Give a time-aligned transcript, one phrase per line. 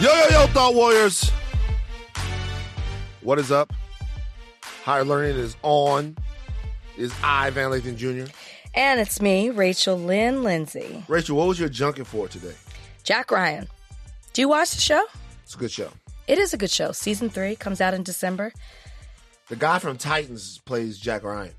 [0.00, 1.30] Yo, yo, yo, Thought Warriors.
[3.20, 3.70] What is up?
[4.82, 6.16] Higher Learning is on.
[6.96, 8.32] It Is I, Van Lathan Jr.
[8.72, 11.04] And it's me, Rachel Lynn Lindsay.
[11.06, 12.54] Rachel, what was your junket for today?
[13.04, 13.68] Jack Ryan.
[14.32, 15.04] Do you watch the show?
[15.44, 15.90] It's a good show.
[16.26, 16.92] It is a good show.
[16.92, 18.54] Season three comes out in December.
[19.48, 21.52] The guy from Titans plays Jack Ryan.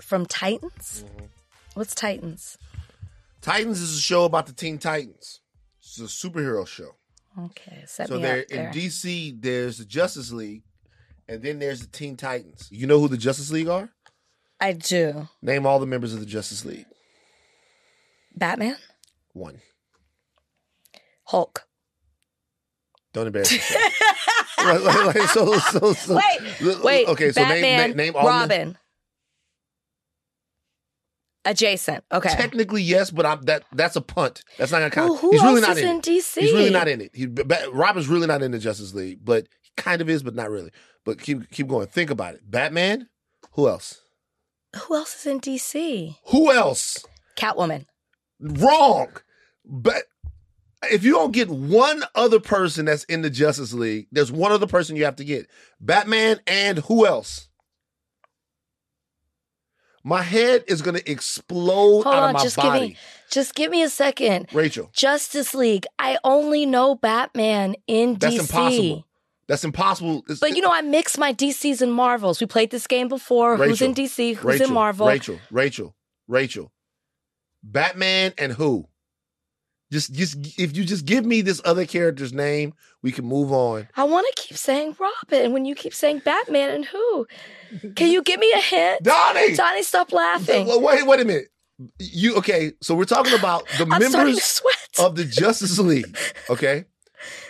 [0.00, 1.04] From Titans?
[1.04, 1.24] Mm-hmm.
[1.74, 2.56] What's Titans?
[3.40, 5.40] Titans is a show about the Teen Titans.
[5.80, 6.94] It's a superhero show.
[7.38, 8.68] Okay, so there there.
[8.68, 10.62] in DC, there's the Justice League,
[11.28, 12.68] and then there's the Teen Titans.
[12.70, 13.90] You know who the Justice League are?
[14.60, 15.28] I do.
[15.40, 16.86] Name all the members of the Justice League.
[18.36, 18.76] Batman?
[19.32, 19.60] One.
[21.24, 21.64] Hulk.
[23.12, 23.82] Don't embarrass yourself.
[24.58, 27.08] Like- like- like, so, so, so, Wait, wait.
[27.08, 28.22] Okay, so name, Batman, name, name all.
[28.24, 28.78] the- Robin.
[31.44, 32.04] Adjacent.
[32.12, 32.28] Okay.
[32.28, 34.42] Technically, yes, but I'm, that that's a punt.
[34.58, 35.08] That's not gonna count.
[35.08, 36.00] Who- who He's really else not is in, in.
[36.02, 36.40] DC?
[36.40, 37.10] He's really not in it.
[37.14, 37.26] He,
[37.72, 40.70] Robin's really not in the Justice League, but he kind of is, but not really.
[41.04, 41.86] But keep keep going.
[41.86, 42.42] Think about it.
[42.50, 43.08] Batman.
[43.52, 44.02] Who else?
[44.86, 46.16] Who else is in DC?
[46.26, 47.04] Who else?
[47.36, 47.86] Catwoman.
[48.38, 49.08] Wrong.
[49.64, 50.04] But
[50.90, 54.66] if you don't get one other person that's in the Justice League, there's one other
[54.66, 55.48] person you have to get.
[55.80, 57.48] Batman and who else?
[60.02, 62.96] My head is gonna explode Hold out on, of my just give me
[63.30, 64.48] just give me a second.
[64.52, 65.86] Rachel, Justice League.
[65.98, 68.18] I only know Batman in DC.
[68.18, 68.40] that's DC.
[68.40, 69.06] impossible.
[69.46, 70.18] That's impossible.
[70.20, 72.40] It's- But you know, I mix my DCs and Marvels.
[72.40, 73.56] We played this game before.
[73.56, 74.36] Who's in DC?
[74.36, 75.06] Who's Rachel, in Marvel?
[75.06, 75.94] Rachel, Rachel,
[76.28, 76.72] Rachel.
[77.62, 78.86] Batman and who?
[79.92, 83.88] Just, just if you just give me this other character's name, we can move on.
[83.96, 87.26] I want to keep saying Robin And when you keep saying Batman and who.
[87.96, 89.02] Can you give me a hint?
[89.02, 89.54] Donnie!
[89.56, 90.66] Donnie, stop laughing.
[90.66, 91.48] Wait, wait, wait a minute.
[91.98, 92.72] You okay?
[92.82, 94.62] So we're talking about the members
[94.98, 96.16] of the Justice League.
[96.48, 96.84] Okay,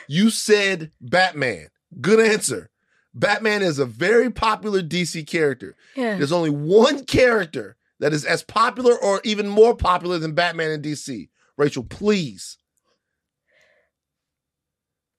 [0.09, 1.69] you said Batman.
[2.01, 2.71] Good answer.
[3.13, 5.75] Batman is a very popular DC character.
[5.97, 6.17] Yeah.
[6.17, 10.83] There's only one character that is as popular or even more popular than Batman in
[10.83, 11.29] DC.
[11.61, 12.57] Rachel, please.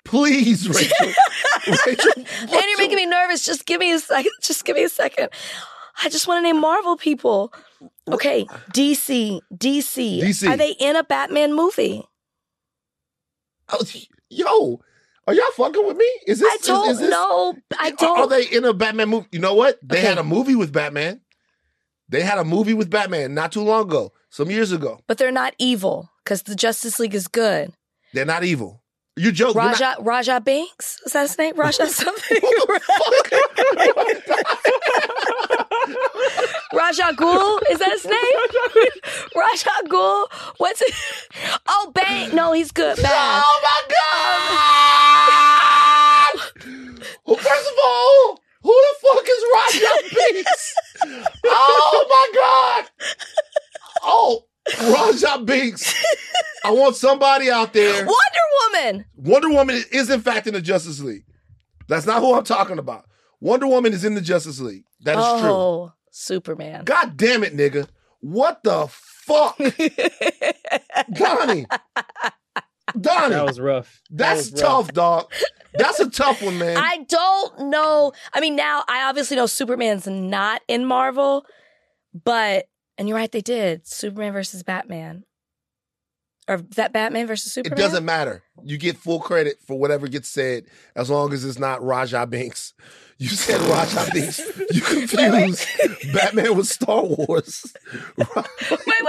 [0.03, 1.13] Please, Rachel.
[1.85, 2.11] Rachel.
[2.41, 3.45] And you're making me nervous.
[3.45, 4.31] Just give me a second.
[4.41, 5.29] Just give me a second.
[6.03, 7.53] I just want to name Marvel people.
[8.11, 10.21] Okay, DC, DC.
[10.23, 10.49] DC.
[10.49, 12.03] Are they in a Batman movie?
[13.69, 13.85] Oh,
[14.29, 14.81] Yo,
[15.27, 16.09] are y'all fucking with me?
[16.25, 16.51] Is this?
[16.51, 17.55] I don't is this- know.
[17.77, 18.19] I Are- don't.
[18.19, 19.27] Are they in a Batman movie?
[19.31, 19.77] You know what?
[19.83, 20.07] They Okay.
[20.07, 21.21] had a movie with Batman.
[22.09, 24.99] They had a movie with Batman not too long ago, some years ago.
[25.07, 27.73] but they're not evil because the Justice League is good.
[28.13, 28.81] They're not evil.
[29.17, 29.55] You joke.
[29.55, 31.55] you're not- Raja Raja Banks is that his name?
[31.57, 32.41] Raja something.
[36.73, 38.15] Raja Ghul is that his name?
[39.35, 40.27] Raja Ghul.
[40.57, 40.93] What's it?
[41.67, 42.33] Oh, Bang.
[42.35, 42.95] No, he's good.
[43.01, 43.41] Bad.
[43.43, 43.81] Oh my
[46.65, 47.11] god!
[47.25, 49.93] well, first of all, who the fuck is Raja
[50.33, 50.75] Binks?
[51.45, 52.85] oh my god!
[54.03, 54.45] Oh,
[54.81, 55.93] Raja Binks.
[56.63, 58.05] I want somebody out there.
[58.05, 58.13] Wonder
[58.83, 59.05] Woman.
[59.15, 61.23] Wonder Woman is in fact in the Justice League.
[61.87, 63.05] That's not who I'm talking about.
[63.39, 64.83] Wonder Woman is in the Justice League.
[65.03, 65.49] That is true.
[65.51, 66.83] oh, Superman.
[66.85, 67.87] God damn it, nigga.
[68.19, 69.57] What the fuck?
[71.13, 71.65] Donnie.
[72.99, 73.35] Donnie.
[73.35, 74.01] That was rough.
[74.11, 74.85] That That's was rough.
[74.87, 75.31] tough, dog.
[75.73, 76.77] That's a tough one, man.
[76.77, 78.11] I don't know.
[78.33, 81.45] I mean, now I obviously know Superman's not in Marvel,
[82.23, 82.65] but
[83.01, 85.23] and you're right, they did Superman versus Batman,
[86.47, 87.75] or that Batman versus Superman?
[87.79, 88.43] it doesn't matter.
[88.63, 92.75] You get full credit for whatever gets said as long as it's not Raja Binks.
[93.17, 94.39] You said Raja Binks.
[94.69, 95.67] You confused
[96.13, 97.73] Batman with Star Wars.
[98.17, 98.27] Wait,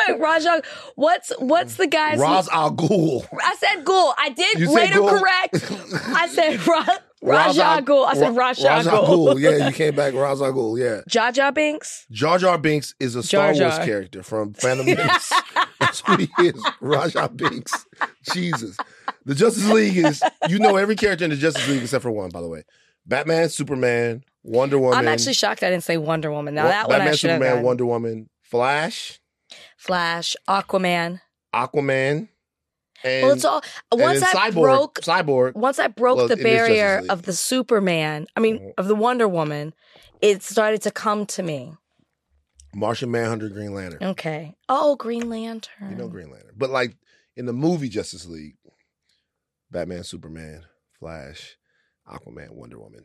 [0.08, 0.62] wait, Raja.
[0.94, 2.18] What's what's the guy's?
[2.18, 3.26] Ra's al Ghul.
[3.42, 4.14] I said Ghul.
[4.16, 5.70] I did You later correct.
[6.16, 6.86] I said Ra-
[7.22, 8.06] Raja Ghul.
[8.06, 9.40] I said Ra- Raja Ghul.
[9.40, 10.78] Yeah, you came back Ghul.
[10.78, 11.00] Yeah.
[11.08, 12.06] Jaja Binks.
[12.10, 15.32] Jar Jar Binks is a Star Jar Wars character from Phantom Menace.
[15.80, 16.62] That's who he is.
[16.80, 17.86] Raja Binks.
[18.32, 18.76] Jesus.
[19.24, 22.30] The Justice League is, you know, every character in the Justice League except for one,
[22.30, 22.64] by the way.
[23.06, 24.98] Batman, Superman, Wonder Woman.
[24.98, 26.54] I'm actually shocked I didn't say Wonder Woman.
[26.54, 27.62] Now that one Batman, I should Superman.
[27.62, 29.20] Wonder Woman, Flash,
[29.76, 31.20] Flash, Aquaman.
[31.54, 32.28] Aquaman,
[33.04, 33.62] and, well, it's all
[33.92, 35.54] once I Cyborg, broke Cyborg.
[35.54, 38.72] once I broke Well, the in this Justice barrier of the Superman, I mean Mhm.
[38.78, 39.74] of the Wonder Woman,
[40.20, 41.76] it started to come to me.
[42.74, 44.02] Martian Manhunter, Green Lantern.
[44.02, 44.54] Okay.
[44.68, 45.90] Oh, Green Lantern.
[45.90, 46.54] You know Green Lantern.
[46.56, 46.96] But like
[47.36, 48.56] in the movie Justice League,
[49.70, 50.64] Batman, Superman,
[50.98, 51.56] Flash,
[52.08, 53.04] Aquaman, Wonder Woman,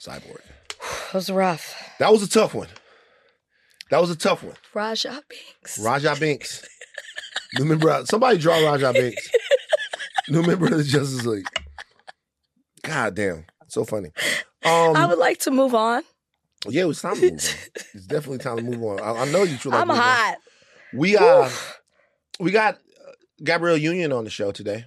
[0.00, 0.40] Cyborg.
[1.10, 1.74] That was rough.
[1.98, 2.68] That was a tough one.
[3.90, 4.54] That was a tough one.
[4.72, 5.78] Raja Binks.
[5.78, 6.64] Raja Binks.
[7.58, 9.28] Remember, uh, somebody draw Raja Binks.
[10.28, 11.46] New member of the Justice League.
[12.82, 14.10] God damn, so funny.
[14.64, 16.02] Um, I would like to move on.
[16.68, 17.38] yeah, it's time to move on.
[17.94, 19.00] It's definitely time to move on.
[19.00, 19.76] I, I know you truly.
[19.78, 20.36] I'm hot.
[20.94, 21.48] We uh,
[22.38, 23.12] we got uh,
[23.42, 24.86] Gabrielle Union on the show today.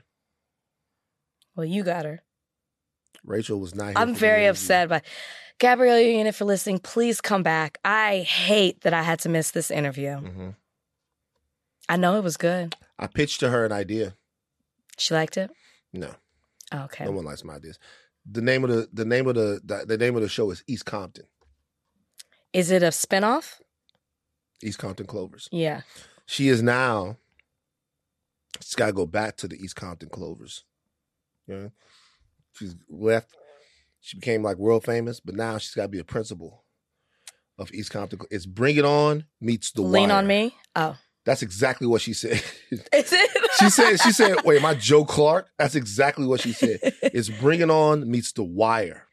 [1.56, 2.24] Well, you got her.
[3.26, 3.88] Rachel was not.
[3.90, 5.02] Here I'm very upset by
[5.60, 6.28] Gabrielle Union.
[6.28, 7.78] If you're listening, please come back.
[7.86, 10.10] I hate that I had to miss this interview.
[10.20, 10.56] Mhm.
[11.90, 12.76] I know it was good.
[12.98, 14.16] I pitched to her an idea.
[14.98, 15.52] She liked it.
[15.92, 16.14] No,
[16.72, 17.06] oh, Okay.
[17.06, 17.78] no one likes my ideas.
[18.30, 20.64] The name of the the name of the the, the name of the show is
[20.68, 21.26] East Compton.
[22.54, 23.60] Is it a spinoff?
[24.64, 25.50] East Compton Clovers.
[25.52, 25.82] Yeah.
[26.26, 27.18] She is now.
[28.62, 30.64] She's got to go back to the East Compton Clovers.
[31.48, 31.72] You know,
[32.54, 33.30] she's left.
[34.00, 36.64] She became like world famous, but now she's got to be a principal
[37.58, 38.20] of East Compton.
[38.32, 40.18] It's Bring It On meets The Lean Wire.
[40.20, 40.56] on me.
[40.76, 42.44] Oh, That's exactly what she said.
[42.72, 43.52] is it?
[43.60, 43.98] she said.
[44.02, 46.80] She said, "Wait, am I Joe Clark?" That's exactly what she said.
[47.02, 49.08] It's Bring It On meets The Wire.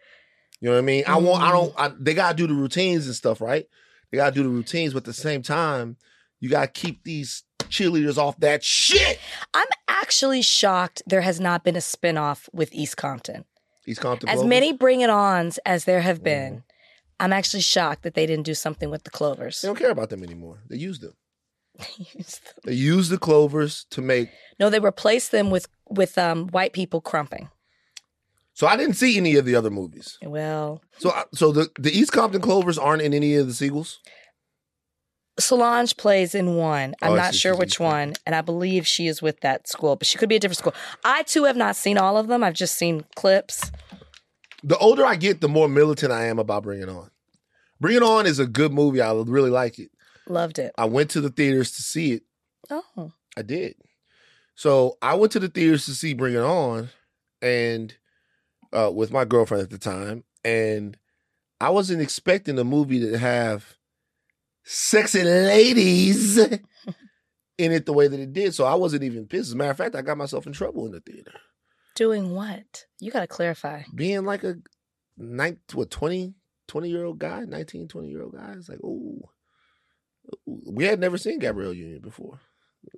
[0.60, 1.04] You know what I mean?
[1.06, 1.42] I want.
[1.42, 1.74] I don't.
[1.78, 3.66] I, they gotta do the routines and stuff, right?
[4.10, 5.96] They gotta do the routines, but at the same time,
[6.40, 9.20] you gotta keep these cheerleaders off that shit.
[9.54, 13.44] I'm actually shocked there has not been a spinoff with East Compton.
[13.86, 14.28] East Compton.
[14.28, 16.64] As many Bring It Ons as there have been, Mm-hmm.
[17.22, 19.60] I'm actually shocked that they didn't do something with the Clovers.
[19.60, 20.62] They don't care about them anymore.
[20.70, 21.12] They use them.
[22.64, 24.28] They use the Clovers to make.
[24.58, 27.48] no, they replaced them with with um, white people crumping.
[28.52, 30.18] So I didn't see any of the other movies.
[30.22, 33.98] Well, So so the the East Compton Clovers aren't in any of the sequels.
[35.38, 36.94] Solange plays in one.
[37.00, 40.06] I'm Oh, not sure which one, and I believe she is with that school, but
[40.06, 40.74] she could be a different school.
[41.04, 42.44] I too have not seen all of them.
[42.44, 43.70] I've just seen clips.
[44.62, 47.10] The older I get, the more militant I am about Bring It On.
[47.80, 49.00] Bring It On is a good movie.
[49.00, 49.90] I really like it.
[50.28, 50.72] Loved it.
[50.78, 52.22] I went to the theaters to see it.
[52.70, 53.74] Oh, I did.
[54.54, 56.90] So I went to the theaters to see Bring It On,
[57.40, 57.94] and
[58.72, 60.96] uh, with my girlfriend at the time, and
[61.60, 63.76] I wasn't expecting the movie to have
[64.64, 66.38] sexy ladies
[67.58, 68.54] in it the way that it did.
[68.54, 69.48] So I wasn't even pissed.
[69.48, 71.32] As a matter of fact, I got myself in trouble in the theater,
[71.94, 72.84] doing what?
[73.00, 73.82] You got to clarify.
[73.94, 74.56] being like a
[75.16, 76.34] nine, what 20,
[76.68, 78.54] 20 year old guy, 19, 20 year old guy.
[78.56, 79.20] It's like, oh,
[80.46, 82.40] we had never seen Gabrielle Union before.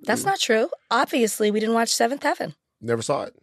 [0.03, 0.69] That's not true.
[0.89, 2.55] Obviously, we didn't watch Seventh Heaven.
[2.81, 3.35] Never saw it.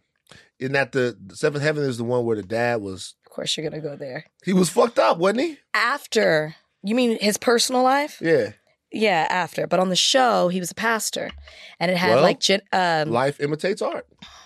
[0.59, 3.55] Isn't that the, the Seventh Heaven is the one where the dad was Of course,
[3.57, 4.25] you're going to go there.
[4.43, 5.57] he was fucked up, wasn't he?
[5.73, 8.19] After, you mean his personal life?
[8.21, 8.51] Yeah.
[8.91, 9.67] Yeah, after.
[9.67, 11.31] But on the show, he was a pastor,
[11.79, 14.05] and it had Well, like um, Life imitates art.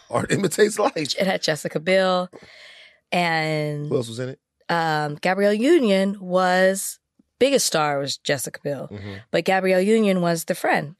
[0.10, 0.96] Art imitates life.
[0.98, 2.30] it had Jessica Biel,
[3.12, 4.40] and Who else was in it?
[4.70, 7.00] um, Gabrielle Union was
[7.40, 9.22] biggest star was Jessica Biel, Mhm.
[9.32, 10.96] but Gabrielle Union was the friend,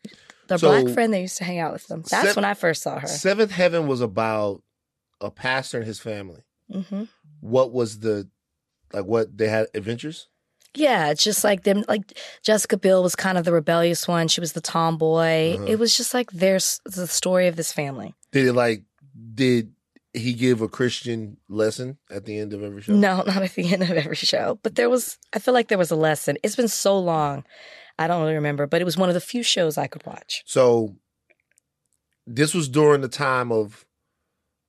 [0.48, 2.04] the So- black friend that used to hang out with them.
[2.10, 3.08] That's Sev- when I first saw her.
[3.08, 4.62] Seventh Heaven was about
[5.22, 6.44] a pastor and his family.
[6.72, 7.04] hmm
[7.42, 8.28] What was the
[8.92, 9.06] like?
[9.06, 10.28] What they had adventures?
[10.74, 11.86] Yeah, it's just like them.
[11.88, 14.28] Like Jessica Biel was kind of the rebellious one.
[14.28, 15.54] She was the tomboy.
[15.56, 15.66] Uh-huh.
[15.68, 18.14] It was just like there's the story of this family.
[18.32, 18.84] Did it like?
[19.36, 19.72] Did
[20.16, 22.94] he give a Christian lesson at the end of every show?
[22.94, 25.18] No, not at the end of every show, but there was.
[25.34, 26.38] I feel like there was a lesson.
[26.44, 27.44] It's been so long,
[28.00, 30.44] I don't really remember, but it was one of the few shows I could watch.
[30.46, 30.96] So
[32.28, 33.86] this was during the time of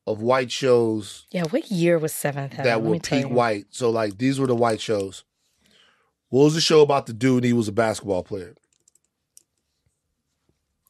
[0.06, 2.65] of white shows Yeah, what year was Seventh Heaven?
[2.65, 3.67] that were peak white.
[3.70, 5.24] So like these were the white shows.
[6.29, 7.44] What was the show about the dude?
[7.44, 8.55] He was a basketball player.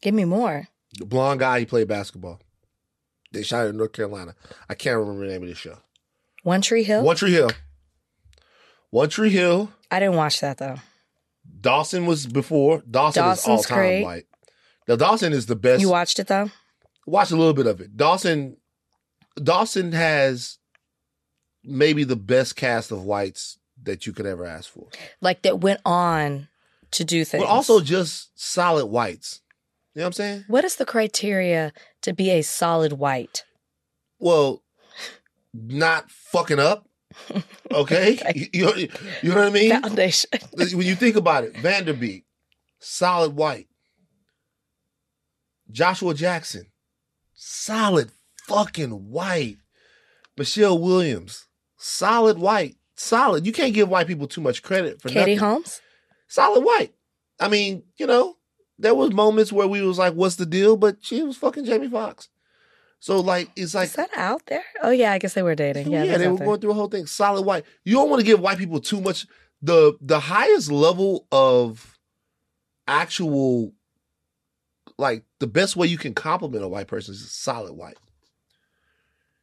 [0.03, 0.69] Give me more.
[0.99, 2.41] The blonde guy, he played basketball.
[3.33, 4.35] They shot it in North Carolina.
[4.69, 5.79] I can't remember the name of the show.
[6.43, 7.03] One Tree Hill.
[7.03, 7.51] One Tree Hill.
[8.91, 9.73] One Tree Hill.
[9.91, 10.77] I didn't watch that though.
[11.61, 12.83] Dawson was before.
[12.89, 14.27] Dawson is Dawson's all time white.
[14.89, 15.81] Now Dawson is the best.
[15.81, 16.51] You watched it though.
[17.07, 17.97] Watch a little bit of it.
[17.97, 18.57] Dawson.
[19.43, 20.59] Dawson has
[21.63, 24.89] maybe the best cast of whites that you could ever ask for.
[25.21, 26.49] Like that went on
[26.93, 27.43] to do things.
[27.43, 29.43] But also just solid whites.
[29.97, 30.45] You know what I'm saying?
[30.49, 31.73] what is the criteria
[32.03, 33.45] to be a solid white?
[34.19, 34.63] Well,
[35.55, 36.87] not fucking up.
[37.73, 38.49] Okay, Okay.
[38.53, 38.89] You, you,
[39.23, 39.71] you know what I mean.
[39.71, 40.31] Foundation.
[40.53, 42.25] when you think about it, Van Der Beek,
[42.79, 43.69] solid white.
[45.71, 46.67] Joshua Jackson,
[47.33, 48.11] solid
[48.47, 49.57] fucking white.
[50.37, 51.49] Michelle Williams,
[51.79, 52.77] solid white.
[52.97, 53.47] Solid.
[53.47, 55.39] You can't give white people too much credit for Katie nothing.
[55.39, 55.81] Holmes.
[56.29, 56.95] Solid white.
[57.41, 58.36] I mean, you know,
[58.79, 61.89] there was moments where we was like, "What's the deal?" But she was fucking Jamie
[61.89, 62.29] Foxx.
[62.99, 64.65] So like, it's like Is that out there?
[64.83, 65.91] Oh yeah, I guess they were dating.
[65.91, 66.47] Yeah, yeah, they were there.
[66.47, 67.07] going through a whole thing.
[67.07, 67.65] Solid white.
[67.85, 69.27] You don't want to give white people too much.
[69.63, 71.97] The the highest level of
[72.87, 73.73] actual,
[74.99, 77.99] like the best way you can compliment a white person is solid white.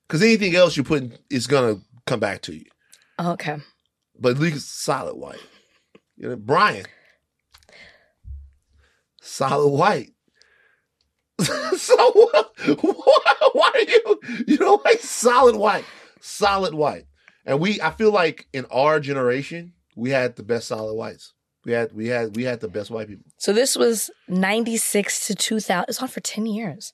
[0.07, 2.65] Because anything else you put is gonna come back to you.
[3.19, 3.57] Okay.
[4.19, 5.41] But at least solid white.
[6.17, 6.85] You know, Brian.
[9.23, 10.11] Solid white.
[11.39, 12.43] so why,
[13.53, 15.85] why are you you know like solid white?
[16.21, 17.05] Solid white.
[17.45, 21.33] And we I feel like in our generation, we had the best solid whites.
[21.65, 23.25] We had we had we had the best white people.
[23.37, 25.85] So this was 96 to 2000.
[25.87, 26.93] It's on for 10 years.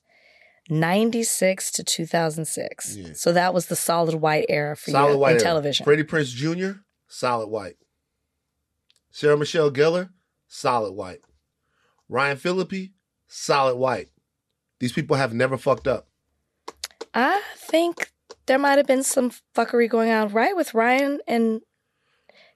[0.70, 2.96] 96 to 2006.
[2.96, 3.12] Yeah.
[3.14, 5.42] So that was the solid white era for Solid you white in era.
[5.44, 5.84] television.
[5.84, 7.74] Freddie Prinze Jr., solid white.
[9.10, 10.10] Sarah Michelle Gellar,
[10.46, 11.20] solid white.
[12.10, 12.90] Ryan Phillippe,
[13.28, 14.08] solid white.
[14.80, 16.08] These people have never fucked up.
[17.14, 18.10] I think
[18.46, 21.60] there might have been some fuckery going on, right, with Ryan and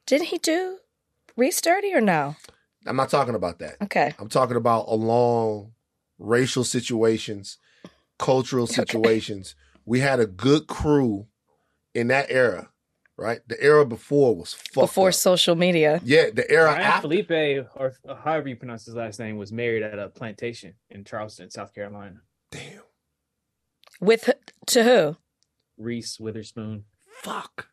[0.06, 0.78] didn't he do
[1.36, 2.34] Reese Dirty or no?
[2.84, 3.76] I'm not talking about that.
[3.80, 4.12] Okay.
[4.18, 5.72] I'm talking about along
[6.18, 7.58] racial situations,
[8.18, 9.54] cultural situations.
[9.86, 11.28] We had a good crew
[11.94, 12.70] in that era,
[13.16, 13.40] right?
[13.46, 15.14] The era before was fucked Before up.
[15.14, 16.00] social media.
[16.04, 17.00] Yeah, the era Ryan after.
[17.02, 17.92] Felipe, or
[18.24, 22.20] however you pronounce his last name, was married at a plantation in Charleston, South Carolina.
[22.50, 22.82] Damn.
[24.00, 24.30] With
[24.66, 25.16] to who?
[25.78, 26.84] Reese Witherspoon.
[27.22, 27.68] Fuck.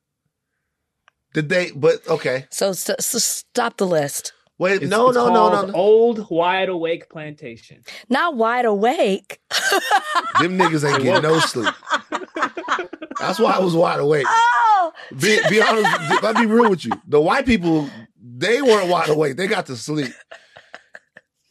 [1.34, 1.72] Did they?
[1.72, 2.46] But okay.
[2.50, 4.34] So, st- so stop the list.
[4.58, 4.74] Wait.
[4.76, 5.74] It's- no, it's no, no, no, no.
[5.74, 7.82] Old Wide Awake Plantation.
[8.10, 9.40] Not wide awake.
[10.40, 11.74] Them niggas ain't getting no sleep.
[13.20, 14.26] That's why I was wide awake.
[14.84, 16.24] Oh, Be, be honest.
[16.24, 16.92] Let me be real with you.
[17.08, 17.88] The white people,
[18.20, 19.38] they weren't wide awake.
[19.38, 20.12] They got to sleep.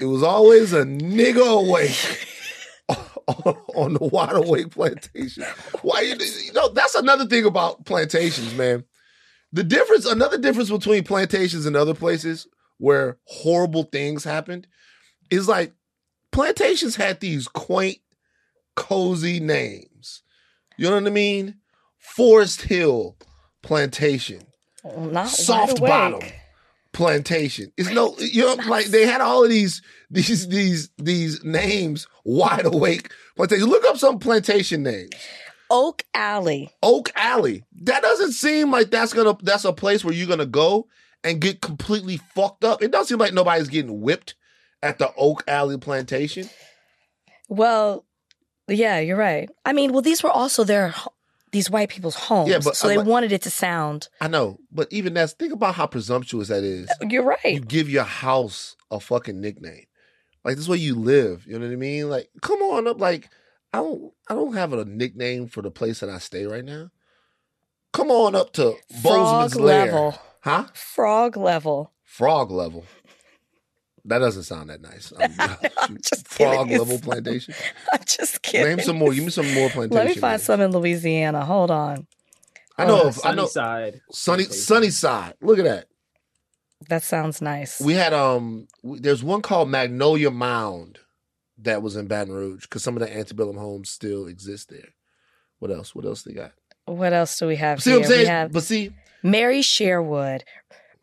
[0.00, 2.26] It was always a nigga awake
[2.88, 5.44] on, on the wide awake plantation.
[5.82, 8.84] Why you, you know that's another thing about plantations, man.
[9.52, 12.46] The difference, another difference between plantations and other places
[12.78, 14.66] where horrible things happened
[15.30, 15.72] is like
[16.32, 17.98] plantations had these quaint,
[18.74, 19.86] cozy names.
[20.80, 21.56] You know what I mean?
[21.98, 23.14] Forest Hill
[23.60, 24.40] Plantation,
[24.82, 26.28] not Soft wide bottom.
[26.94, 27.70] Plantation.
[27.76, 32.06] It's no, you know, like they had all of these, these, these, these names.
[32.24, 33.68] Wide awake plantation.
[33.68, 35.10] Look up some plantation names.
[35.70, 36.70] Oak Alley.
[36.82, 37.62] Oak Alley.
[37.82, 39.36] That doesn't seem like that's gonna.
[39.42, 40.88] That's a place where you're gonna go
[41.22, 42.82] and get completely fucked up.
[42.82, 44.34] It doesn't seem like nobody's getting whipped
[44.82, 46.48] at the Oak Alley Plantation.
[47.50, 48.06] Well,
[48.76, 49.48] yeah, you're right.
[49.64, 50.94] I mean, well, these were also their
[51.52, 52.48] these white people's homes.
[52.50, 54.08] Yeah, but so they like- wanted it to sound.
[54.20, 56.88] I know, but even that's think about how presumptuous that is.
[57.02, 57.38] Uh, you're right.
[57.44, 59.84] you give your house a fucking nickname.
[60.44, 61.46] Like this is where you live.
[61.46, 62.08] You know what I mean?
[62.08, 63.00] Like, come on up.
[63.00, 63.28] Like,
[63.72, 66.90] I don't I don't have a nickname for the place that I stay right now.
[67.92, 69.86] Come on up to Frog Bozeman's Lair.
[69.86, 70.18] level.
[70.42, 70.64] Huh?
[70.72, 71.92] Frog level.
[72.04, 72.84] Frog level.
[74.04, 75.12] That doesn't sound that nice.
[75.20, 75.34] I'm,
[75.78, 76.54] I'm just kidding.
[76.54, 77.54] Frog level plantation.
[77.92, 78.76] I'm just kidding.
[78.76, 79.12] Name some more.
[79.12, 80.06] Give me some more plantation.
[80.06, 80.42] Let me find names.
[80.44, 81.44] some in Louisiana.
[81.44, 82.06] Hold on.
[82.78, 83.08] I know.
[83.08, 83.46] If- I know.
[83.46, 84.00] Sunnyside.
[84.10, 84.62] Sunny Plantation.
[84.64, 85.34] Sunnyside.
[85.42, 85.86] Look at that.
[86.88, 87.80] That sounds nice.
[87.80, 88.66] We had um.
[88.82, 90.98] There's one called Magnolia Mound
[91.58, 94.94] that was in Baton Rouge because some of the antebellum homes still exist there.
[95.58, 95.94] What else?
[95.94, 96.52] What else they got?
[96.86, 98.00] what else do we have See here?
[98.00, 98.22] what I'm saying?
[98.22, 98.90] We have but see,
[99.22, 100.44] Mary Sherwood,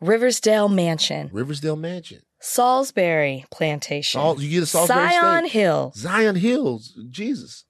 [0.00, 2.22] Riversdale Mansion, Riversdale Mansion.
[2.48, 5.52] Salisbury Plantation, All you get a Salisbury Zion State.
[5.52, 5.92] Hill.
[5.96, 6.98] Zion Hills.
[7.10, 7.64] Jesus.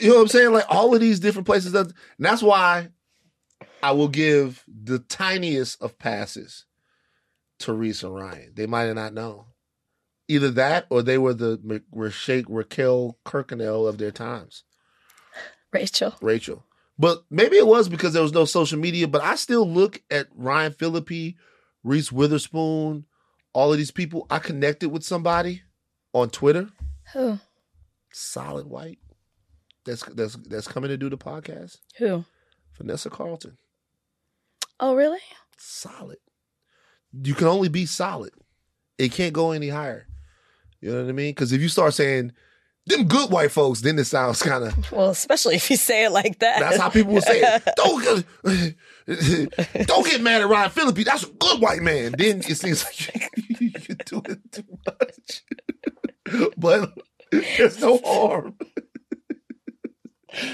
[0.00, 0.52] you know what I'm saying?
[0.52, 1.72] Like all of these different places.
[1.72, 2.88] That, and that's why
[3.82, 6.64] I will give the tiniest of passes
[7.60, 8.52] to Reese and Ryan.
[8.54, 9.44] They might have not known.
[10.28, 14.64] Either that or they were the Ma- Rashake Raquel Kirkconnell of their times.
[15.72, 16.14] Rachel.
[16.20, 16.64] Rachel.
[16.98, 20.26] But maybe it was because there was no social media, but I still look at
[20.34, 21.36] Ryan Phillippe,
[21.82, 23.06] Reese Witherspoon,
[23.52, 24.26] all of these people.
[24.30, 25.62] I connected with somebody
[26.12, 26.68] on Twitter,
[27.12, 27.38] Who?
[28.12, 28.98] solid white.
[29.84, 31.78] That's that's that's coming to do the podcast.
[31.98, 32.24] Who?
[32.76, 33.56] Vanessa Carlton.
[34.80, 35.18] Oh, really?
[35.58, 36.18] Solid.
[37.12, 38.32] You can only be solid.
[38.98, 40.06] It can't go any higher.
[40.80, 41.30] You know what I mean?
[41.30, 42.32] Because if you start saying
[42.86, 46.10] them good white folks, then it sounds kind of Well, especially if you say it
[46.10, 46.60] like that.
[46.60, 47.68] That's how people would say it.
[47.76, 51.04] Don't get, don't get mad at Ryan Phillippe.
[51.04, 52.14] That's a good white man.
[52.16, 55.42] Then it seems like you're doing too much.
[56.56, 56.92] but
[57.30, 58.54] there's no harm.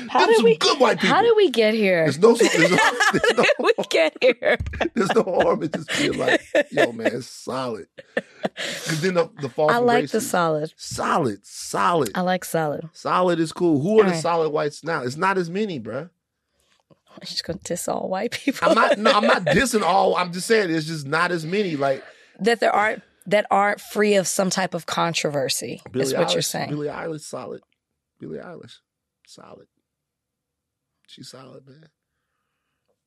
[0.09, 0.57] How Them did we?
[0.57, 1.15] good white people.
[1.15, 2.03] How did we get here?
[2.05, 2.77] There's no, there's no,
[3.13, 4.59] there's no, we get here?
[4.95, 7.87] there's no harm in just being like, yo, man, it's solid.
[8.15, 10.73] Because then the, the fall I like grace the solid.
[10.77, 12.11] solid, solid.
[12.15, 12.89] I like solid.
[12.93, 13.81] Solid is cool.
[13.81, 14.23] Who are the Alright.
[14.23, 15.03] solid whites now?
[15.03, 16.11] It's not as many, bruh.
[17.11, 18.69] I'm just gonna diss all white people.
[18.69, 18.99] I'm not.
[18.99, 20.17] No, I'm not dissing all.
[20.17, 21.75] I'm just saying it's just not as many.
[21.77, 22.05] Like
[22.41, 25.83] that there aren't that aren't free of some type of controversy.
[25.91, 26.71] Billie is what you're saying.
[26.71, 27.61] Billie Eilish, solid.
[28.21, 28.77] Billie Eilish,
[29.29, 29.67] solid.
[31.07, 31.89] She's solid, man.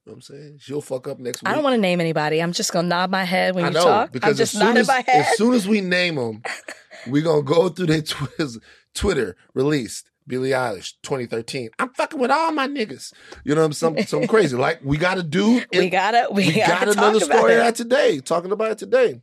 [0.04, 0.58] You know what I'm saying?
[0.60, 1.50] She'll fuck up next week.
[1.50, 2.42] I don't want to name anybody.
[2.42, 4.12] I'm just gonna nod my head when I you know talk.
[4.12, 5.26] because I'm just as soon nodding as, my head.
[5.28, 6.42] as soon as we name them,
[7.08, 8.48] we're gonna go through their Twitter,
[8.96, 11.70] Twitter released Billie Eilish 2013.
[11.78, 13.14] I'm fucking with all my niggas.
[13.44, 14.58] You know what I'm some some crazy.
[14.58, 15.62] Like we got to do.
[15.72, 16.30] we gotta.
[16.32, 18.20] We, we gotta got another story out today.
[18.22, 19.22] Talking about it today.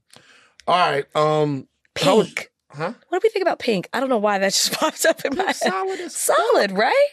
[0.68, 1.04] All right.
[1.16, 1.66] Um.
[2.00, 2.50] how was- Pink.
[2.70, 2.92] Huh?
[3.08, 3.88] What do we think about pink?
[3.92, 5.56] I don't know why that just popped up in my head.
[5.56, 7.08] Solid as Solid, right?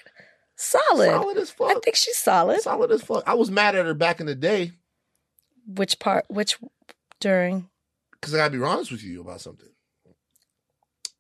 [0.55, 1.09] Solid.
[1.09, 1.71] Solid as fuck.
[1.71, 2.61] I think she's solid.
[2.61, 3.23] Solid as fuck.
[3.27, 4.71] I was mad at her back in the day
[5.67, 6.25] Which part?
[6.29, 6.57] Which
[7.19, 7.69] during?
[8.13, 9.69] because I gotta be honest with you about something.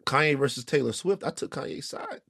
[0.05, 1.23] Kanye versus Taylor Swift.
[1.23, 2.21] I took Kanye's side.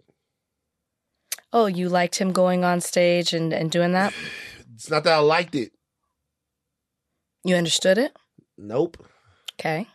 [1.53, 4.13] Oh, you liked him going on stage and and doing that.
[4.75, 5.71] It's not that I liked it.
[7.45, 8.11] You understood it.
[8.57, 8.97] Nope.
[9.57, 9.87] Okay.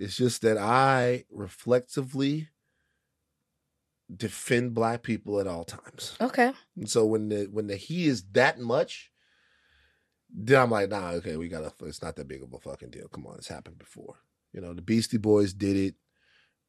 [0.00, 2.48] It's just that I reflexively
[4.14, 6.16] defend black people at all times.
[6.20, 6.52] Okay.
[6.76, 9.10] And so when the when the he is that much,
[10.30, 11.70] then I'm like, nah, okay, we gotta.
[11.82, 13.08] It's not that big of a fucking deal.
[13.08, 14.14] Come on, it's happened before.
[14.54, 15.94] You know, the Beastie Boys did it.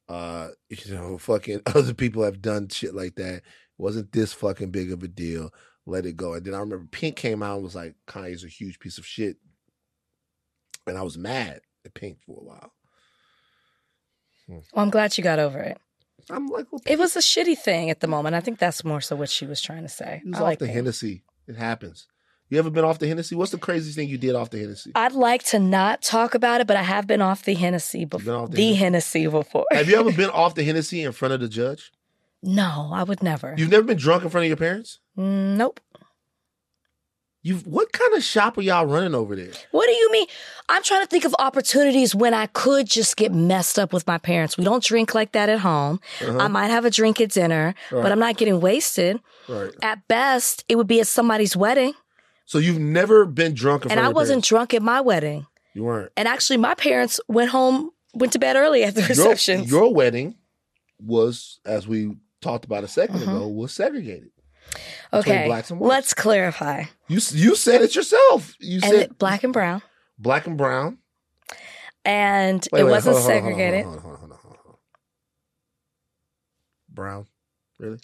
[0.08, 3.36] Uh, you know, fucking other people have done shit like that.
[3.36, 3.42] It
[3.78, 5.54] wasn't this fucking big of a deal.
[5.86, 6.34] Let it go.
[6.34, 9.06] And then I remember Pink came out and was like, Kanye's a huge piece of
[9.06, 9.38] shit.
[10.86, 12.72] And I was mad at Pink for a while.
[14.48, 15.78] Well, I'm glad you got over it.
[16.30, 18.34] I'm like, well, It was a shitty thing at the moment.
[18.34, 20.20] I think that's more so what she was trying to say.
[20.22, 20.66] He was I off like the.
[20.68, 21.22] Hennessy.
[21.48, 22.06] It happens.
[22.48, 23.34] You ever been off the Hennessy?
[23.34, 24.92] What's the craziest thing you did off the Hennessy?
[24.94, 28.34] I'd like to not talk about it, but I have been off the Hennessy before.
[28.34, 29.20] off the The, Hennessy?
[29.22, 29.64] Hennessy before.
[29.72, 31.90] Have you ever been off the Hennessy in front of the judge?
[32.42, 33.54] No, I would never.
[33.56, 34.98] You've never been drunk in front of your parents?
[35.16, 35.80] Mm, nope.
[37.44, 39.50] You've what kind of shop are y'all running over there?
[39.72, 40.26] What do you mean?
[40.68, 44.18] I'm trying to think of opportunities when I could just get messed up with my
[44.18, 44.56] parents.
[44.56, 46.00] We don't drink like that at home.
[46.20, 46.38] Uh-huh.
[46.38, 48.02] I might have a drink at dinner, Right.
[48.02, 49.18] but I'm not getting wasted.
[49.48, 49.72] Right.
[49.82, 51.94] At best, it would be at somebody's wedding,
[52.44, 54.48] So you've never been drunk and I your wasn't parents?
[54.48, 55.46] drunk at my wedding.
[55.74, 56.12] You weren't.
[56.16, 59.64] And actually, my parents went home, went to bed early at the Your, reception.
[59.64, 60.36] your wedding
[61.00, 63.36] was, as we talked about a 2nd Uh-huh.
[63.36, 64.30] ago, was segregated.
[65.12, 65.88] Okay, blacks and whites.
[65.90, 66.84] let's clarify.
[67.08, 68.54] You you said it yourself.
[68.58, 69.82] You And said it- black and brown,
[70.18, 70.98] black and brown.
[72.04, 73.84] and Wait, it wait, wasn't hold segregated.
[73.84, 74.18] hold hold.
[76.88, 77.26] Brown,
[77.78, 77.98] really?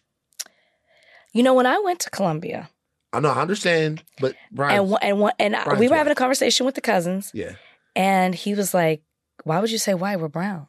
[1.34, 2.70] You know, when I went to Columbia,
[3.12, 4.70] I know, I understand, but brown.
[4.70, 5.98] and and and Brian's we were white.
[5.98, 7.52] having a conversation with the cousins, yeah.
[7.94, 9.02] and he was like,
[9.44, 10.20] "Why would you say white?
[10.20, 10.68] We're brown.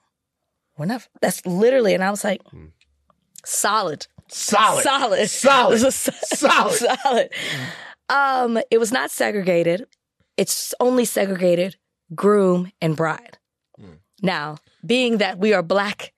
[0.77, 2.67] We're not." That's literally, and I was like, Hmm.
[3.45, 4.83] "Solid, Solid.
[4.83, 5.79] solid, Solid.
[5.93, 6.73] So- Solid.
[7.03, 7.29] solid."
[8.09, 9.85] Um, it was not segregated.
[10.37, 11.75] It's only segregated
[12.15, 13.37] groom and bride.
[13.79, 13.93] Hmm.
[14.21, 16.13] Now, being that we are black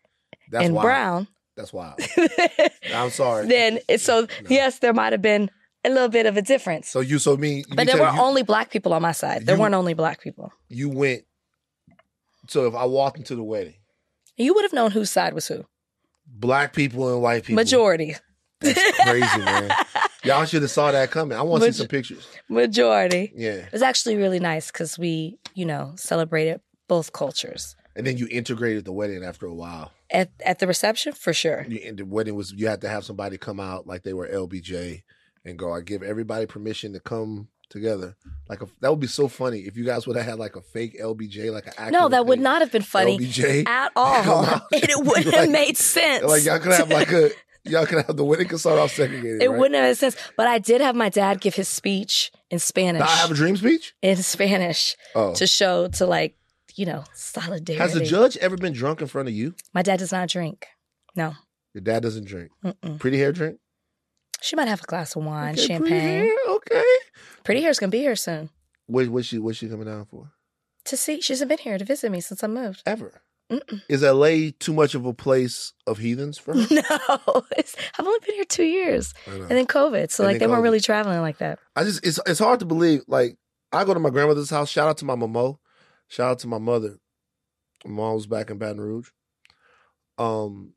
[0.51, 0.83] That's and wild.
[0.85, 1.99] brown, That's wild.
[2.93, 3.47] I'm sorry.
[3.47, 5.49] then it's so yes, there might have been
[5.83, 6.87] a little bit of a difference.
[6.87, 9.45] so you, so me, but there were only black people on my side.
[9.45, 10.51] There you- weren't only black people.
[10.69, 11.23] you went.
[12.47, 13.75] So if I walked into the wedding,
[14.37, 15.65] You would have known whose side was who.
[16.33, 18.15] Black people and white people, Majority.
[18.61, 19.71] That's crazy, man.
[20.23, 21.37] Y'all should have saw that coming.
[21.37, 22.27] I want to see some pictures.
[22.47, 23.33] Majority.
[23.35, 27.75] Yeah, It was actually really nice because we, you know, celebrated both cultures.
[27.95, 29.91] and then you integrated the wedding after a while.
[30.11, 31.65] At at the reception, for sure.
[31.67, 35.03] You, the wedding was you had to have somebody come out like they were LBJ
[35.45, 35.73] and go.
[35.73, 38.15] I give everybody permission to come together.
[38.47, 40.61] Like a, that would be so funny if you guys would have had like a
[40.61, 41.91] fake LBJ, like an actor.
[41.91, 44.13] No, that would not have been funny LBJ at all.
[44.73, 46.23] And it wouldn't be have made sense.
[46.25, 47.31] Like y'all could have like a
[47.63, 49.41] y'all could have the wedding could start off segregated.
[49.41, 49.57] it right?
[49.57, 50.15] wouldn't have made sense.
[50.37, 53.01] But I did have my dad give his speech in Spanish.
[53.01, 53.93] I have a dream speech.
[54.01, 56.35] in Spanish Oh, to show to like,
[56.75, 57.75] you know, solidarity.
[57.75, 59.55] has the judge ever been drunk in front of you?
[59.73, 60.67] My dad does not drink.
[61.15, 61.33] No.
[61.73, 62.51] Your dad doesn't drink.
[62.65, 62.99] Mm-mm.
[62.99, 63.57] Pretty hair drink.
[64.41, 65.99] She might have a glass of wine, Okay, Pretty champagne.
[66.25, 66.83] hair, okay.
[67.43, 68.49] Pretty hair's gonna be here soon.
[68.87, 70.31] What what's she what's she coming down for?
[70.85, 72.81] To see, she hasn't been here to visit me since I moved.
[72.85, 73.21] Ever.
[73.51, 73.81] Mm-mm.
[73.89, 76.67] Is LA too much of a place of heathens for her?
[76.71, 80.09] No, it's, I've only been here two years, and then COVID.
[80.09, 81.59] So And like they weren't really traveling like that.
[81.75, 83.01] I just it's it's hard to believe.
[83.07, 83.37] Like
[83.73, 84.69] I go to my grandmother's house.
[84.69, 85.57] Shout out to my mamo.
[86.07, 86.97] Shout out to my mother.
[87.85, 89.09] My mom was back in Baton Rouge.
[90.17, 90.73] Um,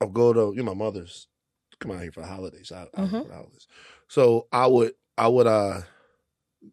[0.00, 1.28] I'll go to you know my mother's
[1.80, 2.72] come out here for the holidays.
[2.72, 3.26] Out Mhm.
[3.26, 3.66] for holidays.
[4.08, 5.82] So I would I would uh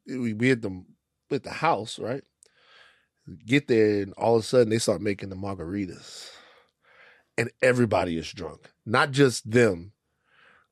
[0.07, 0.83] we we at the
[1.31, 2.23] at the house right.
[3.45, 6.29] Get there and all of a sudden they start making the margaritas,
[7.37, 8.69] and everybody is drunk.
[8.85, 9.93] Not just them,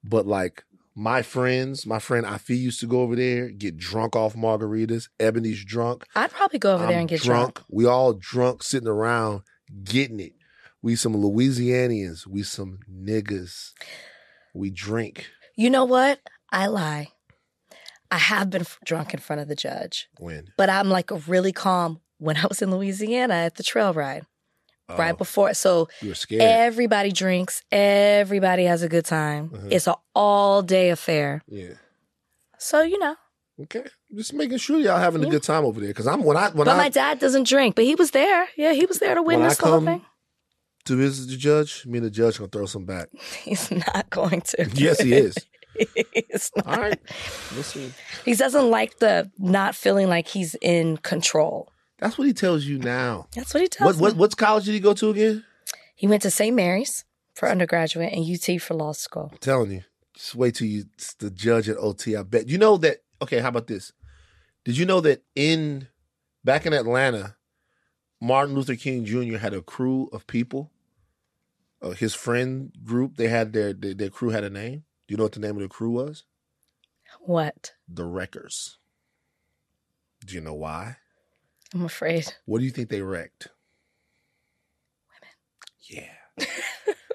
[0.03, 4.35] but like my friends, my friend Afi used to go over there, get drunk off
[4.35, 5.07] margaritas.
[5.17, 6.05] Ebony's drunk.
[6.13, 7.61] I'd probably go over there I'm and get drunk.
[7.69, 9.43] We all drunk, sitting around,
[9.85, 10.33] getting it.
[10.81, 12.25] We some Louisianians.
[12.27, 13.71] We some niggas.
[14.53, 16.19] We drink You know what?
[16.51, 17.09] I lie.
[18.09, 22.01] I have been drunk in front of the judge, when but I'm like really calm
[22.17, 24.25] when I was in Louisiana at the trail ride
[24.89, 25.53] right Oh, before.
[25.53, 26.41] So you were scared.
[26.41, 29.51] everybody drinks, everybody has a good time.
[29.53, 29.67] Uh-huh.
[29.71, 31.41] It's an all day affair.
[31.47, 31.75] yeah.
[32.57, 33.15] So you know.
[33.61, 33.83] Okay.
[34.15, 35.89] Just making sure y'all having a good time over there.
[35.89, 38.49] Because I'm when I when but I my dad doesn't drink, but he was there.
[38.57, 40.01] Yeah, he was there to witness the whole thing.
[40.85, 43.09] To visit the judge, me and the judge gonna throw some back.
[43.43, 44.69] He's not going to.
[44.73, 45.35] yes, he is.
[46.13, 46.67] He's not.
[46.67, 46.99] All right.
[47.53, 47.91] We'll see.
[48.25, 51.71] He doesn't like the not feeling like he's in control.
[51.99, 53.27] That's what he tells you now.
[53.35, 54.19] That's what he tells What what me.
[54.19, 55.43] what college did he go to again?
[55.95, 56.55] He went to St.
[56.55, 59.29] Mary's for undergraduate and UT for law school.
[59.31, 59.83] I'm telling you.
[60.15, 62.15] Just wait till you it's the judge at OT.
[62.17, 62.49] I bet.
[62.49, 63.93] You know that okay, how about this?
[64.65, 65.87] Did you know that in
[66.43, 67.37] back in Atlanta,
[68.21, 69.37] Martin Luther King Jr.
[69.37, 70.71] had a crew of people?
[71.81, 74.83] Uh, his friend group, they had their, their their crew had a name.
[75.07, 76.23] Do you know what the name of the crew was?
[77.21, 77.73] What?
[77.89, 78.77] The Wreckers.
[80.23, 80.97] Do you know why?
[81.73, 82.33] I'm afraid.
[82.45, 83.47] What do you think they wrecked?
[85.89, 86.07] Women.
[86.37, 86.45] Yeah.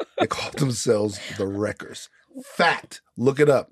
[0.18, 2.08] they called themselves the Wreckers.
[2.44, 3.00] Fact.
[3.16, 3.70] Look it up.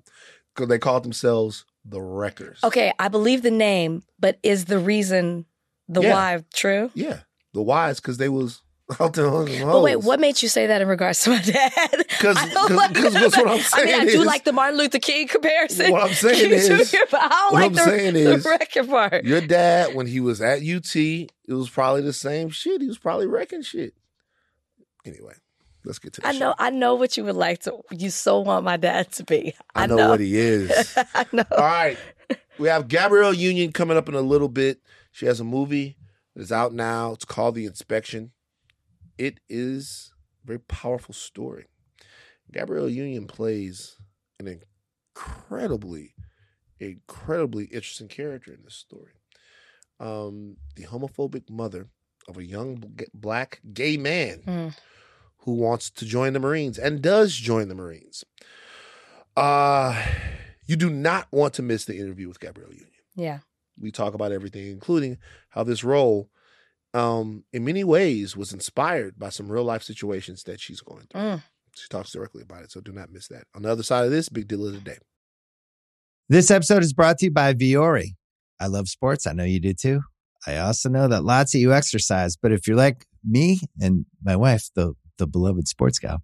[0.53, 2.63] Because they called themselves the Wreckers.
[2.63, 5.45] Okay, I believe the name, but is the reason
[5.87, 6.13] the Yeah.
[6.13, 6.91] why true?
[6.93, 7.19] Yeah.
[7.53, 8.61] The why is because they was
[8.99, 11.41] out there on them But wait, what made you say that in regards to my
[11.41, 11.71] dad?
[12.15, 14.53] Because like 'cause that, what's what I'm I mean, I saying do is- like the
[14.53, 15.91] Martin Luther King comparison.
[15.91, 18.87] What I'm saying is- but I don't what like I'm the, saying the is- record
[18.89, 19.23] part.
[19.25, 22.81] Your dad, when he was at UT, it was probably the same shit.
[22.81, 23.93] He was probably wrecking shit.
[25.05, 25.33] Anyway,
[25.83, 26.55] let's get to the I know, show.
[26.57, 27.79] I know what you would like to.
[27.91, 29.53] You so want my dad to be.
[29.75, 30.97] I, I know, what he is.
[31.13, 31.43] I know.
[31.51, 31.97] All right.
[32.57, 34.79] We have Gabrielle Union coming up in a little bit.
[35.15, 35.95] She has a movie
[36.35, 37.13] that is out now.
[37.13, 38.31] It's called The Inspection.
[39.17, 40.11] It is
[40.43, 41.67] a very powerful story.
[42.51, 43.95] Gabrielle Union plays
[44.41, 44.59] an
[45.15, 46.15] incredibly,
[46.81, 49.13] incredibly interesting character in this story.
[50.01, 51.87] Um, the homophobic mother
[52.27, 54.77] of a young black gay man Mm.
[55.45, 58.25] who wants to join the Marines and does join the Marines.
[59.37, 60.05] Uh,
[60.65, 62.89] you do not want to miss the interview with Gabrielle Union.
[63.15, 63.39] Yeah.
[63.79, 65.17] We talk about everything, including
[65.49, 66.29] how this role,
[66.93, 71.21] um, in many ways, was inspired by some real life situations that she's going through.
[71.21, 71.43] Mm.
[71.75, 73.45] She talks directly about it, so do not miss that.
[73.53, 74.97] On the other side of this, big deal of the day.
[76.29, 78.15] This episode is brought to you by Vuori.
[78.59, 79.27] I love sports.
[79.27, 80.01] I know you do too.
[80.47, 84.35] I also know that lots of you exercise, but if you're like me and my
[84.35, 86.23] wife, the the beloved sports gal,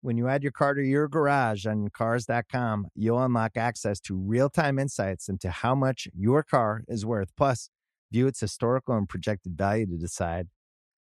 [0.00, 4.48] When you add your car to your garage on Cars.com, you'll unlock access to real
[4.48, 7.30] time insights into how much your car is worth.
[7.36, 7.68] Plus,
[8.12, 10.46] view its historical and projected value to decide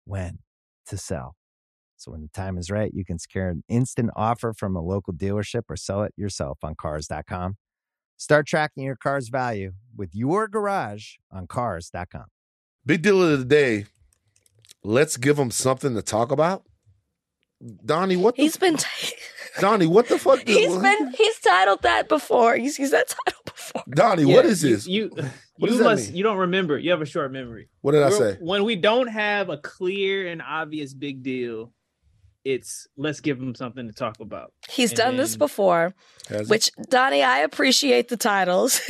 [0.04, 0.40] when
[0.86, 1.34] to sell.
[1.96, 5.14] So, when the time is right, you can secure an instant offer from a local
[5.14, 7.56] dealership or sell it yourself on Cars.com.
[8.18, 12.26] Start tracking your car's value with your garage on Cars.com.
[12.84, 13.86] Big deal of the day.
[14.82, 16.64] Let's give them something to talk about.
[17.84, 18.76] Donnie, what the He's been.
[18.76, 18.86] T-
[19.60, 20.40] Donnie, what the fuck?
[20.46, 21.12] he's been.
[21.16, 22.56] He's titled that before.
[22.56, 23.82] He's used that title before.
[23.90, 24.86] Donnie, Yeah, what is this?
[24.86, 25.10] You,
[25.58, 26.08] What you must.
[26.08, 26.16] mean?
[26.16, 26.76] You don't remember.
[26.78, 27.68] You have a short memory.
[27.80, 28.38] what did I We're- say?
[28.40, 31.72] When we don't have a clear and obvious big deal,
[32.44, 34.52] it's let's give them something to talk about.
[34.68, 35.94] He's And done this before.
[36.28, 36.48] Has it?
[36.50, 38.80] Which Donnie, I appreciate the titles.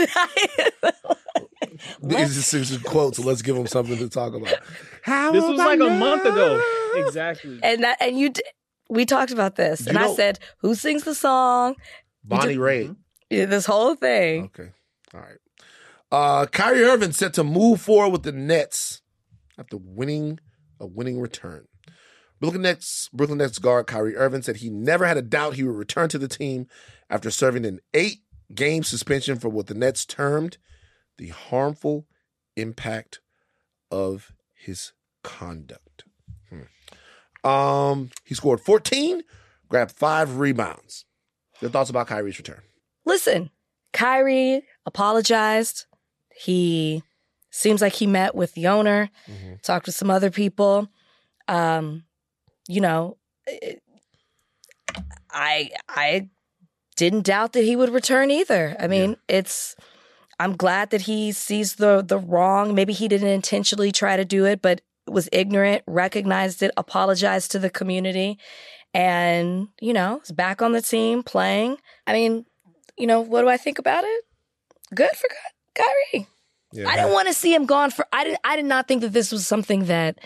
[2.02, 3.18] These are serious quotes.
[3.18, 4.54] So let's give them something to talk about.
[5.02, 6.60] How This was like a month ago.
[6.96, 7.58] Exactly.
[7.62, 8.42] and that and you, d-
[8.88, 11.74] we talked about this, You and I said, "Who sings the song?"
[12.22, 12.96] Bonnie Raitt.
[13.30, 14.44] This whole thing.
[14.44, 14.70] Okay.
[15.12, 15.38] All right.
[16.12, 19.02] Uh Kyrie Irving set to move forward with the Nets
[19.58, 20.38] after winning
[20.78, 21.66] a winning return.
[22.40, 25.76] Brooklyn Nets Brooklyn Nets guard Kyrie Irving said he never had a doubt he would
[25.76, 26.66] return to the team
[27.08, 28.18] after serving an eight
[28.54, 30.58] game suspension for what the Nets termed
[31.16, 32.06] the harmful
[32.56, 33.20] impact
[33.90, 34.92] of his
[35.22, 35.83] conduct.
[37.44, 39.22] Um, he scored 14,
[39.68, 41.04] grabbed five rebounds.
[41.60, 42.62] Your thoughts about Kyrie's return?
[43.04, 43.50] Listen,
[43.92, 45.86] Kyrie apologized.
[46.36, 47.02] He
[47.50, 49.62] seems like he met with the owner, Mhm.
[49.62, 50.88] talked with some other people.
[51.46, 52.04] Um,
[52.66, 53.82] you know, it-
[55.30, 56.30] I I
[56.96, 58.76] didn't doubt that he would return either.
[58.78, 59.74] I mean, it's
[60.38, 62.74] I'm glad that he sees the the wrong.
[62.74, 67.58] Maybe he didn't intentionally try to do it, but was ignorant, recognized it, apologized to
[67.58, 68.38] the community,
[68.92, 71.76] and you know, is back on the team playing.
[72.06, 72.44] I mean,
[72.96, 74.24] you know, what do I think about it?
[74.94, 76.26] Good for Ky- Kyrie.
[76.72, 78.06] Yeah, I didn't want to see him gone for.
[78.12, 78.36] I did.
[78.44, 80.18] I did not think that this was something that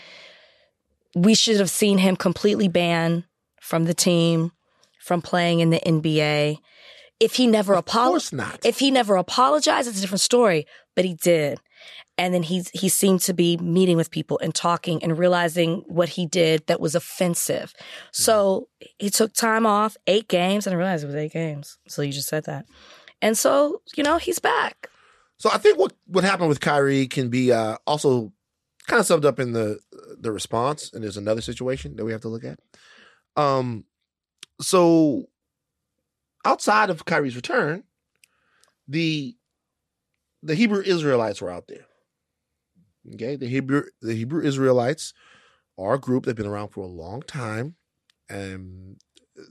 [1.15, 3.25] we should have seen him completely banned
[3.61, 4.51] from the team,
[4.99, 6.57] from playing in the NBA.
[7.19, 10.65] If he never apologized, if he never apologized, it's a different story.
[10.95, 11.59] But he did,
[12.19, 16.09] and then he's he seemed to be meeting with people and talking and realizing what
[16.09, 17.73] he did that was offensive.
[18.11, 18.67] So
[18.99, 21.77] he took time off, eight games, and I realized it was eight games.
[21.87, 22.65] So you just said that,
[23.21, 24.89] and so you know he's back.
[25.37, 28.33] So I think what what happened with Kyrie can be uh, also
[28.87, 29.79] kind of summed up in the
[30.19, 32.59] the response, and there's another situation that we have to look at.
[33.37, 33.85] Um,
[34.59, 35.27] so
[36.43, 37.83] outside of Kyrie's return,
[38.89, 39.37] the
[40.43, 41.85] the Hebrew Israelites were out there.
[43.13, 45.13] Okay, the Hebrew the Hebrew Israelites
[45.77, 47.75] are a group that've been around for a long time,
[48.29, 48.97] and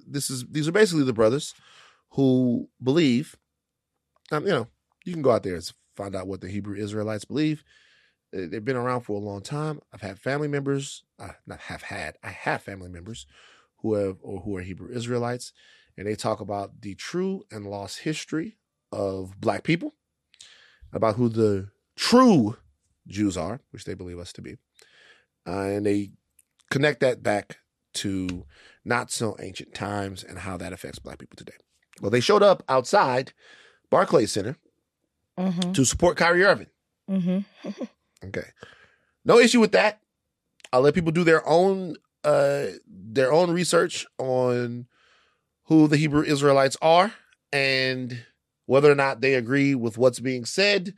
[0.07, 1.55] this is these are basically the brothers
[2.13, 3.37] who believe,
[4.33, 4.69] um, you know,
[5.05, 7.65] you can go out there and find out what the Hebrew Israelites believe.
[8.33, 9.81] They- They've been around for a long time.
[9.93, 13.27] I've had family members, uh, not have had, I have family members
[13.79, 15.53] who have or who are Hebrew Israelites,
[15.97, 18.59] and they talk about the true and lost history
[18.93, 19.95] of Black people,
[20.93, 22.57] about who the true
[23.09, 24.57] Jews are, which they believe us to be,
[25.47, 26.11] uh, and they
[26.71, 27.59] connect that back
[27.95, 28.45] to
[28.85, 31.57] not so ancient times and how that affects Black people today.
[32.01, 33.33] Well, they showed up outside
[33.91, 34.57] Barclays Center
[35.39, 35.71] Mm-hmm.
[35.73, 36.67] to support Kyrie Irving.
[37.09, 37.71] Mm-hmm.
[38.25, 38.47] Okay.
[39.25, 40.01] No issue with that.
[40.73, 41.95] I'll let people do their own
[42.25, 44.89] uh their own research on
[45.67, 47.15] who the Hebrew Israelites are
[47.53, 48.19] and
[48.67, 50.95] whether or not they agree with what's being said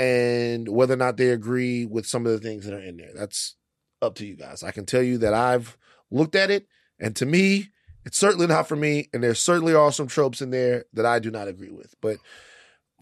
[0.00, 3.10] and whether or not they agree with some of the things that are in there.
[3.14, 3.56] That's
[4.00, 4.62] up to you guys.
[4.62, 5.76] I can tell you that I've
[6.10, 6.66] looked at it
[6.98, 7.68] and to me
[8.06, 11.18] it's certainly not for me and there certainly are some tropes in there that I
[11.18, 11.94] do not agree with.
[12.00, 12.16] But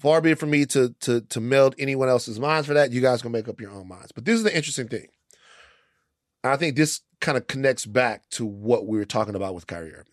[0.00, 2.90] far be it from me to to to meld anyone else's minds for that.
[2.90, 4.11] You guys can make up your own minds.
[4.11, 5.06] But this is the interesting thing.
[6.42, 9.92] I think this kind of connects back to what we were talking about with Kyrie
[9.92, 10.12] Irving.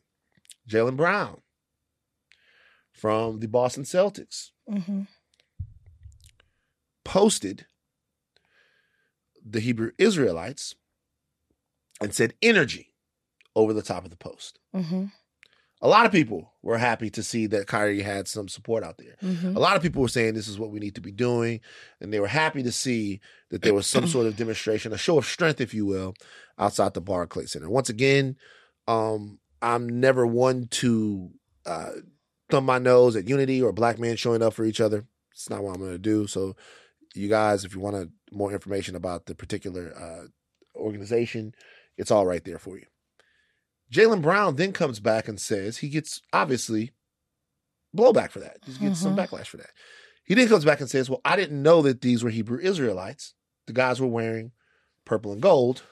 [0.69, 1.41] Jaylen Brown
[2.93, 5.02] from the Boston Celtics Mm-hmm.
[7.06, 7.65] Posted
[9.46, 10.76] the Hebrew Israelites
[12.02, 12.94] and said energy
[13.56, 14.60] over the top of the post.
[14.76, 15.06] Mm-hmm.
[15.82, 19.18] A lot of people were happy to see that Kyrie had some support out there.
[19.22, 19.56] Mm-hmm.
[19.56, 21.60] A lot of people were saying this is what we need to be doing,
[22.02, 25.18] and they were happy to see that there was some sort of demonstration, a show
[25.18, 26.15] of strength, if you will,
[26.58, 27.70] outside the Barclays Center.
[27.70, 28.36] Once again,
[28.88, 31.30] um, I'm never one to
[31.65, 31.91] uh,
[32.50, 35.06] thumb my nose at unity or black men showing up for each other.
[35.32, 36.28] It's not what I'm going to do.
[36.28, 36.56] So,
[37.17, 40.28] you guys, if you want to, more information about the particular uh,
[40.80, 41.54] organization,
[41.97, 42.86] it's all right there for you.
[43.91, 46.91] Jaylen Brown then comes back and says he gets obviously
[47.95, 48.58] blowback for that.
[48.65, 49.28] He gets some Mhm.
[49.28, 49.71] backlash for that.
[50.23, 53.36] He then comes back and says, Well, I didn't know that these were Hebrew Israelites.
[53.67, 54.51] The guys were wearing
[55.06, 55.84] purple and gold.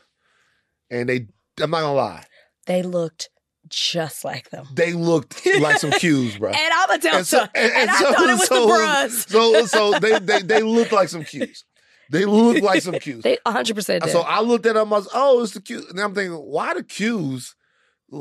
[0.90, 1.28] And they,
[1.62, 2.26] I'm not gonna lie,
[2.66, 3.30] They looked
[3.70, 4.68] just like them.
[4.74, 6.50] they looked like some cues, bro.
[6.54, 7.18] And I'm a Delta.
[7.18, 9.26] And so- and, and- and I thought it was so- the bras.
[9.28, 11.64] So, so they, they, they look like some cues.
[12.10, 13.24] They look like some cues.
[13.24, 14.10] They 100% did.
[14.12, 15.84] So I looked at them, I was, oh, it's the Q.
[15.90, 17.56] And I'm thinking, why the Qs?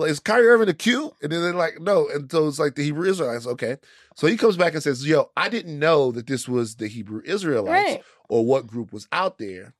[0.07, 1.15] Is Kyrie Irving the Q?
[1.21, 2.09] And then they're like, no.
[2.09, 3.47] And so it's like the Hebrew Israelites.
[3.47, 3.77] Okay.
[4.17, 7.21] So he comes back and says, yo, I didn't know that this was the Hebrew
[7.27, 8.03] Israelites right.
[8.31, 9.75] or what group was out there.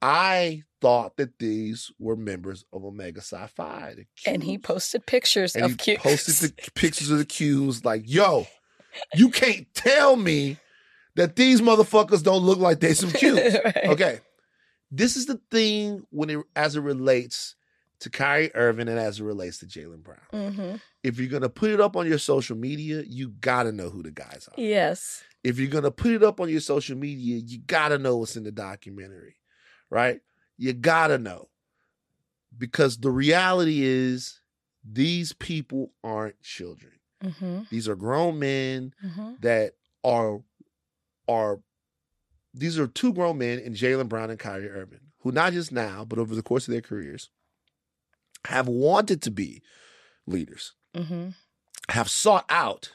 [0.00, 4.06] I thought that these were members of Omega Psi Phi.
[4.26, 8.46] And he posted pictures and of he posted the pictures of the Qs like, yo,
[9.14, 10.58] you can't tell me
[11.14, 13.64] that these motherfuckers don't look like they some Qs.
[13.64, 13.86] Right.
[13.86, 14.20] Okay.
[14.90, 17.54] This is the thing when it as it relates
[18.00, 20.50] to Kyrie Irving and as it relates to Jaylen Brown.
[20.52, 24.02] hmm If you're gonna put it up on your social media, you gotta know who
[24.02, 24.60] the guys are.
[24.60, 25.22] Yes.
[25.44, 28.42] If you're gonna put it up on your social media, you gotta know what's in
[28.42, 29.36] the documentary,
[29.88, 30.20] right?
[30.62, 31.48] You gotta know.
[32.56, 34.40] Because the reality is
[34.84, 36.92] these people aren't children.
[37.20, 39.72] hmm These are grown men hmm that
[40.04, 40.40] are
[41.28, 41.60] are
[42.54, 46.04] these are two grown men in Jaylen Brown and Kyrie Irving, who not just now,
[46.04, 47.30] but over the course of their careers,
[48.44, 49.62] have wanted to be
[50.26, 51.30] leaders, Mm-hmm.
[51.88, 52.92] have sought out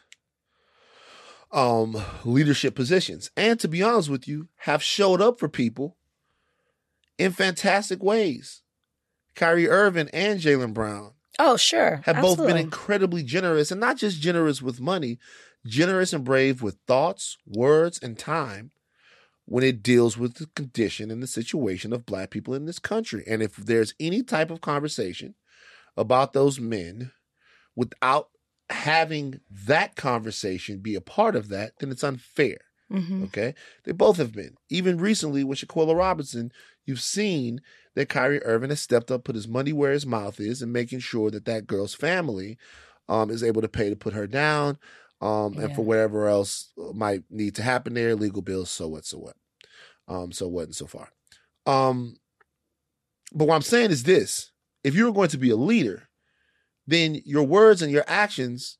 [1.52, 5.97] um leadership positions, and to be honest with you, have showed up for people
[7.18, 8.62] in fantastic ways.
[9.36, 12.02] Kyrie Irving and Jaylen Brown Oh, sure.
[12.06, 15.20] have both been incredibly generous and not just generous with money,
[15.66, 18.72] generous and brave with thoughts, words, and time
[19.46, 23.24] when it deals with the condition and the situation of black people in this country.
[23.28, 25.36] And if there's any type of conversation
[25.96, 27.12] about those men
[27.76, 28.30] without
[28.70, 32.58] having that conversation be a part of that, then it's unfair.
[32.92, 33.24] Mhm.
[33.26, 33.54] Okay.
[33.84, 34.56] They both have been.
[34.70, 36.52] Even recently with Shanquella Robinson,
[36.88, 37.62] you've seen
[37.96, 41.00] that Kyrie Irving has stepped up, put his money where his mouth is, and making
[41.00, 42.58] sure that that girl's family
[43.10, 44.78] um, is able to pay to put her down
[45.22, 49.18] um, and for whatever else might need to happen there, legal bills, so what, so
[49.18, 49.36] what.
[50.08, 51.10] Um, so what and so far.
[51.66, 52.18] Um,
[53.34, 54.52] but what I'm saying is this
[54.84, 56.08] if you're going to be a leader,
[56.86, 58.78] then your words and your actions,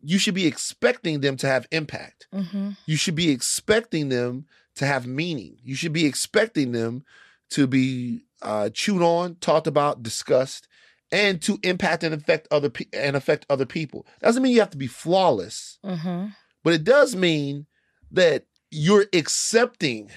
[0.00, 2.76] you should be expecting them to have impact Mhm.
[2.86, 4.46] you should be expecting them
[4.76, 5.58] to have meaning.
[5.62, 7.04] You should be expecting them
[7.50, 10.68] to be uh, chewed on, talked about, discussed,
[11.10, 14.06] and to impact and affect other pe- and affect other people.
[14.20, 16.34] Doesn't mean you have to be flawless, Mhm.
[16.62, 17.66] but it does mean
[18.10, 20.10] that you're accepting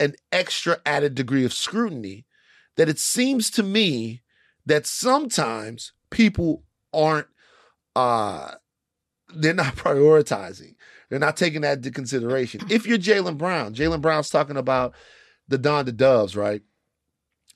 [0.00, 2.26] an extra added degree of scrutiny.
[2.76, 4.22] That it seems to me
[4.66, 7.28] that sometimes people aren't
[7.94, 8.52] uh
[9.34, 10.74] they're not prioritizing.
[11.08, 12.62] They're not taking that into consideration.
[12.70, 14.94] If you're Jaylen Brown, Jaylen Brown's talking about
[15.48, 16.62] the Donda Doves, right?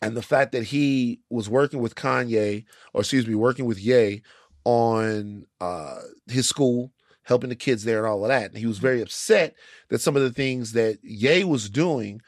[0.02, 4.22] And the fact that he was working with Kanye, or excuse me, working with Ye
[4.64, 8.50] on uh, his school, helping the kids there and all of that.
[8.50, 9.54] And he was very upset
[9.88, 12.20] that some of the things that Ye was doing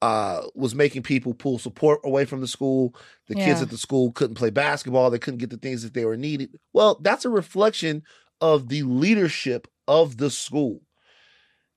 [0.00, 2.94] uh, was making people pull support away from the school.
[3.26, 5.10] The kids at the school couldn't play basketball.
[5.10, 6.58] They couldn't get the things that they were needed.
[6.72, 8.04] Well, that's a reflection
[8.40, 10.82] of the leadership of the school.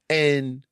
[0.09, 0.63] And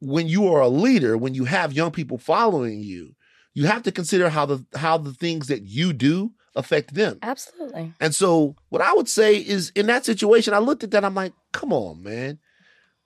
[0.00, 3.14] when you are a leader, when you have young people following you,
[3.58, 7.18] you have to consider how the how the things that you do affect them.
[7.22, 7.92] Absolutely.
[8.00, 11.16] And so what I would say is in that situation, I looked at that, I'm
[11.16, 12.38] like, come on, man.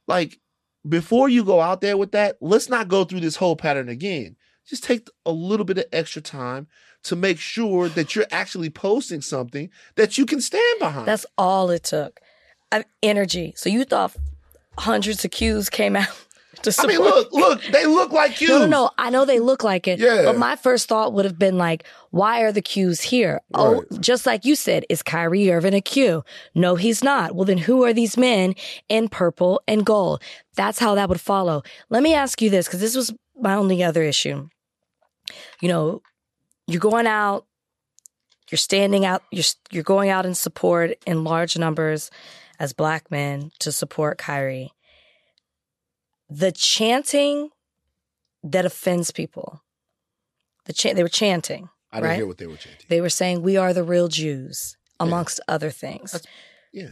[0.07, 0.41] Like,
[0.87, 4.37] before you go out there with that, let's not go through this whole pattern again.
[4.69, 6.67] Just take a little bit of extra time
[7.05, 11.09] to make sure that you're actually posting something that you can stand behind.
[11.09, 12.21] That's all it took.
[12.71, 13.55] I, energy.
[13.57, 14.15] So you thought
[14.77, 16.27] hundreds of cues came out
[16.79, 18.49] I mean, look, look, they look like you.
[18.49, 18.91] No, no, no.
[18.99, 19.99] I know they look like it.
[19.99, 20.23] Yeah.
[20.25, 23.41] But my first thought would have been like, why are the cues here?
[23.55, 24.01] Oh, Right.
[24.01, 26.25] just like you said, is Kyrie Irving a cue?
[26.55, 27.35] No, he's not.
[27.35, 28.55] Well, then who are these men
[28.89, 30.23] in purple and gold?
[30.55, 31.63] That's how that would follow.
[31.89, 34.49] Let me ask you this, because this was my only other issue.
[35.61, 36.03] You know,
[36.67, 37.47] you're going out,
[38.51, 42.11] you're standing out, you're you're going out in support in large numbers
[42.59, 44.73] as black men to support Kyrie.
[46.35, 47.51] The chanting
[48.43, 49.63] that offends people.
[50.65, 51.69] The they were chanting.
[51.91, 52.17] I didn't right?
[52.17, 52.87] hear what they were chanting.
[52.89, 56.13] They were saying we are the real Jews, amongst other things.
[56.13, 56.33] That's-
[56.73, 56.89] yeah,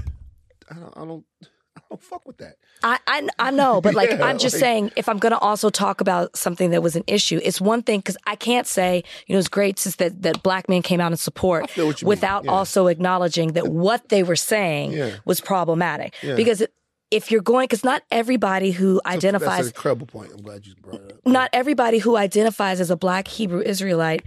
[0.71, 1.25] I don't, I don't,
[1.77, 2.57] I don't fuck with that.
[2.83, 5.39] I, I I know, but like Yeah, I'm just like- saying, if I'm going to
[5.39, 9.05] also talk about something that was an issue, it's one thing because I can't say
[9.27, 12.03] you know it's great since that that black men came out in support feel what
[12.03, 12.11] you mean.
[12.11, 12.51] without Yeah.
[12.51, 15.17] also acknowledging that what they were saying Yeah.
[15.25, 16.15] was problematic.
[16.23, 16.35] Yeah.
[16.37, 16.73] Because it,
[17.11, 20.33] if you're going, because not everybody who That's identifies an incredible point.
[20.33, 21.27] I'm glad you brought it up.
[21.27, 24.23] not everybody who identifies as a black Hebrew Israelite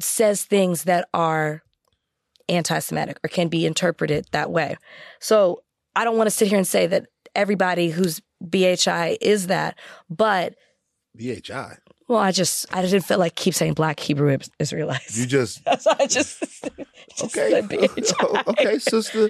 [0.00, 1.62] says things that are
[2.48, 4.76] anti Semitic or can be interpreted that way.
[5.20, 5.62] So
[5.96, 10.54] I don't want to sit here and say that everybody who's BHI is that, but
[11.16, 11.78] BHI.
[12.08, 15.18] Well, I just I didn't feel like keep saying black Hebrew Israelites.
[15.18, 16.40] You just so I just,
[17.16, 17.60] just okay.
[17.60, 18.42] BHI.
[18.46, 19.28] okay, sister.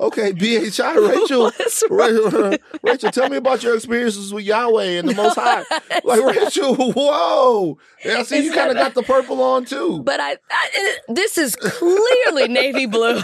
[0.00, 0.94] okay, BHI.
[1.08, 1.52] Rachel.
[1.88, 5.62] Rachel, Rachel, tell me about your experiences with Yahweh and the Most High.
[6.02, 7.78] Like Rachel, whoa!
[8.04, 10.02] Yeah, I see you kind of got the purple on too.
[10.02, 13.22] But I, I this is clearly navy blue,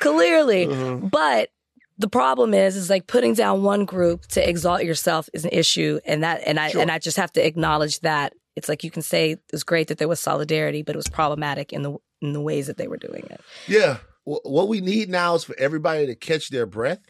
[0.00, 0.66] clearly.
[0.66, 0.96] Uh-huh.
[0.96, 1.48] But
[1.98, 6.00] the problem is, is like putting down one group to exalt yourself is an issue,
[6.04, 6.80] and that, and I, Sure.
[6.80, 8.32] and I just have to acknowledge that.
[8.56, 11.08] It's like you can say it was great that there was solidarity, but it was
[11.08, 13.40] problematic in the in the ways that they were doing it.
[13.66, 13.98] Yeah.
[14.24, 17.00] Wh- What we need now is for everybody to catch their breath.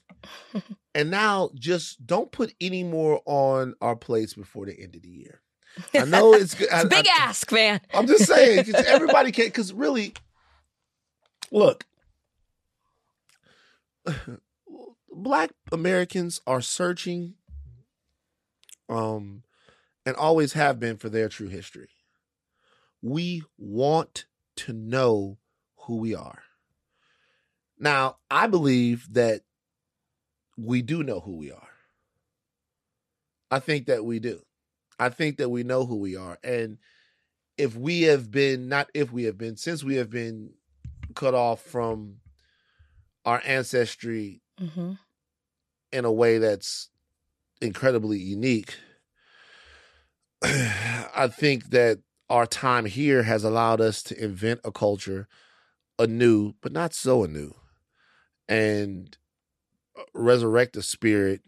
[0.94, 5.08] and now just don't put any more on our plates before the end of the
[5.08, 5.40] year.
[5.94, 6.68] I know it's good.
[6.72, 7.80] It's a big I, ask, man.
[7.92, 10.14] I'm just saying, everybody can, because really,
[11.50, 11.84] look,
[15.22, 17.34] black Americans are searching,
[18.88, 19.42] um,
[20.04, 21.88] and always have been for their true history.
[23.02, 25.38] we want to know
[25.76, 26.42] who we are.
[27.78, 29.42] Now, I believe that
[30.56, 31.68] we do know who we are.
[33.50, 34.42] I think that we do.
[34.98, 36.38] I think that we know who we are.
[36.44, 36.78] And
[37.58, 40.54] if we have been, not if we have been, since we have been
[41.14, 42.18] cut off from
[43.24, 44.92] our ancestry hmm
[45.92, 46.88] in a way that's
[47.60, 48.76] incredibly unique,
[50.42, 55.28] I think that our time here has allowed us to invent a culture
[55.98, 57.54] anew, but not so anew,
[58.48, 59.16] and
[59.96, 61.42] uh, resurrect a spirit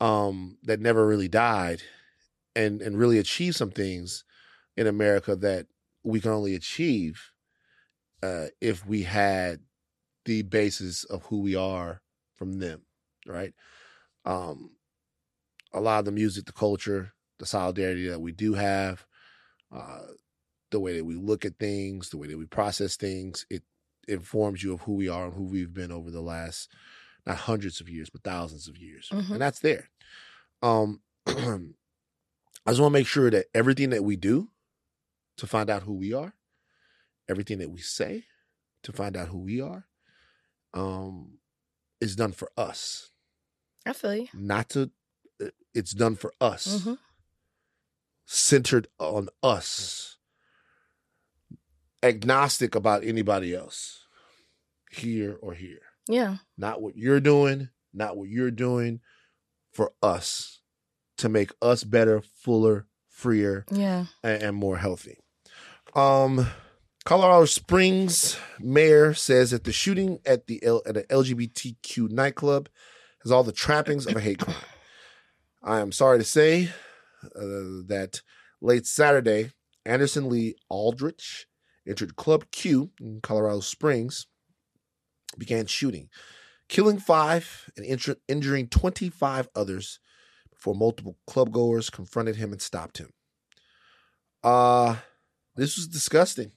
[0.00, 1.82] um, that never really died,
[2.54, 4.24] and and really achieve some things
[4.76, 5.66] in America that
[6.04, 7.32] we can only achieve
[8.22, 9.60] uh, if we had
[10.24, 12.02] the basis of who we are
[12.34, 12.82] from them,
[13.28, 13.54] right?
[14.24, 14.72] Um,
[15.72, 19.06] a lot of the music, the culture, the solidarity that we do have,
[19.72, 20.06] uh,
[20.70, 23.62] the way that we look at things, the way that we process things, it
[24.06, 26.70] informs you of who we are and who we've been over the last
[27.26, 29.32] not hundreds of years, but thousands of years, Mhm.
[29.32, 29.90] and that's there.
[30.62, 31.32] Um, I
[32.70, 34.50] just want to make sure that everything that we do
[35.36, 36.34] to find out who we are,
[37.28, 38.24] everything that we say
[38.82, 39.86] to find out who we are,
[40.74, 41.38] um,
[42.00, 43.10] is done for us,
[43.86, 44.28] I feel you.
[44.34, 44.90] not to.
[45.42, 46.94] uh, It's done for us hmm
[48.30, 50.18] centered on us,
[52.02, 54.06] agnostic about anybody else,
[54.90, 55.80] here or here.
[56.08, 56.36] Yeah.
[56.56, 59.00] Not what you're doing, not what you're doing,
[59.72, 60.60] for us
[61.18, 64.06] to make us better, fuller, freer, Yeah.
[64.22, 65.18] and, and more healthy.
[65.94, 66.46] Um,
[67.04, 72.68] Colorado Springs mayor says that the shooting at the L, at an LGBTQ nightclub
[73.28, 74.56] has all the trappings of a hate crime.
[75.62, 76.70] I am sorry to say
[77.22, 78.22] uh, that
[78.62, 79.50] late Saturday,
[79.84, 81.46] Anderson Lee Aldrich
[81.86, 84.26] entered Club Q in Colorado Springs,
[85.36, 86.08] began shooting,
[86.70, 90.00] killing five and injur- injuring 25 others
[90.50, 93.10] before multiple clubgoers confronted him and stopped him.
[94.42, 94.96] Uh,
[95.54, 96.52] this was disgusting.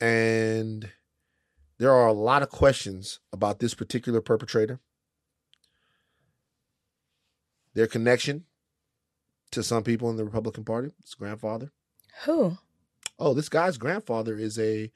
[0.00, 0.90] And
[1.78, 4.80] there are a lot of questions about this particular perpetrator,
[7.78, 8.44] their connection
[9.52, 11.70] to some people in the Republican Party, his grandfather.
[12.24, 12.58] Who?
[13.20, 14.90] Oh, this guy's grandfather is a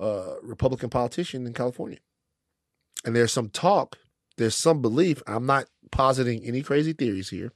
[0.00, 2.00] uh, Republican politician in California.
[3.04, 3.98] And there's some talk,
[4.36, 7.52] there's some belief, I'm not positing any crazy theories here,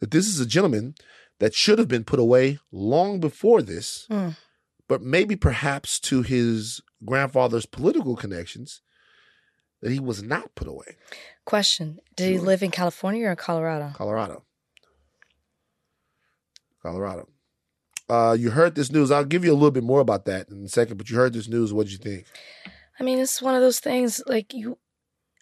[0.00, 0.94] that this is a gentleman
[1.38, 4.30] that should have been put away long before this, Hmm.
[4.88, 8.80] but maybe perhaps to his grandfather's political connections,
[9.84, 10.96] that he was not put away.
[11.44, 13.92] Question: Did he live in California or in Colorado?
[13.94, 14.42] Colorado.
[16.82, 17.28] Colorado.
[18.08, 19.10] Uh, you heard this news.
[19.10, 21.34] I'll give you a little bit more about that in a second, but you heard
[21.34, 21.70] this news.
[21.72, 22.26] What did you think?
[22.98, 24.78] I mean, it's one of those things like you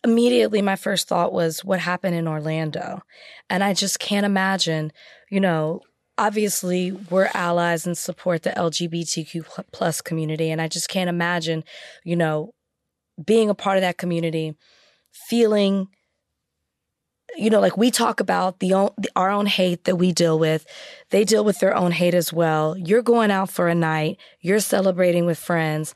[0.02, 3.02] immediately my first thought was what happened in Orlando.
[3.48, 4.92] And I just can't imagine,
[5.30, 5.82] you know,
[6.18, 11.62] obviously we're allies and support the LGBTQ plus community and I just can't imagine,
[12.02, 12.52] you know,
[13.22, 14.54] being a part of that community,
[15.28, 15.88] feeling
[17.36, 20.66] you know, like we talk about the own, our own hate that we deal with.
[21.10, 22.76] They deal with their own hate as well.
[22.76, 25.94] You're going out for a night, you're celebrating with friends,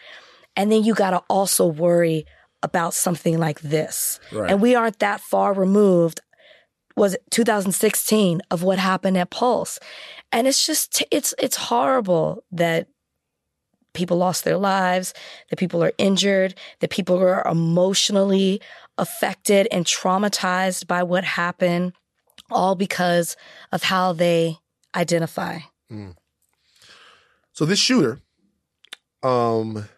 [0.56, 2.24] and then you got to also worry
[2.62, 4.18] about something like this.
[4.32, 4.50] Right.
[4.50, 6.20] And we aren't that far removed.
[6.96, 9.78] Was it 2016 of what happened at Pulse?
[10.32, 12.88] And it's just it's it's horrible that
[13.96, 15.12] people lost their lives,
[15.50, 18.60] that people are injured, that people are emotionally
[18.98, 21.92] affected and traumatized by what happened,
[22.50, 23.36] all because
[23.72, 24.58] of how they
[24.94, 25.58] identify.
[27.52, 28.20] So this shooter,
[29.22, 29.88] um,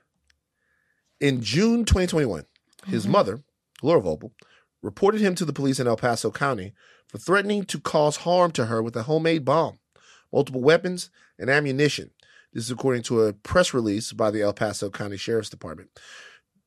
[1.20, 2.44] in June 2021,
[2.86, 3.40] his mother,
[3.82, 4.30] Laura Voepel,
[4.82, 6.72] reported him to the police in El Paso County
[7.08, 9.78] for threatening to cause harm to her with a homemade bomb,
[10.32, 12.10] multiple weapons, and ammunition.
[12.52, 15.90] This is according to a press release by the El Paso County Sheriff's Department.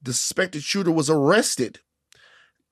[0.01, 1.79] The suspected shooter was arrested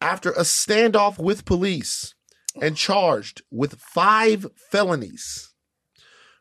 [0.01, 2.15] after a standoff with police
[2.61, 5.49] and charged with five felonies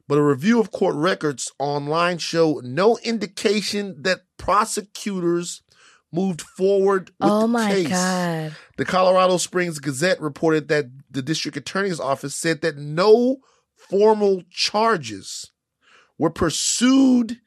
[0.09, 5.63] but a review of court records online show no indication that prosecutors
[6.11, 7.89] moved forward with oh the case.
[7.89, 8.57] God.
[8.79, 13.37] The Colorado Springs Gazette reported that the district attorney's office said that no
[13.77, 15.53] formal charges
[16.19, 17.41] were pursued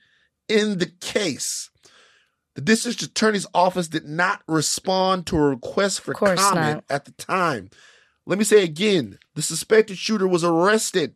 [0.48, 1.70] in the case.
[2.56, 6.84] The district attorney's office did not respond to a request for comment not.
[6.90, 7.70] at the time.
[8.26, 11.16] Let me say again the suspected shooter was arrested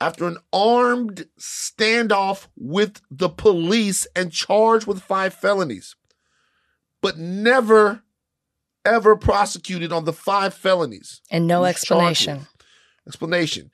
[0.00, 5.94] after an armed standoff with the police and charged with five felonies,
[7.00, 8.02] but never,
[8.84, 11.20] ever prosecuted on the five felonies.
[11.30, 12.46] And no he was charged explanation.
[13.06, 13.70] Explanation.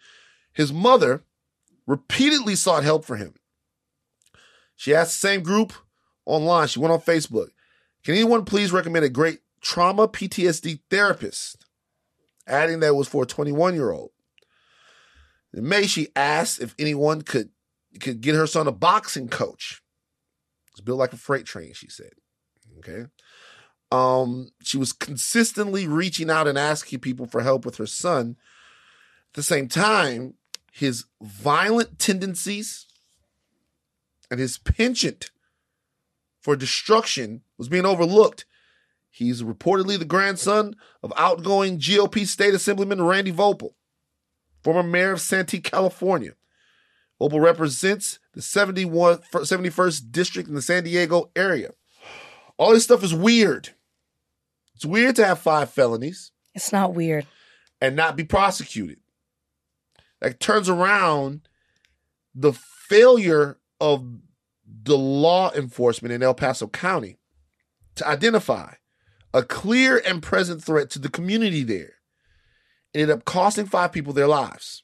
[0.52, 1.24] His mother
[1.88, 3.34] repeatedly sought help for him.
[4.76, 5.72] She asked the same group
[6.26, 6.68] online.
[6.68, 7.48] She went on Facebook.
[8.04, 11.64] Can anyone please recommend a great trauma PTSD therapist?
[12.46, 14.10] Adding that it was for a 21 year old.
[15.52, 17.50] In May, she asked if anyone could
[18.00, 19.82] could get her son a boxing coach.
[20.72, 22.12] It's built like a freight train, she said.
[22.78, 23.06] Okay.
[23.90, 28.36] Um, she was consistently reaching out and asking people for help with her son.
[29.30, 30.34] At the same time,
[30.78, 32.86] his violent tendencies
[34.30, 35.30] and his penchant
[36.40, 38.44] for destruction was being overlooked.
[39.10, 43.70] He's reportedly the grandson of outgoing GOP state assemblyman Randy Voepel,
[44.62, 46.32] former mayor of Santee, California.
[47.20, 51.70] Voepel represents the 71, 71st district in the San Diego area.
[52.56, 53.70] All this stuff is weird.
[54.76, 57.26] It's weird to have five felonies It's not weird.
[57.80, 58.98] and not be prosecuted.
[60.20, 61.48] That turns around
[62.34, 64.04] the failure of
[64.82, 67.18] the law enforcement in El Paso County
[67.94, 68.74] to identify
[69.32, 71.94] a clear and present threat to the community there.
[72.94, 74.82] It ended up costing five people their lives.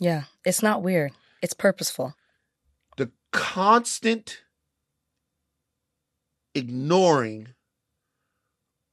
[0.00, 0.24] Yeah.
[0.44, 1.12] It's not weird.
[1.42, 2.14] It's purposeful.
[2.96, 4.42] The constant
[6.54, 7.48] ignoring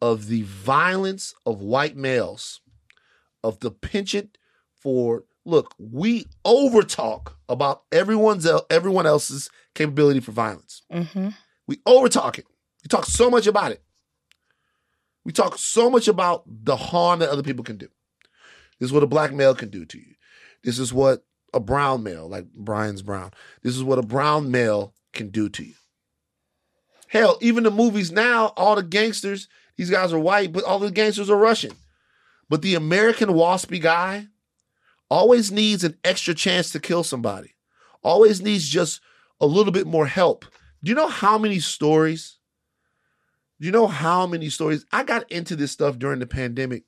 [0.02, 2.60] of the violence of white males,
[3.44, 4.38] of the penchant
[4.76, 10.84] for look, we overtalk about everyone's everyone else's capability for violence.
[10.92, 11.30] Mm-hmm.
[11.68, 12.46] We overtalk it.
[12.84, 13.82] We talk so much about it.
[15.26, 17.88] We talk so much about the harm that other people can do.
[18.80, 20.16] This is what a black male can do to you.
[20.64, 21.24] This is what
[21.54, 23.32] a brown male, like Brian's brown,
[23.62, 25.76] this is what a brown male can do to you.
[27.08, 30.90] Hell, even the movies now, all the gangsters, these guys are white, but all the
[30.90, 31.74] gangsters are Russian.
[32.50, 34.28] But the American waspy guy
[35.10, 37.56] always needs an extra chance to kill somebody,
[38.04, 39.02] always needs just
[39.40, 40.46] a little bit more help.
[40.84, 42.38] Do you know how many stories?
[43.60, 44.86] Do you know how many stories?
[44.92, 46.84] I got into this stuff during the pandemic.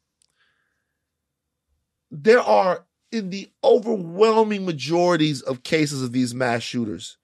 [2.12, 7.18] There are, in the overwhelming majorities of cases of these mass shooters,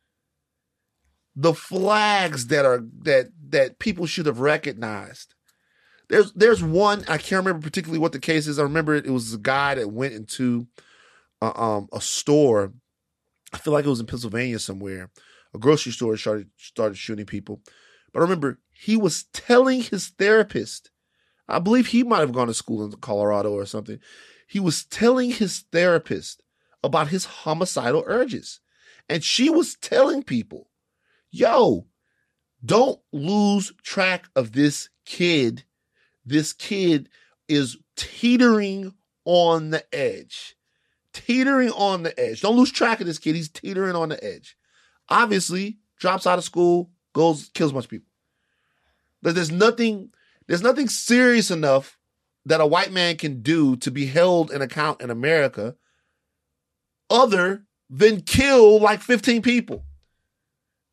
[1.36, 5.34] the flags that are that that people should have recognized.
[6.12, 8.60] There's there's one I can't remember particularly what the case is.
[8.60, 10.68] I remember it, it was a guy that went into
[11.42, 12.74] a, um a store.
[13.54, 15.10] I feel like it was in Pennsylvania somewhere.
[15.54, 17.62] A grocery store started started shooting people.
[18.12, 20.92] But I remember he was telling his therapist.
[21.48, 24.00] I believe he might have gone to school in Colorado or something.
[24.48, 26.44] He was telling his therapist
[26.84, 28.60] about his homicidal urges.
[29.08, 30.70] And she was telling people,
[31.30, 31.88] yo,
[32.64, 35.64] don't lose track of this kid.
[36.26, 37.10] This kid
[37.48, 38.94] is teetering
[39.26, 40.56] on the edge.
[41.14, 42.42] Teetering on the edge.
[42.42, 43.36] Don't lose track of this kid.
[43.36, 44.58] He's teetering on the edge.
[45.10, 48.08] Obviously, drops out of school, goes, kills a bunch of people.
[49.22, 50.12] But there's nothing,
[50.48, 51.98] there's nothing serious enough
[52.46, 55.76] that a white man can do to be held in account in America
[57.10, 59.84] other than kill like 15 people.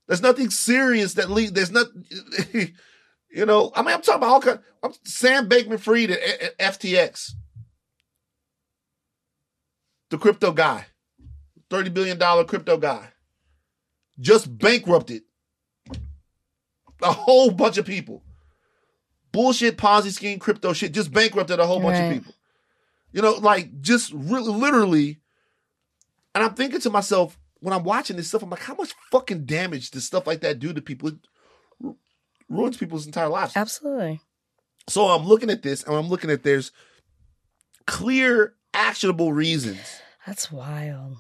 [0.07, 1.55] There's nothing serious that lead.
[1.55, 1.87] There's not,
[3.31, 3.73] you know.
[3.75, 4.61] I mean, I'm talking about all kind.
[4.83, 7.33] I'm Sam Bankman-Fried at, at FTX,
[10.11, 10.87] the crypto guy,
[11.71, 13.11] thirty billion dollar crypto guy,
[14.21, 15.23] just bankrupted
[17.03, 18.23] a whole bunch of people.
[19.31, 22.35] Bullshit Ponzi scheme, crypto shit, just bankrupted a whole bunch of people.
[23.13, 25.21] You know, like just really, literally.
[26.35, 29.45] And I'm thinking to myself when I'm watching this stuff, I'm like, how much fucking
[29.45, 31.09] damage does stuff like that do to people?
[31.09, 31.17] It
[32.49, 33.53] ruins people's entire lives.
[33.57, 34.21] Absolutely.
[34.89, 36.73] So I'm looking at this and I'm looking at there's
[37.87, 40.01] clear, actionable reasons.
[40.27, 41.17] That's wild.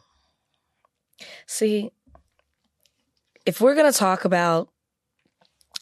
[1.46, 1.90] See,
[3.46, 4.68] if we're going to talk about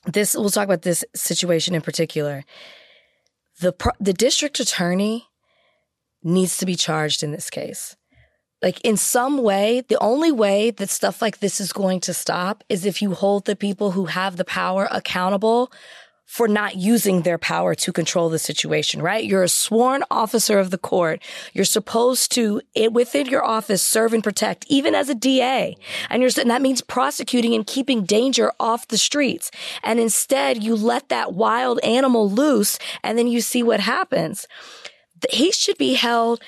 [0.04, 2.44] this, we'll talk about this situation in particular.
[3.60, 5.28] The pro- the district attorney
[6.22, 7.96] needs to be charged in this case.
[8.62, 12.64] Like in some way, the only way that stuff like this is going to stop
[12.68, 15.70] is if you hold the people who have the power accountable
[16.26, 19.24] for not using their power to control the situation, right?
[19.24, 21.22] You're a sworn officer of the court.
[21.52, 25.76] You're supposed to, within your office, serve and protect, even as a DA.
[26.10, 29.52] And you're, and that means prosecuting and keeping danger off the streets.
[29.84, 34.48] And instead, you let that wild animal loose and then you see what happens.
[35.30, 36.42] He should be held.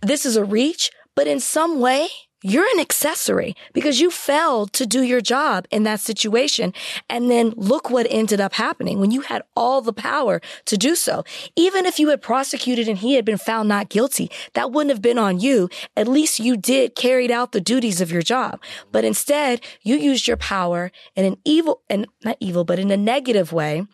[0.00, 2.06] This is a reach, but in some way,
[2.44, 6.72] you're an accessory because you failed to do your job in that situation.
[7.10, 10.94] And then look what ended up happening when you had all the power to do
[10.94, 11.24] so.
[11.56, 15.02] Even if you had prosecuted and he had been found not guilty, that wouldn't have
[15.02, 15.68] been on you.
[15.96, 18.62] At least you did carried out the duties of your job.
[18.92, 22.96] But instead, you used your power in an evil and not evil, but in a
[22.96, 23.88] negative way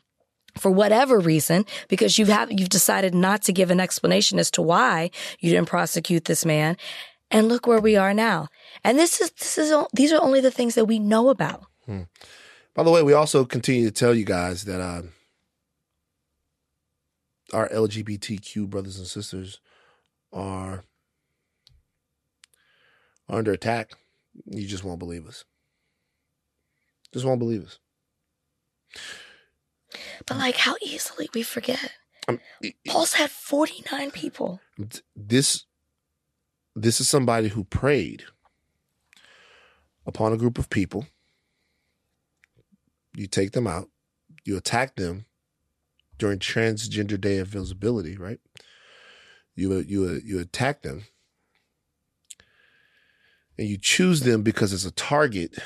[0.59, 4.63] for whatever reason, because you've have, you've decided not to give an explanation as to
[4.63, 5.11] why
[5.41, 6.77] you didn't prosecute this man.
[7.31, 8.49] And look where we are now.
[8.85, 11.65] And this is, this is, these are only the things that we know about.
[11.87, 15.03] By the way, we also continue to tell you guys that uh,
[17.53, 19.61] our LGBTQ brothers and sisters
[20.33, 20.85] are
[23.29, 23.93] under attack.
[24.47, 25.45] You just won't believe us.
[27.13, 27.79] Just won't believe us.
[30.27, 31.93] But like how easily we forget.
[32.27, 32.41] Um,
[32.87, 34.61] Pulse had 49 people.
[35.15, 35.65] this
[36.75, 38.25] this is somebody who preyed
[40.07, 41.07] upon a group of people.
[43.17, 43.89] You take them out,
[44.45, 45.27] you attack them
[46.19, 48.41] during Transgender Day of Visibility, right?
[49.55, 51.05] You you you attack them,
[53.57, 55.57] and you choose them because as a target,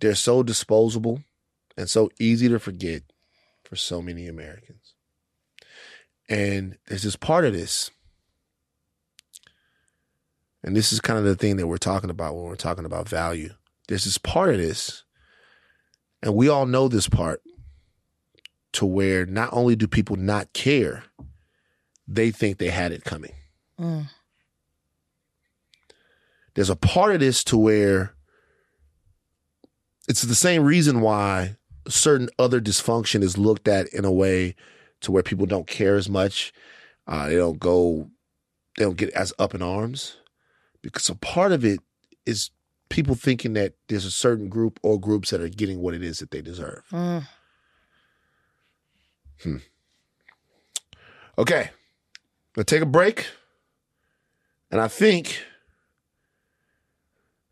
[0.00, 1.22] they're so disposable
[1.76, 3.02] and so easy to forget
[3.64, 4.94] for so many Americans.
[6.28, 7.90] And there's this part of this
[10.62, 13.08] and this is kind of the thing that we're talking about when we're talking about
[13.08, 13.50] value.
[13.88, 15.02] There's this part of this,
[16.22, 17.42] and we all know this part,
[18.74, 21.04] to where not only do people not care,
[22.06, 23.32] they think they had it coming.
[23.78, 24.08] Mm.
[26.54, 28.14] There's a part of this to where
[30.08, 31.56] it's the same reason why
[31.88, 34.54] certain other dysfunction is looked at in a way
[35.00, 36.52] to where people don't care as much.
[37.06, 38.10] Uh, they don't go,
[38.76, 40.16] they don't get as up in arms
[40.82, 41.80] because a part of it
[42.26, 42.50] is
[42.88, 46.18] people thinking that there's a certain group or groups that are getting what it is
[46.18, 46.82] that they deserve.
[46.90, 47.26] Mm.
[51.38, 51.70] Okay,
[52.56, 53.26] let's take a break.
[54.70, 55.42] And I think,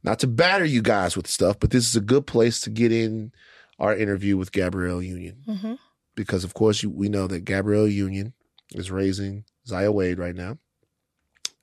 [0.03, 2.93] not to batter you guys with stuff, but this is a good place to get
[2.93, 3.33] in
[3.79, 5.43] our interview with Gabrielle Union.
[5.47, 5.75] hmm
[6.15, 8.35] Because, of course, you, we know that Gabrielle Union
[8.73, 10.59] is raising Zaya Wade right now.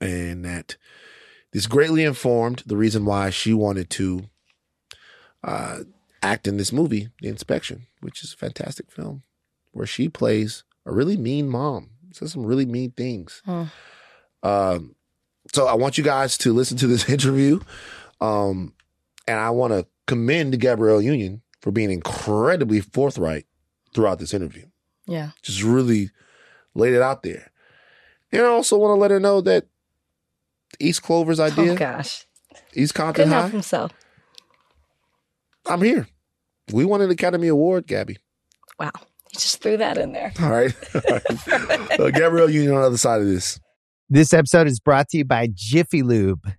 [0.00, 0.76] And that
[1.52, 4.28] this greatly informed the reason why she wanted to
[5.42, 5.80] uh,
[6.22, 9.22] act in this movie, The Inspection, which is a fantastic film
[9.72, 11.90] where she plays a really mean mom.
[12.12, 13.42] Says some really mean things.
[13.44, 13.64] Hmm.
[14.42, 14.94] Um,
[15.52, 17.60] so I want you guys to listen to this interview.
[18.20, 18.74] Um,
[19.26, 23.46] and I want to commend Gabrielle Union for being incredibly forthright
[23.94, 24.66] throughout this interview.
[25.06, 25.30] Yeah.
[25.42, 26.10] Just really
[26.74, 27.52] laid it out there.
[28.32, 29.66] And I also want to let her know that
[30.80, 32.26] East Clover's idea, Oh gosh.
[32.74, 33.92] East Compton Couldn't help High, himself.
[35.66, 36.08] I'm here.
[36.72, 38.16] We won an Academy Award, Gabby.
[38.78, 38.90] Wow.
[39.30, 40.32] He just threw that in there.
[40.40, 40.74] All right.
[40.94, 41.00] All
[41.58, 42.00] right.
[42.00, 43.60] Uh, Gabrielle Union on the other side of this.
[44.08, 46.50] This episode is brought to you by Jiffy Lube.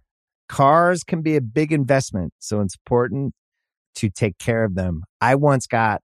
[0.48, 3.34] Cars can be a big investment, so it's important
[3.96, 5.04] to take care of them.
[5.22, 6.02] I once got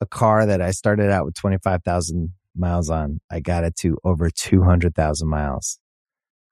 [0.00, 3.20] a car that I started out with 25,000 miles on.
[3.30, 5.78] I got it to over 200,000 miles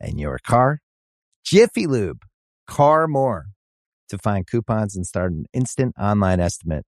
[0.00, 0.80] and your car.
[1.44, 2.22] Jiffy Lube,
[2.66, 3.46] car more.
[4.08, 6.84] To find coupons and start an instant online estimate,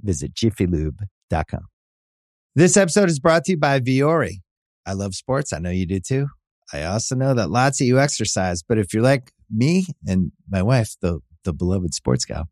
[0.00, 1.66] visit jiffylube.com.
[2.54, 4.40] This episode is brought to you by Vuori.
[4.86, 5.52] I love sports.
[5.52, 6.28] I know you do too.
[6.72, 10.62] I also know that lots of you exercise, but if you're like me and my
[10.62, 12.48] wife, the, the beloved sports gal,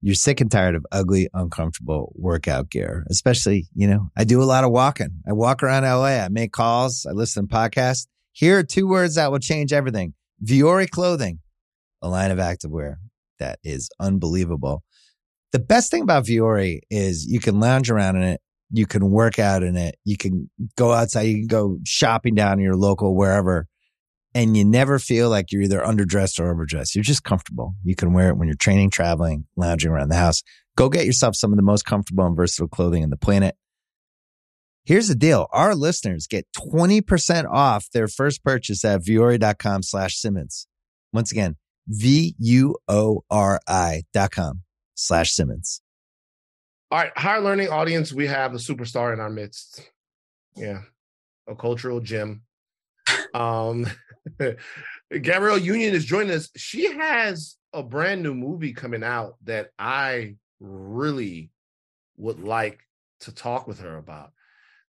[0.00, 3.04] you're sick and tired of ugly, uncomfortable workout gear.
[3.10, 5.20] Especially, you know, I do a lot of walking.
[5.28, 6.24] I walk around LA.
[6.24, 7.04] I make calls.
[7.04, 8.06] I listen to podcasts.
[8.32, 10.14] Here are two words that will change everything.
[10.44, 11.40] Vuori clothing,
[12.02, 12.96] a line of activewear
[13.38, 14.82] that is unbelievable.
[15.52, 18.40] The best thing about Vuori is you can lounge around in it.
[18.70, 19.96] You can work out in it.
[20.04, 21.22] You can go outside.
[21.22, 23.66] You can go shopping down in your local wherever
[24.34, 26.94] and you never feel like you're either underdressed or overdressed.
[26.94, 27.74] You're just comfortable.
[27.82, 30.42] You can wear it when you're training, traveling, lounging around the house.
[30.76, 33.56] Go get yourself some of the most comfortable and versatile clothing on the planet.
[34.84, 35.46] Here's the deal.
[35.52, 40.66] Our listeners get 20% off their first purchase at vuori.com slash Simmons.
[41.12, 41.56] Once again,
[41.86, 44.62] V U O R I dot com
[44.94, 45.82] slash Simmons.
[46.90, 49.90] All right, higher learning audience, we have a superstar in our midst.
[50.56, 50.82] Yeah,
[51.46, 52.42] a cultural gem.
[53.34, 53.86] Um,
[55.10, 56.50] Gabrielle Union is joining us.
[56.56, 61.50] She has a brand new movie coming out that I really
[62.16, 62.80] would like
[63.20, 64.32] to talk with her about.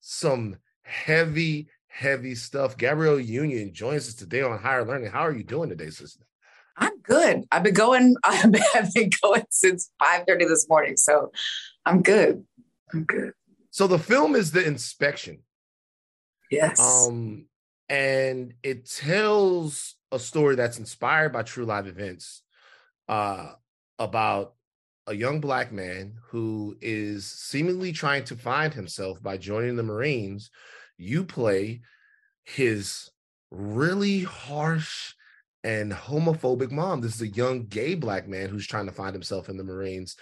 [0.02, 2.78] Some heavy, heavy stuff.
[2.78, 5.12] Gabrielle Union joins us today on Higher Learning.
[5.12, 6.26] How are you doing today, sister?
[6.78, 7.46] I'm good.
[7.52, 8.16] I've been going.
[8.24, 8.52] I've
[8.94, 11.32] been going since five thirty this morning, so
[11.86, 12.44] I'm good.
[12.94, 13.34] I'm good.
[13.70, 15.40] So the film is The Inspection.
[16.50, 16.80] Yes.
[16.80, 17.46] Um,
[17.88, 22.42] and it tells a story that's inspired by true live events
[23.08, 23.52] uh,
[24.00, 24.56] about
[25.08, 30.52] a young black man who is seemingly trying to find himself by joining the Marines.
[30.98, 31.82] You play
[32.44, 33.10] his
[33.50, 35.14] really harsh
[35.64, 37.02] and homophobic mom.
[37.02, 40.16] This is a young gay black man who's trying to find himself in the Marines.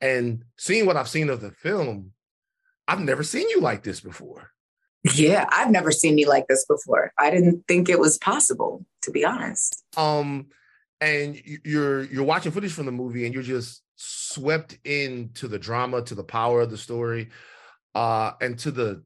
[0.00, 2.12] And seeing what I've seen of the film,
[2.86, 4.50] I've never seen you like this before.
[5.14, 7.12] Yeah, I've never seen you like this before.
[7.18, 9.84] I didn't think it was possible, to be honest.
[9.96, 10.46] Um,
[11.00, 16.02] and you're you're watching footage from the movie, and you're just swept into the drama,
[16.02, 17.30] to the power of the story,
[17.94, 19.02] uh, and to the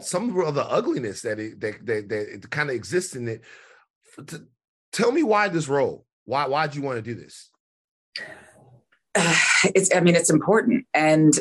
[0.00, 3.42] some of the ugliness that it that that, that kind of exists in it.
[4.92, 6.06] Tell me why this role?
[6.24, 7.50] Why why do you want to do this?
[9.74, 11.32] It's I mean it's important, and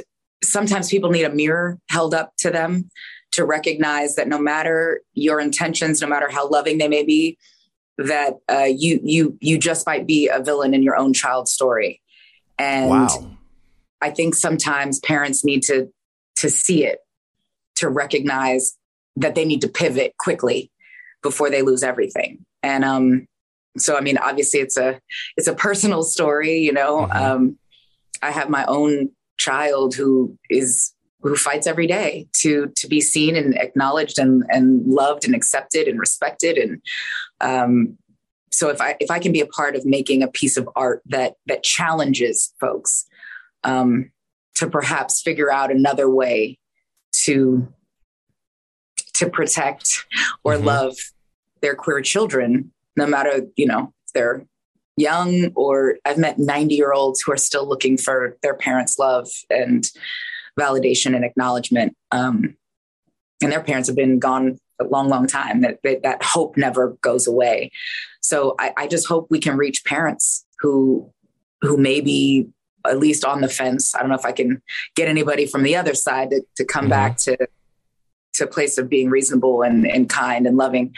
[0.43, 2.89] sometimes people need a mirror held up to them
[3.34, 7.38] to recognize that no matter your intentions, no matter how loving they may be,
[7.98, 12.02] that uh, you you you just might be a villain in your own child's story.
[12.58, 13.32] And wow.
[14.02, 15.91] I think sometimes parents need to
[16.38, 17.00] to see it,
[17.76, 18.78] to recognize
[19.16, 20.72] that they need to pivot quickly
[21.22, 22.46] before they lose everything.
[22.64, 23.28] And um,
[23.78, 25.00] so, I mean, obviously, it's a
[25.38, 26.60] it's a personal story.
[26.60, 27.18] You know, mm-hmm.
[27.18, 27.58] um,
[28.22, 33.36] I have my own child who is who fights every day to to be seen
[33.36, 36.82] and acknowledged and and loved and accepted and respected and
[37.41, 37.97] um,
[38.51, 41.01] so if I if I can be a part of making a piece of art
[41.07, 43.05] that that challenges folks
[43.63, 44.11] um,
[44.55, 46.59] to perhaps figure out another way
[47.24, 47.67] to
[49.15, 50.05] to protect
[50.43, 50.65] or mm-hmm.
[50.65, 50.95] love
[51.61, 54.45] their queer children, no matter you know if they're
[54.97, 59.28] young or I've met 90 year olds who are still looking for their parents' love
[59.49, 59.89] and
[60.60, 61.95] validation and acknowledgement.
[62.12, 62.56] Um,
[63.41, 65.62] and their parents have been gone a long, long time.
[65.62, 67.72] That that, that hope never goes away.
[68.22, 71.12] So I, I just hope we can reach parents who
[71.62, 72.47] who may be
[72.86, 73.95] at least on the fence.
[73.95, 74.62] I don't know if I can
[74.95, 76.89] get anybody from the other side to, to come mm-hmm.
[76.89, 77.38] back to
[78.34, 80.95] to a place of being reasonable and, and kind and loving.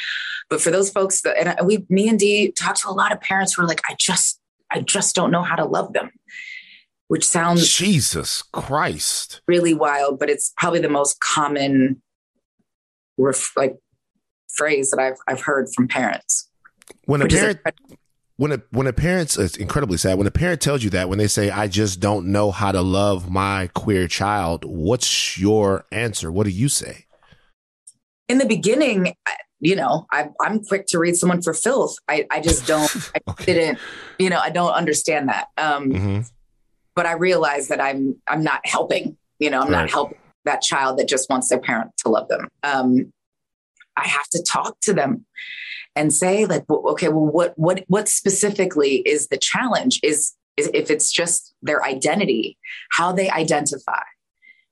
[0.50, 3.22] But for those folks that and we me and Dee talked to a lot of
[3.22, 4.40] parents who are like, I just
[4.72, 6.12] I just don't know how to love them
[7.08, 12.02] which sounds Jesus Christ really wild, but it's probably the most common
[13.18, 13.76] ref, like
[14.56, 16.50] phrase that I've I've heard from parents.
[17.06, 17.60] When a parent
[18.38, 21.18] when a when a parent's it's incredibly sad when a parent tells you that when
[21.18, 26.32] they say I just don't know how to love my queer child, what's your answer?
[26.32, 27.06] What do you say?
[28.28, 29.14] In the beginning,
[29.60, 31.96] you know, I, am quick to read someone for filth.
[32.08, 33.46] I, I just don't, I okay.
[33.46, 33.80] didn't,
[34.18, 35.50] you know, I don't understand that.
[35.58, 36.22] Um, mm-hmm
[36.96, 39.18] but I realize that I'm I'm not helping.
[39.40, 39.82] You know, I'm right.
[39.82, 42.48] not helping that child that just wants their parent to love them.
[42.64, 43.12] Um,
[43.98, 45.26] I have to talk to them
[45.96, 50.00] and say, like, okay, well, what what what specifically is the challenge?
[50.04, 52.58] Is, is if it's just their identity,
[52.92, 54.02] how they identify.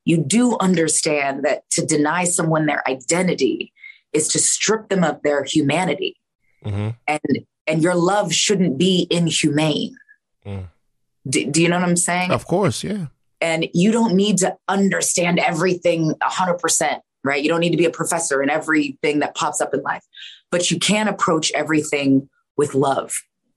[0.05, 3.71] You do understand that to deny someone their identity
[4.11, 6.17] is to strip them of their humanity,
[6.63, 6.89] mm-hmm.
[7.07, 9.95] and and your love shouldn't be inhumane.
[10.45, 10.67] Mm.
[11.27, 12.31] Do, do you know what I'm saying?
[12.31, 13.07] Of course, yeah.
[13.41, 17.43] And you don't need to understand everything 100%, right?
[17.43, 20.03] You don't need to be a professor in everything that pops up in life,
[20.51, 23.13] but you can approach everything with love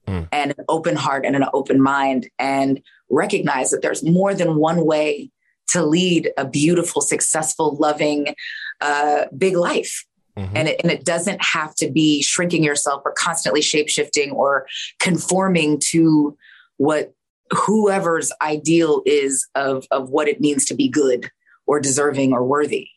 [0.06, 0.28] mm.
[0.32, 4.84] and an open heart and an open mind and recognize that there's more than one
[4.84, 5.30] way
[5.68, 8.34] to lead a beautiful, successful, loving,
[8.80, 10.04] uh, big life.
[10.36, 10.56] Mm-hmm.
[10.56, 14.66] And, it, and it doesn't have to be shrinking yourself or constantly shape shifting or
[15.00, 16.36] conforming to
[16.76, 17.14] what
[17.50, 21.30] whoever's ideal is of of what it means to be good
[21.66, 22.88] or deserving or worthy.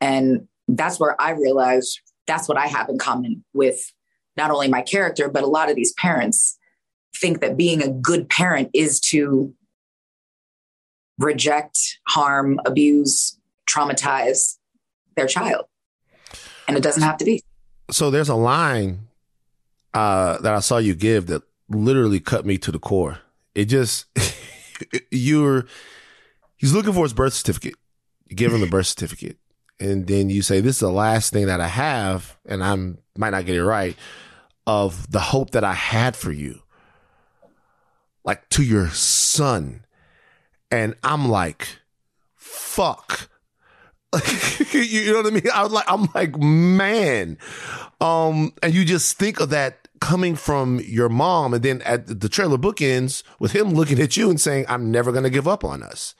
[0.00, 3.92] And that's where i realized that's what i have in common with
[4.36, 6.56] not only my character but a lot of these parents
[7.16, 9.52] think that being a good parent is to
[11.18, 11.78] reject
[12.08, 14.56] harm abuse traumatize
[15.16, 15.66] their child.
[16.66, 17.42] And it doesn't have to be.
[17.90, 19.08] So there's a line
[19.94, 23.18] uh, that i saw you give that literally cut me to the core.
[23.54, 24.06] It just
[25.10, 25.66] you're
[26.56, 27.74] he's looking for his birth certificate.
[28.28, 29.38] You give him the birth certificate.
[29.80, 33.30] And then you say, This is the last thing that I have, and I'm might
[33.30, 33.96] not get it right,
[34.66, 36.62] of the hope that I had for you.
[38.24, 39.84] Like to your son.
[40.70, 41.80] And I'm like,
[42.34, 43.28] fuck.
[44.72, 45.48] you know what I mean?
[45.52, 47.38] I was like, I'm like, man.
[48.00, 52.28] Um, and you just think of that coming from your mom, and then at the
[52.28, 55.80] trailer bookends with him looking at you and saying, I'm never gonna give up on
[55.80, 56.16] us.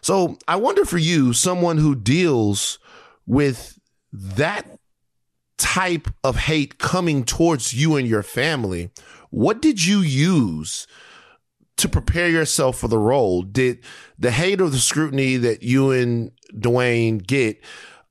[0.00, 2.80] So I wonder for you, someone who deals
[3.24, 3.78] with
[4.12, 4.66] that
[5.58, 8.90] type of hate coming towards you and your family,
[9.30, 10.88] what did you use
[11.76, 13.42] to prepare yourself for the role?
[13.42, 13.78] Did
[14.18, 17.62] the hate or the scrutiny that you and Dwyane get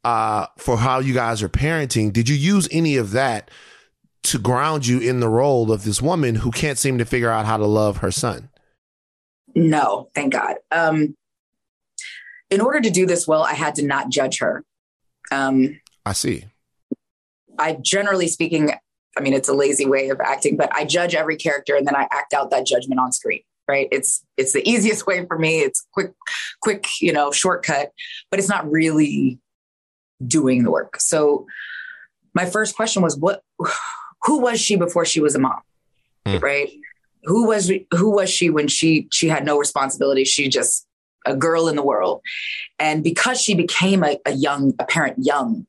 [0.05, 3.51] uh, for how you guys are parenting, did you use any of that
[4.23, 7.45] to ground you in the role of this woman who can't seem to figure out
[7.45, 8.49] how to love her son?
[9.55, 10.55] No, thank God.
[10.71, 11.15] Um,
[12.49, 14.63] in order to do this well, I had to not judge her.
[15.31, 16.45] Um, I see.
[17.57, 18.71] I generally speaking,
[19.17, 21.95] I mean, it's a lazy way of acting, but I judge every character and then
[21.95, 23.41] I act out that judgment on screen.
[23.67, 23.87] Right.
[23.91, 25.59] It's it's the easiest way for me.
[25.59, 26.13] It's quick,
[26.61, 27.91] quick, you know, shortcut,
[28.29, 29.39] but it's not really
[30.25, 30.99] doing the work.
[30.99, 31.45] So
[32.33, 33.41] my first question was what
[34.23, 35.61] who was she before she was a mom?
[36.25, 36.37] Hmm.
[36.37, 36.71] Right?
[37.23, 40.25] Who was who was she when she she had no responsibility?
[40.25, 40.85] She just
[41.25, 42.21] a girl in the world.
[42.79, 45.65] And because she became a, a young, a parent young,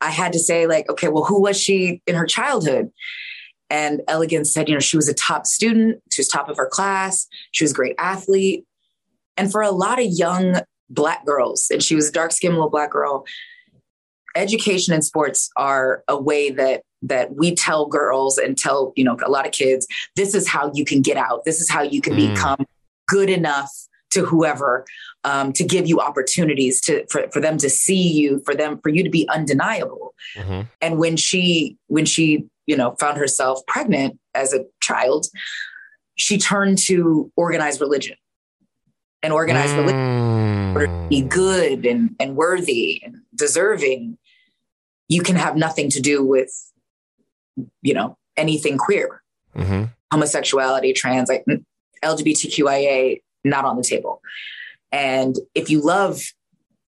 [0.00, 2.90] I had to say, like, okay, well, who was she in her childhood?
[3.70, 6.68] And Elegance said, you know, she was a top student, she was top of her
[6.68, 8.64] class, she was a great athlete.
[9.36, 10.60] And for a lot of young
[10.90, 13.24] black girls, and she was a dark skinned little black girl,
[14.36, 19.16] education and sports are a way that that we tell girls and tell, you know,
[19.24, 19.86] a lot of kids,
[20.16, 21.44] this is how you can get out.
[21.44, 22.34] This is how you can Mm.
[22.34, 22.66] become
[23.08, 23.70] good enough
[24.10, 24.84] to whoever
[25.24, 28.88] um, to give you opportunities to for, for them to see you for them for
[28.88, 30.68] you to be undeniable Mhm.
[30.80, 35.26] and when she when she you know found herself pregnant as a child
[36.14, 38.16] she turned to organized religion
[39.22, 41.28] and organized religion to be Mm.
[41.28, 44.16] good and, and worthy and deserving
[45.08, 46.52] you can have nothing to do with
[47.82, 49.22] you know anything queer
[49.56, 49.90] Mhm.
[50.12, 51.44] homosexuality trans like
[52.04, 54.20] lgbtqia not on the table
[54.92, 56.20] and if you love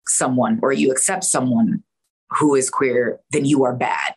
[0.06, 1.82] someone or you accept someone
[2.30, 4.14] who is queer then you are bad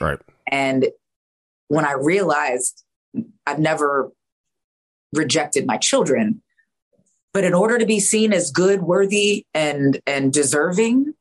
[0.00, 0.18] Right.
[0.50, 0.86] and
[1.68, 2.84] when I realized
[3.46, 4.12] I've never
[5.12, 6.42] rejected my children,
[7.32, 11.14] but in order to be seen as good, worthy, and and deserving,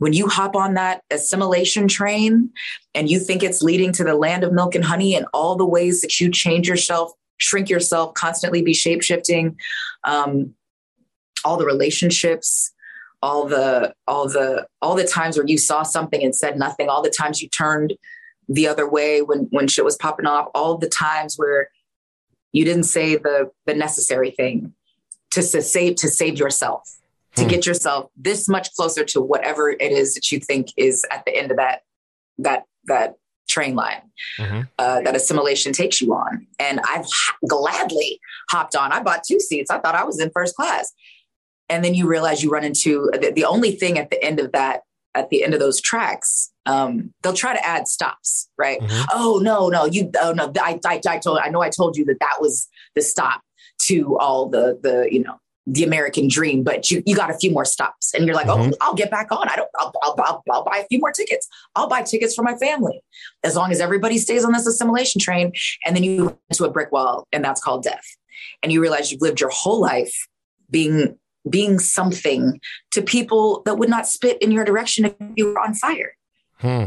[0.00, 2.50] when you hop on that assimilation train
[2.94, 5.66] and you think it's leading to the land of milk and honey and all the
[5.66, 9.58] ways that you change yourself, shrink yourself, constantly be shape shifting,
[10.04, 10.54] um,
[11.44, 12.72] all the relationships,
[13.20, 17.02] all the all the all the times where you saw something and said nothing, all
[17.02, 17.92] the times you turned
[18.48, 21.68] the other way when when shit was popping off, all the times where
[22.52, 24.72] you didn't say the the necessary thing
[25.32, 26.99] to, to save to save yourself
[27.40, 27.50] to Hmm.
[27.50, 31.34] get yourself this much closer to whatever it is that you think is at the
[31.36, 31.80] end of that
[32.38, 33.14] that that
[33.48, 34.02] train line
[34.38, 34.68] Mhm.
[34.78, 38.20] uh, that assimilation takes you on and i've h- gladly
[38.50, 40.92] hopped on i bought two seats i thought i was in first class
[41.68, 44.52] and then you realize you run into the, the only thing at the end of
[44.52, 44.82] that
[45.16, 49.04] at the end of those tracks um, they'll try to add stops right Mhm.
[49.12, 52.04] oh no no you oh no I, I, I told i know i told you
[52.04, 53.40] that that was the stop
[53.88, 57.50] to all the the you know the american dream but you you got a few
[57.50, 58.72] more stops and you're like Mhm.
[58.72, 61.12] oh i'll get back on i don't I'll, I'll, I'll, I'll buy a few more
[61.12, 61.46] tickets
[61.76, 63.02] i'll buy tickets for my family
[63.44, 65.52] as long as everybody stays on this assimilation train
[65.84, 68.04] and then you into a brick wall and that's called death
[68.62, 70.26] and you realize you've lived your whole life
[70.70, 72.58] being being something
[72.92, 76.14] to people that would not spit in your direction if you were on fire
[76.58, 76.86] Hmm.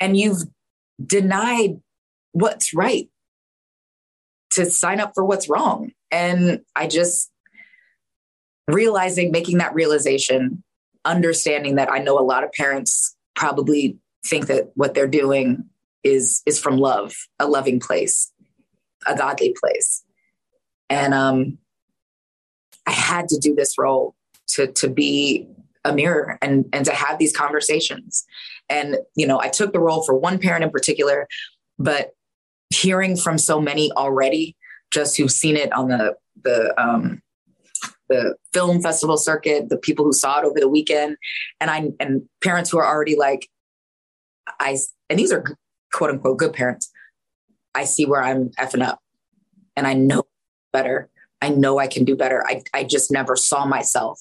[0.00, 0.42] and you've
[1.04, 1.80] denied
[2.32, 3.08] what's right
[4.50, 5.90] to sign up for what's wrong.
[6.10, 7.30] And I just
[8.68, 10.62] realizing, making that realization,
[11.04, 15.64] understanding that I know a lot of parents probably think that what they're doing
[16.02, 18.32] is is from love, a loving place,
[19.06, 20.02] a godly place.
[20.88, 21.58] And um
[22.86, 24.14] I had to do this role
[24.48, 25.48] to to be
[25.84, 28.24] a mirror and and to have these conversations.
[28.68, 31.26] And you know, I took the role for one parent in particular,
[31.78, 32.10] but
[32.70, 34.56] hearing from so many already,
[34.90, 37.22] just who've seen it on the the um,
[38.14, 41.16] the film festival circuit, the people who saw it over the weekend,
[41.60, 43.48] and I and parents who are already like,
[44.60, 44.78] I
[45.10, 45.44] and these are
[45.92, 46.90] quote unquote good parents.
[47.74, 49.00] I see where I'm effing up
[49.74, 50.24] and I know
[50.72, 51.08] better.
[51.42, 52.44] I know I can do better.
[52.46, 54.20] I, I just never saw myself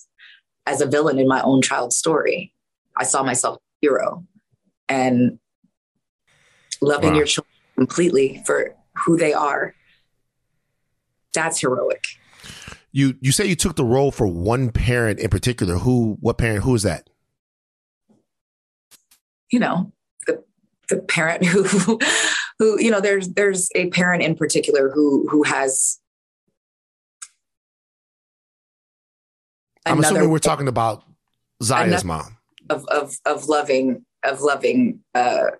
[0.65, 2.53] as a villain in my own child's story.
[2.97, 4.25] I saw myself hero
[4.89, 5.39] and
[6.81, 7.17] loving Wow.
[7.17, 8.75] your children completely for
[9.05, 9.75] who they are.
[11.33, 12.03] That's heroic.
[12.93, 15.75] You you say you took the role for one parent in particular.
[15.79, 16.17] Who?
[16.21, 16.63] What parent?
[16.63, 17.09] Who is that?
[19.53, 19.93] you know
[20.25, 20.43] the
[20.89, 21.63] the parent who
[22.59, 25.99] who you know there's there's a parent in particular who who has
[29.85, 31.03] I'm another assuming we're talking about
[31.61, 32.37] Zaya's mom.
[32.69, 35.51] of of of loving of loving uh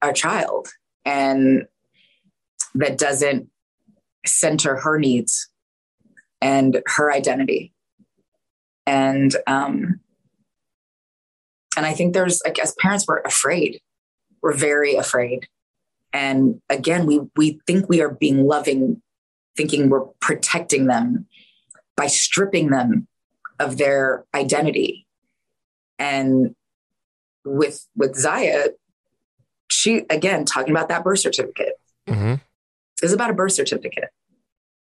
[0.00, 0.68] our child
[1.04, 1.66] and
[2.74, 3.48] that doesn't
[4.24, 5.50] center her needs
[6.44, 7.72] and her identity
[8.86, 9.98] and um
[11.76, 13.80] and i think there's like as parents we're afraid
[14.42, 15.48] we're very afraid
[16.12, 19.02] and again we we think we are being loving
[19.56, 21.26] thinking we're protecting them
[21.96, 23.08] by stripping them
[23.58, 25.06] of their identity
[25.98, 26.54] and
[27.44, 28.68] with with Zaya,
[29.70, 31.74] she again talking about that birth certificate.
[32.08, 32.34] hmm
[33.02, 34.10] It about a birth certificate.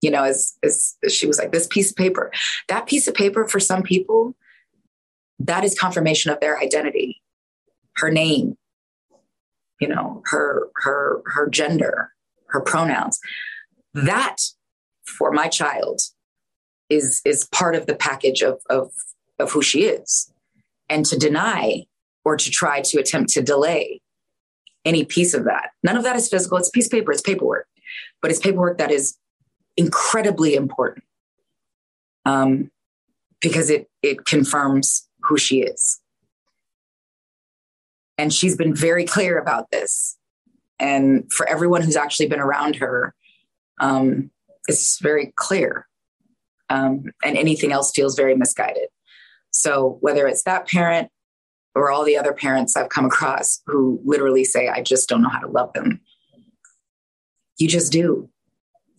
[0.01, 2.31] You know, as as she was like, this piece of paper,
[2.67, 4.35] that piece of paper for some people,
[5.39, 7.21] that is confirmation of their identity,
[7.97, 8.57] her name,
[9.79, 12.13] you know, her her her gender,
[12.47, 13.19] her pronouns.
[13.93, 14.37] That
[15.05, 16.01] for my child
[16.89, 18.91] is is part of the package of of
[19.39, 20.31] of who she is
[20.89, 21.85] and to deny
[22.25, 24.01] or to try to attempt to delay
[24.85, 25.69] any piece of that.
[25.83, 26.57] None of that is physical.
[26.57, 27.67] It's piece of paper, it's paperwork,
[28.21, 29.17] but it's paperwork that is
[29.79, 31.05] incredibly important
[32.25, 32.69] um,
[33.39, 36.01] because it, it confirms who she is.
[38.17, 40.17] And she's been very clear about this.
[40.79, 43.15] And for everyone who's actually been around her,
[43.79, 44.29] um,
[44.67, 45.87] it's very clear.
[46.69, 48.89] Um, and anything else feels very misguided.
[49.51, 51.09] So whether it's that parent
[51.73, 55.29] or all the other parents I've come across who literally say, I just don't know
[55.29, 56.01] how to love them.
[57.57, 58.29] You just do.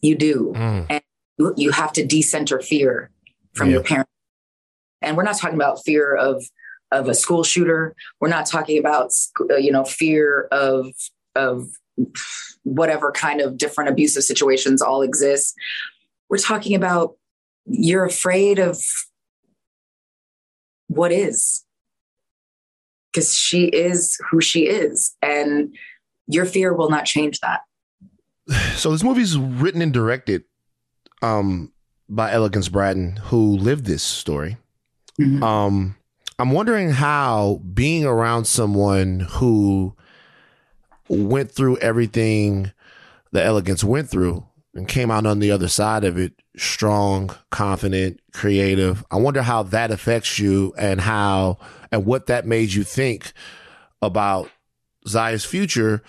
[0.03, 0.53] You do.
[0.57, 1.01] Mm.
[1.39, 3.11] You- You have to decenter fear
[3.55, 3.75] from Yeah.
[3.77, 4.11] your parents.
[5.03, 6.45] And we're not talking about fear of
[6.93, 7.95] of a school shooter.
[8.21, 9.13] We're not talking about
[9.51, 10.89] uh, you know fear of
[11.35, 11.69] of
[12.65, 15.55] whatever kind of different abusive situations all exist.
[16.29, 17.17] We're talking about
[17.67, 18.83] you're afraid of
[20.89, 21.65] what is
[23.13, 25.75] because she is who she is and
[26.27, 27.61] your fear will not change that
[28.75, 30.45] So this movie's written and directed
[31.23, 31.73] um,
[32.09, 34.57] by Elegance Bratton, who lived this story.
[35.21, 35.43] Mhm.
[35.43, 35.97] Um,
[36.39, 39.95] I'm wondering how being around someone who
[41.09, 42.73] went through everything
[43.33, 44.45] the Elegance went through
[44.75, 49.05] and came out on the other side of it strong, confident, creative.
[49.11, 51.59] I wonder how that affects you and how
[51.93, 53.33] and what that made you think
[54.03, 54.51] about
[55.07, 56.03] Zaya's future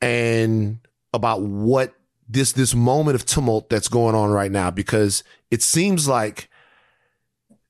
[0.00, 0.78] and
[1.14, 1.94] about what
[2.28, 6.48] this this moment of tumult that's going on right now because it seems like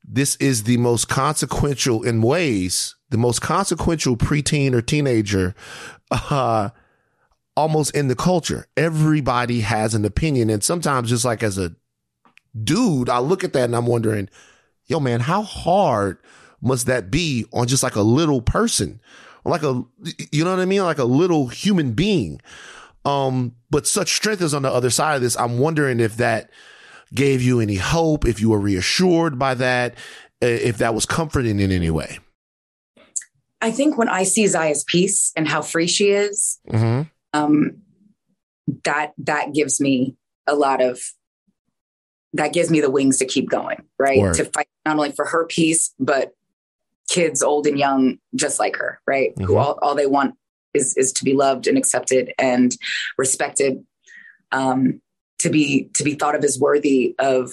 [0.02, 5.54] this is the most consequential in ways the most consequential preteen or teenager
[6.10, 6.70] uh
[7.56, 8.66] almost in the culture.
[8.76, 10.50] Everybody has an opinion.
[10.50, 11.76] And sometimes just like as a
[12.62, 14.28] dude i look at that and i'm wondering
[14.86, 16.18] yo man how hard
[16.64, 19.00] must that be on just like a little person?
[19.44, 19.84] Like a
[20.32, 20.82] you know what i mean?
[20.82, 22.40] Like a little human being
[23.04, 26.50] um but such strength is on the other side of this i'm wondering if that
[27.12, 29.94] gave you any hope if you were reassured by that
[30.40, 32.18] if that was comforting in any way
[33.60, 37.02] i think when i see zaya's peace and how free she is mm-hmm.
[37.32, 37.78] um,
[38.84, 41.00] that that gives me a lot of
[42.32, 44.34] that gives me the wings to keep going right Word.
[44.34, 46.32] to fight not only for her peace but
[47.08, 49.62] kids old and young just like her right who Mhm.
[49.62, 50.34] all, all they want
[50.74, 52.76] is is to be loved and accepted and
[53.16, 53.84] respected
[54.52, 55.00] um,
[55.38, 57.52] to be to be thought of as worthy of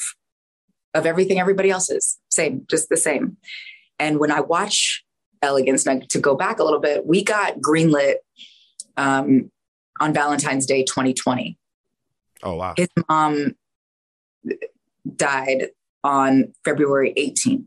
[0.93, 2.17] of everything everybody else is.
[2.29, 3.37] Same just the same.
[3.99, 5.05] And when i watch
[5.43, 8.15] elegance now to go back a little bit we got greenlit
[8.97, 9.51] um,
[9.99, 11.57] on valentine's day 2020
[12.43, 12.73] oh wow.
[12.77, 13.55] His mom
[15.15, 15.69] died
[16.03, 17.65] on February 18th,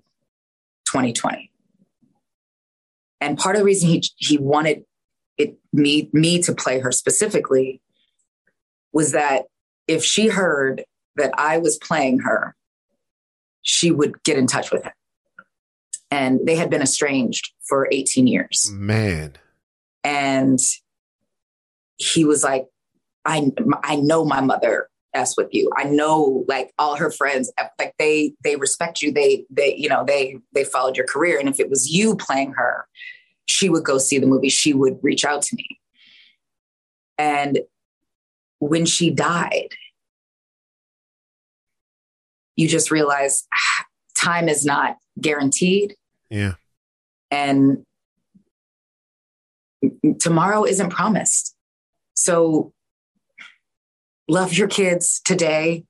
[0.86, 1.50] 2020.
[3.20, 4.84] And part of the reason he he wanted
[5.38, 7.80] it me me to play her specifically
[8.92, 9.46] was that
[9.88, 10.84] if she heard
[11.16, 12.54] that I was playing her,
[13.62, 14.92] she would get in touch with him.
[16.10, 19.34] And they had been estranged for 18 years man
[20.04, 20.60] and
[21.96, 22.66] he was like
[23.24, 23.50] I
[23.82, 25.70] I know my mother s with you.
[25.76, 29.12] I know like all her friends like they they respect you.
[29.12, 32.52] They they you know they they followed your career and if it was you playing
[32.52, 32.86] her,
[33.46, 34.48] she would go see the movie.
[34.48, 35.80] She would reach out to me.
[37.18, 37.60] And
[38.58, 39.68] when she died,
[42.56, 43.84] you just realize ah,
[44.16, 45.96] time is not guaranteed.
[46.30, 46.54] Yeah.
[47.30, 47.84] And
[50.18, 51.54] tomorrow isn't promised.
[52.14, 52.72] So
[54.28, 55.84] love your kids today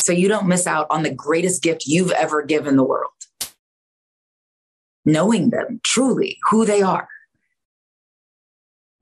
[0.00, 3.10] so you don't miss out on the greatest gift you've ever given the world.
[5.04, 7.08] Knowing them truly, who they are.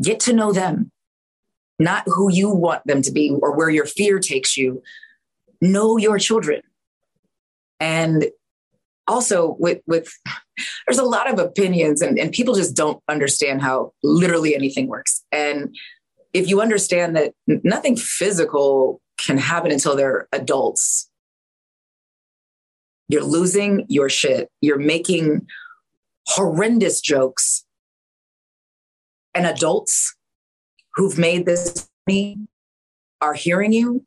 [0.03, 0.91] Get to know them,
[1.79, 4.83] not who you want them to be or where your fear takes you.
[5.61, 6.63] Know your children.
[7.81, 8.31] And
[9.07, 10.13] also with with
[10.87, 15.25] there's a lot of opinions and, and people just don't understand how literally anything works.
[15.33, 15.75] And
[16.33, 21.11] if you understand that nothing physical can happen until they're adults,
[23.09, 24.49] you're losing your shit.
[24.61, 25.47] You're making
[26.27, 27.65] horrendous jokes.
[29.35, 30.17] And adults
[30.95, 31.89] who've made this
[33.21, 34.05] are hearing you.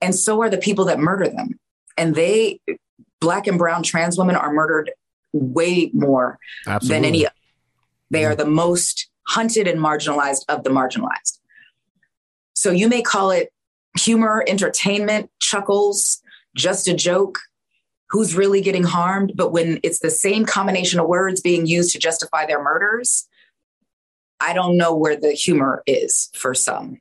[0.00, 1.58] And so are the people that murder them.
[1.96, 2.60] And they,
[3.20, 4.90] black and brown trans women, are murdered
[5.32, 6.96] way more Absolutely.
[6.96, 7.26] than any.
[8.10, 8.40] They are mm-hmm.
[8.40, 11.38] the most hunted and marginalized of the marginalized.
[12.54, 13.52] So you may call it
[13.98, 16.20] humor, entertainment, chuckles,
[16.56, 17.38] just a joke.
[18.10, 19.32] Who's really getting harmed?
[19.36, 23.28] But when it's the same combination of words being used to justify their murders,
[24.40, 26.98] I don't know where the humor is for some.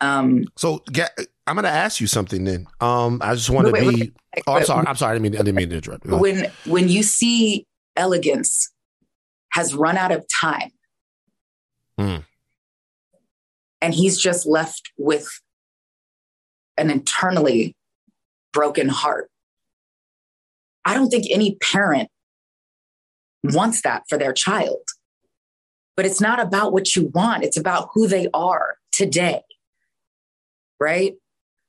[0.00, 1.10] Um, so get,
[1.46, 2.66] I'm going to ask you something then.
[2.80, 3.86] Um, I just want to be.
[3.86, 4.14] wait,
[4.46, 4.86] oh, I'm sorry.
[4.86, 5.10] I'm sorry.
[5.12, 6.06] I didn't mean, I didn't mean to interrupt.
[6.06, 7.66] When when you see
[7.96, 8.70] elegance
[9.52, 10.70] has run out of time
[11.98, 12.16] Hmm.
[13.80, 15.28] and he's just left with
[16.76, 17.76] an internally
[18.52, 19.30] broken heart
[20.84, 22.08] i don't think any parent
[23.42, 23.54] hmm.
[23.54, 24.82] wants that for their child
[25.96, 29.42] but it's not about what you want it's about who they are today
[30.80, 31.14] right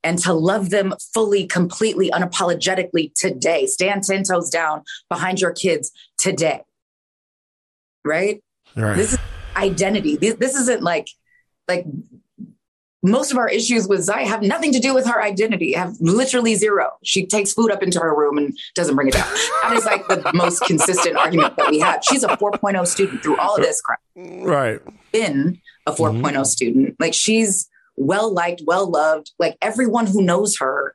[0.06, 3.66] and to love them fully, completely, unapologetically today.
[3.66, 6.62] Stand 10 toes down behind your kids today.
[8.06, 8.44] Right?
[8.76, 8.96] Right.
[8.96, 9.20] This is
[9.56, 10.16] identity.
[10.16, 11.08] This, this isn't like,
[11.68, 11.86] like
[13.06, 16.56] most of our issues with Zai have nothing to do with her identity, have literally
[16.56, 16.92] zero.
[17.04, 19.28] She takes food up into her room and doesn't bring it down.
[19.64, 22.04] That is like the most consistent argument that we have.
[22.04, 24.80] She's a 4.0 student through all of this crap right.
[25.12, 26.96] been a 4.0 student.
[27.00, 29.32] Like she's well liked, well loved.
[29.40, 30.94] Like everyone who knows her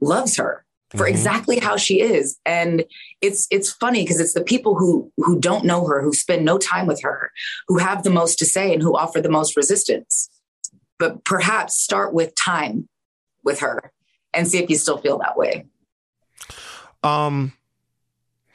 [0.00, 1.10] loves her for Mhm.
[1.10, 2.38] exactly how she is.
[2.46, 2.84] And
[3.20, 6.58] it's it's funny because it's the people who who don't know her, who spend no
[6.58, 7.32] time with her,
[7.68, 10.28] who have the most to say and who offer the most resistance.
[10.98, 12.88] But perhaps start with time
[13.42, 13.92] with her
[14.32, 15.66] and see if you still feel that way.
[17.02, 17.52] Um,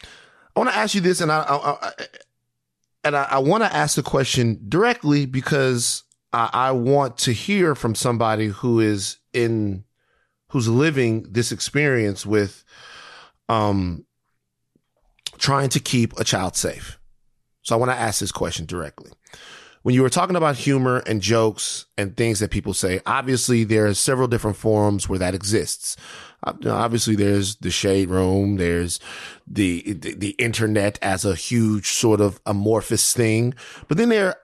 [0.03, 1.91] I want to ask you this, and I, I, I
[3.03, 7.75] and I, I want to ask the question directly because I, I want to hear
[7.75, 9.83] from somebody who is in,
[10.49, 12.63] who's living this experience with,
[13.47, 14.05] um,
[15.37, 16.99] trying to keep a child safe.
[17.61, 19.11] So I want to ask this question directly.
[19.83, 23.87] When you were talking about humor and jokes and things that people say, obviously there
[23.87, 25.95] are several different forums where that exists.
[26.43, 28.97] Uh, obviously there's the shade room there's
[29.45, 33.53] the, the the internet as a huge sort of amorphous thing
[33.89, 34.35] but then there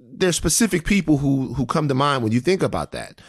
[0.00, 3.20] there's specific people who who come to mind when you think about that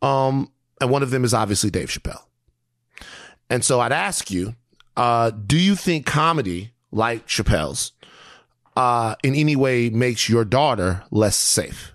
[0.00, 2.24] um and one of them is obviously Dave Chappelle
[3.50, 4.54] and so I'd ask you
[4.96, 7.92] uh do you think comedy like Chappelle's
[8.76, 11.92] uh in any way makes your daughter less safe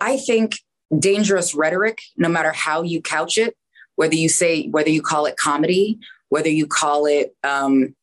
[0.00, 0.56] I think
[0.96, 3.56] dangerous rhetoric, no matter how you couch it,
[3.96, 5.98] whether you say, whether you call it comedy,
[6.28, 7.94] whether you call it um,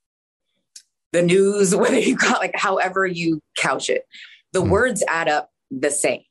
[1.11, 4.05] the news, whether you call like however you couch it,
[4.53, 4.69] the Mm.
[4.69, 6.23] words add up the same,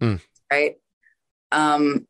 [0.00, 0.20] Mm.
[0.50, 0.76] right?
[1.52, 2.06] Um,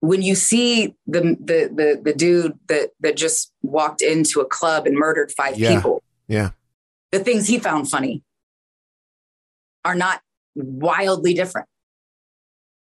[0.00, 4.86] when you see the, the the the dude that that just walked into a club
[4.86, 5.74] and murdered five Yeah.
[5.76, 6.50] people, Yeah.
[7.12, 8.22] The things he found funny
[9.84, 10.20] are not
[10.54, 11.68] wildly different,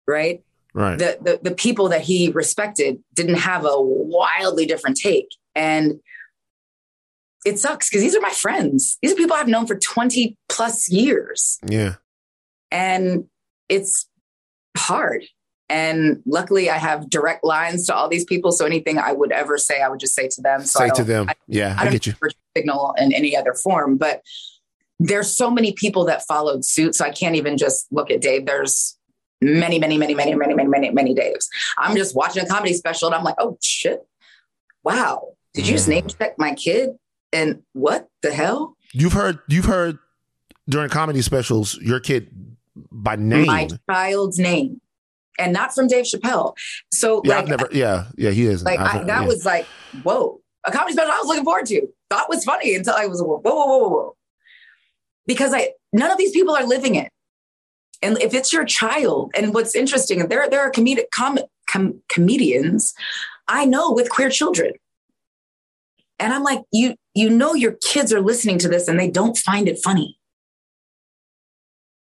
[0.07, 0.43] right?
[0.73, 0.97] right.
[0.97, 5.29] The, the the people that he respected didn't have a wildly different take.
[5.55, 5.99] And
[7.45, 8.97] it sucks because these are my friends.
[9.01, 11.59] These are people i've known for 20 plus years.
[11.65, 11.95] Yeah.
[12.71, 13.25] And
[13.67, 14.07] it's
[14.77, 15.23] hard
[15.69, 19.57] and luckily i have direct lines to all these people so anything i would ever
[19.57, 21.83] say i would just say to them so say to them I- yeah I I
[21.85, 22.13] don't get you
[22.57, 24.21] signal in any other form but
[25.01, 26.93] there's so many people that followed suit.
[26.93, 28.45] So I can't even just look at Dave.
[28.45, 28.97] There's
[29.41, 31.45] many, many, many, many, many, many, many, many Daves.
[31.77, 34.01] I'm just watching a comedy special and I'm like, oh shit.
[34.83, 35.35] Wow.
[35.53, 35.91] Did you just Mm.
[35.91, 36.89] name check my kid?
[37.31, 38.75] And what the hell?
[38.91, 39.99] You've heard you've heard
[40.67, 42.29] during comedy specials your kid
[42.91, 43.45] by name.
[43.47, 44.81] My child's name.
[45.39, 46.55] And not from Dave Chappelle.
[46.93, 47.69] So yeah, like, I've never.
[47.71, 48.63] Yeah, yeah, he is.
[48.63, 49.65] like I, that was like,
[50.03, 51.87] whoa, a comedy special I was looking forward to.
[52.09, 54.15] Thought was funny until I was whoa, whoa, whoa, whoa, whoa.
[55.25, 57.09] Because I none of these people are living it.
[58.01, 61.39] And if it's your child, and what's interesting, and there there are comedic com,
[61.71, 62.93] com, comedians
[63.47, 64.73] I know with queer children.
[66.19, 69.37] And I'm like, you you know your kids are listening to this and they don't
[69.37, 70.17] find it funny.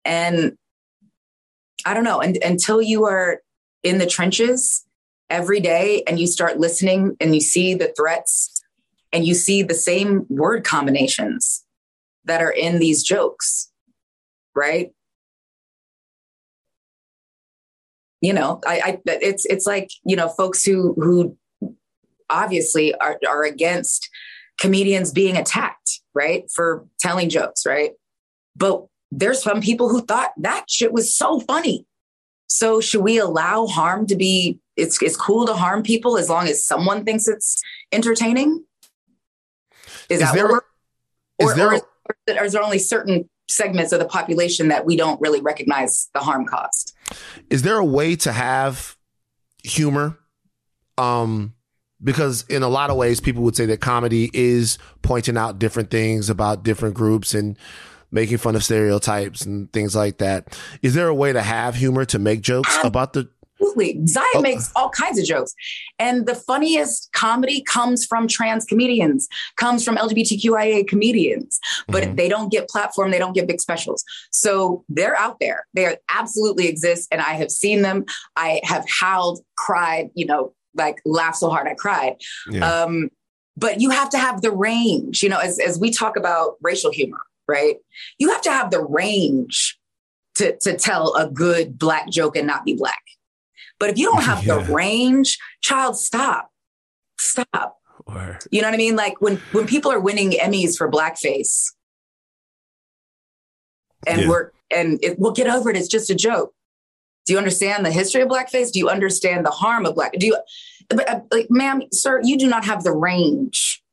[0.03, 0.57] And
[1.86, 3.41] I don't know, and until you are
[3.84, 4.86] in the trenches
[5.30, 8.62] every day and you start listening and you see the threats
[9.14, 11.66] and you see the same word combinations
[12.26, 13.72] that are in these jokes,
[14.56, 14.91] right?
[18.22, 21.38] You know, I, I it's it's like you know folks who who
[22.30, 24.10] obviously are are against
[24.60, 27.91] comedians being attacked, right, for telling jokes, right?
[28.56, 31.86] But there's some people who thought that shit was so funny.
[32.48, 34.60] So should we allow harm to be?
[34.78, 37.62] It's it's cool to harm people as long as someone thinks it's
[37.92, 38.64] entertaining.
[40.10, 40.62] Is, Is that there- we're,
[41.40, 41.82] is or, there or, is,
[42.38, 46.20] or is there only certain segments of the population that we don't really recognize the
[46.20, 46.94] harm caused?
[47.50, 48.96] is there a way to have
[49.64, 50.18] humor
[50.98, 51.54] um
[52.02, 55.90] because in a lot of ways people would say that comedy is pointing out different
[55.92, 57.58] things about different groups and
[58.12, 62.04] making fun of stereotypes and things like that is there a way to have humor
[62.06, 63.30] to make jokes about the
[63.64, 64.08] Absolutely.
[64.08, 64.42] Zion Oh.
[64.42, 65.54] makes all kinds of jokes.
[66.00, 72.16] And the funniest comedy comes from trans comedians, comes from LGBTQIA comedians, but Mhm.
[72.18, 74.04] they don't get platform, they don't get big specials.
[74.32, 75.68] So they're out there.
[75.76, 77.08] They absolutely exist.
[77.12, 78.06] And I have seen them.
[78.36, 82.16] I have howled, cried, you know, like laughed so hard I cried.
[82.50, 82.68] Yeah.
[82.68, 83.10] Um,
[83.56, 86.92] but you have to have the range, you know, as, as we talk about racial
[86.92, 87.76] humor, right?
[88.18, 89.77] You have to have the range
[90.35, 93.01] to, to tell a good black joke and not be black.
[93.80, 94.59] But if you don't have Yeah.
[94.59, 96.49] the range, child, stop.
[97.19, 97.77] Stop.
[98.07, 98.95] or You know what I mean?
[98.95, 101.72] Like when when people are winning Emmys for blackface,
[104.07, 104.30] and Yeah.
[104.30, 105.76] we're and it, we'll get over it.
[105.77, 106.53] It's just a joke.
[107.26, 108.72] Do you understand the history of blackface?
[108.72, 110.13] Do you understand the harm of black?
[110.13, 110.38] Do you,
[110.89, 113.84] but, uh, like, ma'am, sir, you do not have the range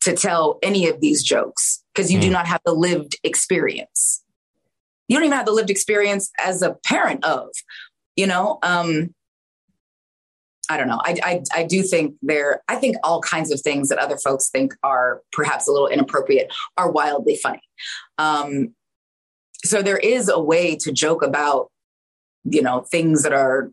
[0.00, 2.32] to tell any of these jokes because you do Mm.
[2.32, 4.22] not have the lived experience.
[5.08, 7.48] You don't even have the lived experience as a parent of,
[8.16, 8.58] you know.
[8.62, 9.14] Um,
[10.70, 11.00] I don't know.
[11.04, 12.62] I, I I do think there.
[12.68, 16.50] I think all kinds of things that other folks think are perhaps a little inappropriate
[16.78, 17.60] are wildly funny.
[18.16, 18.74] Um,
[19.62, 21.70] so there is a way to joke about,
[22.44, 23.70] you know, things that are,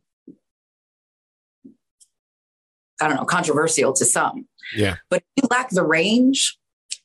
[3.01, 4.47] I don't know, controversial to some.
[4.75, 4.97] Yeah.
[5.09, 6.57] But if you lack the range,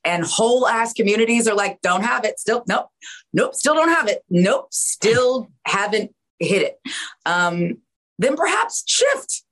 [0.07, 2.39] and whole ass communities are like, don't have it.
[2.39, 2.87] Still, nope,
[3.33, 4.23] nope, still don't have it.
[4.31, 6.81] Nope, still haven't hit it.
[7.27, 7.78] Um,
[8.19, 9.43] then perhaps shift.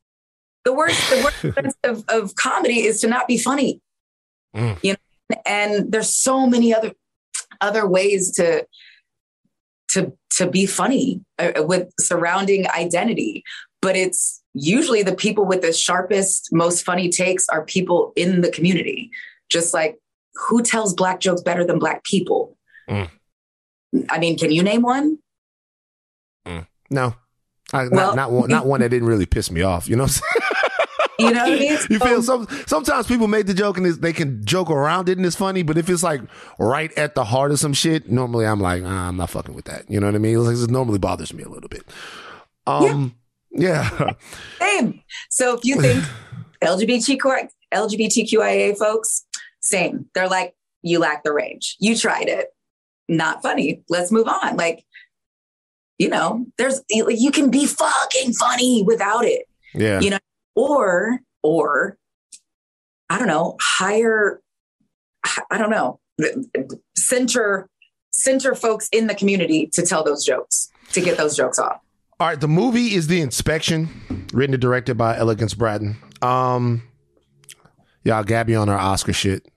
[0.64, 3.81] The worst, the worst of, of comedy is to not be funny.
[4.56, 4.78] Mm.
[4.82, 6.93] You know, and there's so many other
[7.60, 8.66] other ways to
[9.89, 13.44] to to be funny uh, with surrounding identity
[13.81, 18.51] but it's usually the people with the sharpest most funny takes are people in the
[18.51, 19.10] community
[19.51, 19.98] just like
[20.35, 22.56] who tells black jokes better than black people
[22.89, 23.09] Mm.
[24.11, 25.19] i mean can you name one
[26.90, 27.15] no
[27.73, 30.05] I, Well- not not one, not one that didn't really piss me off you know
[30.05, 30.70] what I'm saying?
[31.19, 33.86] you know what i mean you feel So- some sometimes people make the joke and
[33.86, 36.20] they can joke around it and it's funny, but if it's like
[36.59, 39.65] right at the heart of some shit, normally I'm like, ah, I'm not fucking with
[39.66, 39.89] that.
[39.90, 40.35] You know what I mean?
[40.36, 41.85] It's like, it normally bothers me a little bit.
[42.66, 43.15] Um,
[43.51, 44.15] yeah,
[44.61, 45.01] same
[45.31, 46.02] so if you think
[46.62, 49.24] lgbtq lgbtqia folks
[49.64, 50.06] same.
[50.14, 51.76] They're like you lack the range.
[51.80, 52.48] You tried it.
[53.08, 53.82] Not funny.
[53.88, 54.56] Let's move on.
[54.56, 54.84] Like
[55.98, 59.46] you know there's you can be fucking funny without it.
[59.74, 60.18] Yeah, You know,
[60.54, 61.98] or or
[63.10, 64.40] i don't know hire
[65.50, 66.00] i don't know
[66.96, 67.68] center
[68.12, 71.80] center folks in the community to tell those jokes to get those jokes off.
[72.20, 75.96] All right, the movie is The Inspection, written and directed by Elegance Bratton.
[76.22, 76.82] Um,
[78.04, 79.50] y'all, Gabby on her Oscar shit.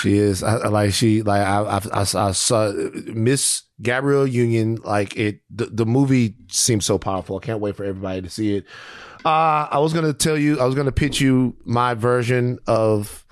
[0.00, 2.72] She is I, I- like she like I I, I, I saw
[3.06, 5.40] Miss Gabrielle Union like it.
[5.50, 7.36] The, the movie seems so powerful.
[7.36, 8.64] I can't wait for everybody to see it.
[9.24, 13.24] Uh, I was gonna tell you, I was gonna pitch you my version of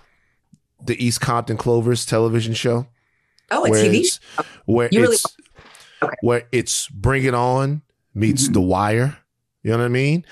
[0.84, 2.86] the East Compton Clovers television show.
[3.50, 4.20] Oh, a where TV it's,
[4.66, 5.36] where You really- it's
[6.02, 6.16] Okay.
[6.20, 7.80] where it's Bring It On
[8.14, 8.52] meets Mhm.
[8.54, 9.16] The Wire.
[9.62, 10.24] You know what I mean?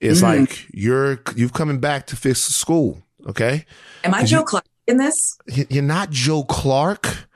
[0.00, 0.40] It's Mhm.
[0.40, 3.02] like you're you've coming back to fix the school.
[3.26, 3.66] Okay,
[4.04, 5.38] Am I Joe you- Clark in this?
[5.68, 7.28] You're not Joe Clark.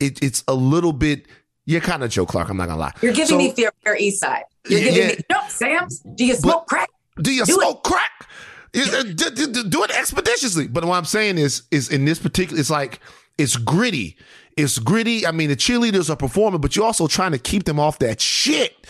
[0.00, 1.26] It, it's a little bit.
[1.64, 2.48] You're kind of Joe Clark.
[2.48, 2.92] I'm not gonna lie.
[3.02, 4.44] You're giving So- me Fair, Fair East Side.
[4.68, 5.08] You're giving yeah.
[5.08, 5.88] me, no, Sam.
[6.14, 6.88] do you smoke crack?
[7.20, 7.60] Do you Do it.
[7.60, 8.28] smoke crack?
[8.72, 10.66] You- uh, d- d- d- do it expeditiously.
[10.68, 13.00] But what I'm saying is, is in this particular, it's like
[13.38, 14.16] it's gritty.
[14.56, 15.26] It's gritty.
[15.26, 18.20] I mean, the cheerleaders are performing, but you're also trying to keep them off that
[18.20, 18.86] shit.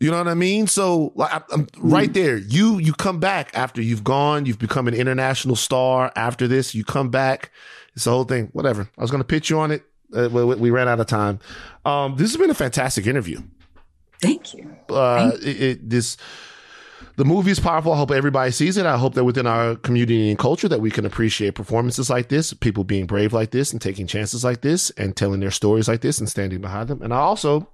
[0.00, 0.66] You know what I mean?
[0.66, 2.38] So, like, I- I'm right there.
[2.38, 4.46] You you come back after you've gone.
[4.46, 6.10] You've become an international star.
[6.16, 7.50] After this, you come back.
[7.94, 8.48] It's the whole thing.
[8.52, 8.88] Whatever.
[8.96, 9.82] I was going to pitch you on it.
[10.16, 11.38] Uh, we, we ran out of time.
[11.84, 13.40] Um, this has been a fantastic interview
[14.20, 14.74] Thank you.
[14.88, 16.16] uh, it, it, this
[17.16, 17.92] the movie is powerful.
[17.92, 18.86] I hope everybody sees it.
[18.86, 22.52] I hope that within our community and culture that we can appreciate performances like this,
[22.54, 26.00] people being brave like this and taking chances like this and telling their stories like
[26.00, 27.02] this and standing behind them.
[27.02, 27.68] And I also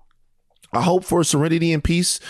[0.76, 2.20] I hope for serenity and peace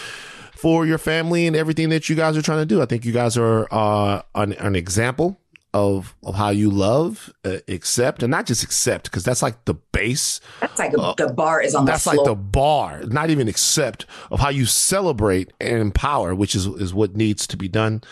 [0.55, 2.81] for your family and everything that you guys are trying to do.
[2.81, 5.39] I think you guys are uh, an, an example
[5.75, 9.75] of of how you love, uh, accept, and not just accept because that's like the
[9.75, 13.29] base That's like a, the bar is on Uh, that's the like the bar, not
[13.29, 17.69] even accept of how you celebrate and empower, which is is what needs to be
[17.69, 18.03] done.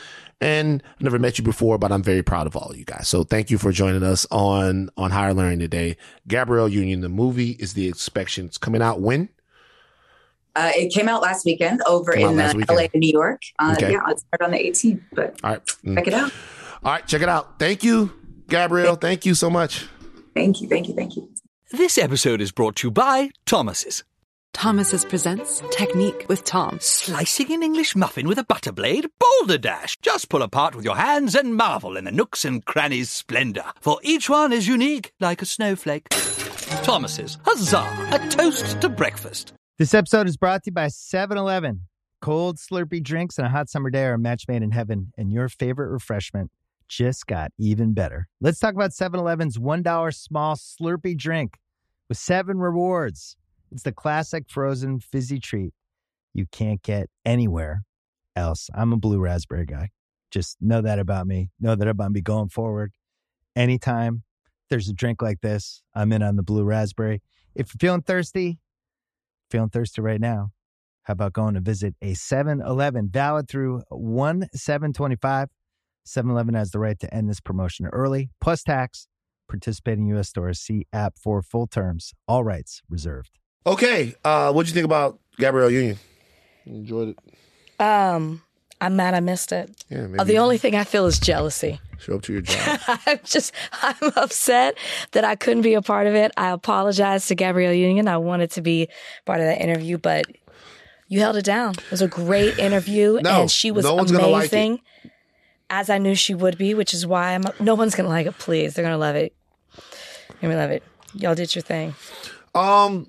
[0.41, 3.09] And I've never met you before, but I'm very proud of all of you guys.
[3.09, 5.97] So thank you for joining us on on Higher Learning today.
[6.29, 8.45] Gabrielle Union, the movie is the inspection.
[8.45, 9.31] It's coming out when?
[10.57, 12.69] Uh, it came out last weekend over in uh, weekend.
[12.69, 13.43] LA and New York.
[13.59, 13.93] Uh, Okay.
[13.93, 15.67] Yeah, it started on the 18th, but All right.
[15.85, 15.95] Mm.
[15.97, 16.33] check it out.
[16.83, 17.59] All right, check it out.
[17.59, 18.13] Thank you,
[18.49, 18.97] Gabrielle.
[18.97, 19.87] Thank you so much.
[20.35, 21.29] Thank you, thank you, thank you.
[21.73, 24.05] This episode is brought to you by Thomas's.
[24.53, 26.79] Thomas's presents Technique with Tom.
[26.81, 29.07] Slicing an English muffin with a butter blade?
[29.19, 29.97] Boulder Dash!
[30.03, 33.99] Just pull apart with your hands and marvel in the nooks and crannies' splendor, for
[34.05, 36.09] each one is unique like a snowflake.
[36.85, 38.09] Thomas's, huzzah!
[38.13, 39.53] A toast to breakfast.
[39.77, 41.89] This episode is brought to you by 7 Eleven.
[42.21, 45.33] Cold, Slurpee drinks and a hot summer day are a match made in heaven, and
[45.33, 46.53] your favorite refreshment
[46.87, 48.29] just got even better.
[48.41, 51.59] Let's talk about 7 Eleven's $1 small Slurpee drink
[52.09, 53.37] with seven rewards.
[53.73, 55.75] It's the classic frozen fizzy treat
[56.33, 57.83] you can't get anywhere
[58.37, 58.71] else.
[58.77, 59.91] I'm a blue raspberry guy.
[60.31, 61.51] Just know that about me.
[61.59, 62.93] Know that about me going forward.
[63.57, 64.23] Anytime
[64.71, 67.23] there's a drink like this, I'm in on the blue raspberry.
[67.57, 68.61] If you're feeling thirsty,
[69.55, 70.51] feeling thirsty right now,
[71.05, 75.49] how about going to visit a 7 Eleven valid through 1 725?
[76.05, 79.07] 7 Eleven has the right to end this promotion early, plus tax.
[79.49, 80.31] Participating U.S.
[80.31, 82.15] stores, see app for full terms.
[82.27, 83.39] All rights reserved.
[83.65, 84.17] Okay.
[84.25, 85.99] Uh, what'd you think about Gabrielle Union?
[86.67, 87.81] Enjoyed it.
[87.81, 88.43] Um,
[88.85, 89.71] I'm mad I missed it.
[89.91, 91.81] Yeah, maybe Uh, the only thing I feel is jealousy.
[91.99, 92.81] show up to your job.
[93.07, 93.53] I'm just,
[93.83, 94.77] I'm upset
[95.13, 96.33] that I couldn't be a part of it.
[96.37, 98.09] I apologize to Gabrielle Union.
[98.09, 98.89] I wanted to be
[99.25, 100.27] part of that interview, but
[101.09, 101.73] you held it down.
[101.73, 104.53] It was a great interview, No, and she was no gonna like it.
[104.53, 104.81] amazing,
[105.71, 107.43] as I knew she would be, which is why I'm.
[107.61, 108.37] No one's gonna like it.
[108.39, 109.35] Please, they're gonna love it.
[110.41, 110.83] They're gonna love it.
[111.15, 111.95] Y'all did your thing.
[112.55, 113.07] Um,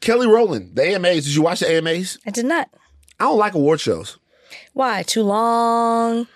[0.00, 1.24] Kelly Rowland, the AMAs.
[1.24, 2.18] Did you watch the AMAs?
[2.26, 2.68] I did not.
[3.20, 4.18] I don't like award shows.
[4.72, 5.02] Why?
[5.02, 6.26] Too long.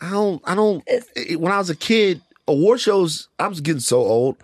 [0.00, 0.42] I don't.
[0.44, 0.82] I don't.
[0.86, 3.28] it- when I was a kid, award shows.
[3.38, 4.36] I was getting so old.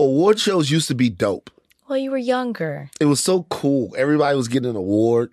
[0.00, 1.50] Award shows used to be dope.
[1.88, 2.90] Well, you were younger.
[3.00, 3.94] It was so cool.
[3.96, 5.30] Everybody was getting an award,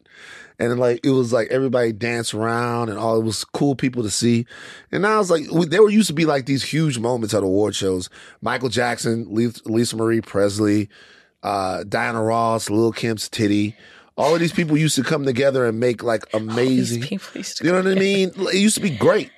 [0.57, 4.09] and like it was like everybody danced around, and all it was cool people to
[4.09, 4.45] see.
[4.91, 7.43] And now it's like we- there were used to be like these huge moments at
[7.43, 8.09] award shows.
[8.41, 10.89] Michael Jackson, Lisa Lisa Marie Presley,
[11.43, 13.75] uh, Diana Ross, Lil Kim's titty.
[14.17, 17.01] All of these people used to come together and make like amazing.
[17.01, 18.31] People used to You know what I mean?
[18.35, 19.31] It used to be great.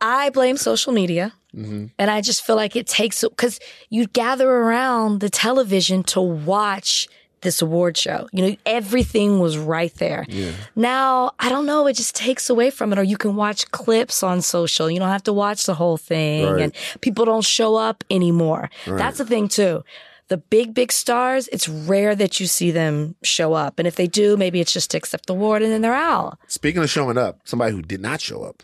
[0.00, 1.32] I blame social media.
[1.54, 1.86] Mm-hmm.
[2.00, 7.06] And I just feel like it takes, because you gather around the television to watch
[7.42, 8.26] this award show.
[8.32, 10.26] You know, everything was right there.
[10.74, 12.98] Now, I don't know, it just takes away from it.
[12.98, 14.90] Or you can watch clips on social.
[14.90, 16.46] You don't have to watch the whole thing.
[16.46, 16.62] Right.
[16.62, 18.68] And people don't show up anymore.
[18.84, 19.84] That's the thing, too.
[20.28, 23.78] The big, big stars, it's rare that you see them show up.
[23.78, 26.38] And if they do, maybe it's just to accept the award and then they're out.
[26.48, 28.62] Speaking of showing up, somebody who did not show up,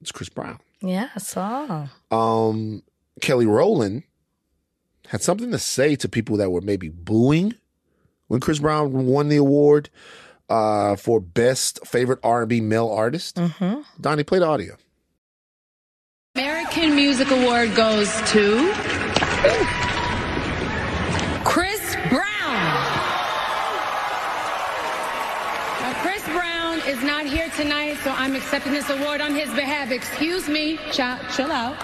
[0.00, 0.60] it's Chris Brown.
[0.80, 1.88] Yeah, I saw.
[2.10, 2.82] um,
[3.20, 4.04] Kelly Rowland
[5.08, 7.54] had something to say to people that were maybe booing
[8.28, 9.90] when Chris Brown won the award
[10.48, 13.36] uh, for best favorite R&B male artist.
[13.36, 13.80] Mm-hmm.
[14.00, 14.76] Donnie, play the audio.
[16.36, 18.72] American Music Award goes to
[21.44, 22.24] Chris Brown.
[25.80, 29.90] Now, Chris Brown is not here tonight, so I'm accepting this award on his behalf.
[29.90, 31.76] Excuse me, chill, chill out.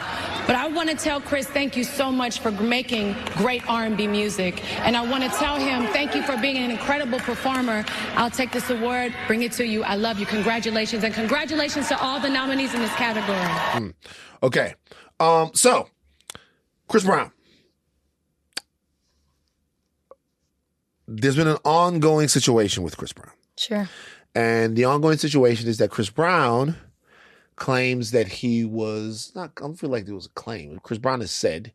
[0.46, 4.64] But I want to tell Chris thank you so much for making great R&B music,
[4.80, 7.84] and I want to tell him thank you for being an incredible performer.
[8.16, 9.84] I'll take this award, bring it to you.
[9.84, 10.26] I love you.
[10.26, 13.94] Congratulations, and congratulations to all the nominees in this category.
[14.42, 14.74] Okay.
[15.20, 15.88] Um, so
[16.88, 17.30] Chris Brown.
[21.06, 23.32] There's been an ongoing situation with Chris Brown.
[23.56, 23.88] Sure.
[24.34, 26.76] And the ongoing situation is that Chris Brown
[27.56, 30.78] claims that he was not, I don't feel like there was a claim.
[30.82, 31.72] Chris Brown has said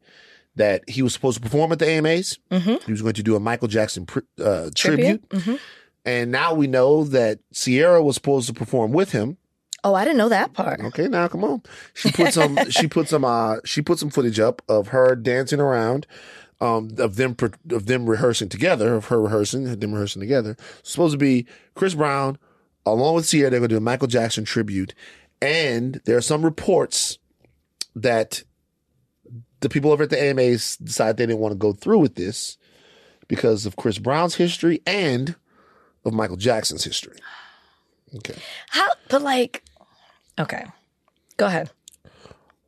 [0.56, 2.40] that he was supposed to perform at the AMAs.
[2.50, 5.28] He was going to do a Michael Jackson pr- uh, tribute.
[5.30, 5.60] Mhm.
[6.06, 9.38] And now we know that Ciara was supposed to perform with him.
[9.84, 10.80] Oh, I didn't know that part.
[10.80, 11.62] Okay, now come on.
[11.94, 12.58] She put some.
[12.72, 13.24] she put some.
[13.26, 16.08] Uh, she put some footage up of her dancing around,
[16.62, 17.36] um, of them
[17.72, 20.56] of them rehearsing together, of her rehearsing, them rehearsing together.
[20.80, 22.38] It's supposed to be Chris Brown
[22.86, 23.50] along with Ciara.
[23.50, 24.94] They're going to do a Michael Jackson tribute,
[25.42, 27.18] and there are some reports
[27.96, 28.44] that
[29.62, 32.58] the people over at the AMAs decided they didn't want to go through with this
[33.28, 35.36] because of Chris Brown's history and
[36.04, 37.18] of Michael Jackson's history.
[38.16, 38.36] Okay.
[38.70, 38.88] How?
[39.10, 39.64] But like,
[40.40, 40.66] okay,
[41.38, 41.72] go ahead.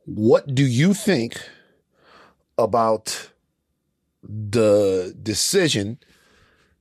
[0.04, 1.40] What do you think
[2.56, 3.30] about
[4.22, 5.98] the decision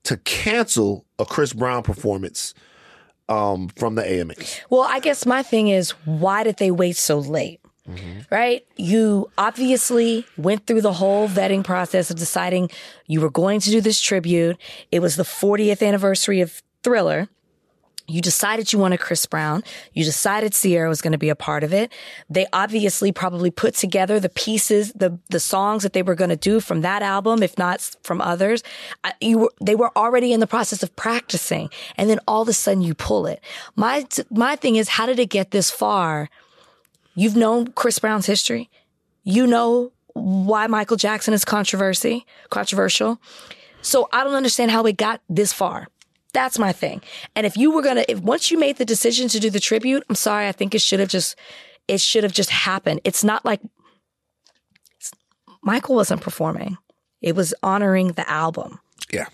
[0.03, 2.53] to cancel a Chris Brown performance
[3.30, 4.61] um, from the AMAs?
[4.69, 7.59] Well, I guess my thing is, why did they wait so late?
[8.30, 8.65] Right?
[8.76, 12.69] You obviously went through the whole vetting process of deciding
[13.05, 14.57] you were going to do this tribute.
[14.91, 17.30] It was the 40th anniversary of Thriller.
[18.09, 19.63] You decided you wanted Chris Brown.
[19.93, 21.91] You decided Ciara was going to be a part of it.
[22.29, 26.38] They obviously probably put together the pieces, the the songs that they were going to
[26.38, 28.63] do from that album, if not from others.
[29.03, 32.47] I- You were, they were already in the process of practicing, and then all of
[32.47, 33.41] a sudden you pull it.
[33.75, 36.29] My my thing is, how did it get this far?
[37.13, 38.69] You've known Chris Brown's history.
[39.23, 43.19] You know why Michael Jackson is controversy, controversial.
[43.81, 45.88] So I don't understand how it got this far.
[46.34, 47.02] That's my thing.
[47.36, 50.04] And if you were gonna, if once you made the decision to do the tribute,
[50.10, 51.36] I'm sorry, I think it should have just,
[51.88, 53.02] it should have just happened.
[53.04, 53.62] It's not like
[55.64, 56.78] Michael wasn't performing.
[57.22, 58.80] It was honoring the album.
[59.12, 59.28] Yeah.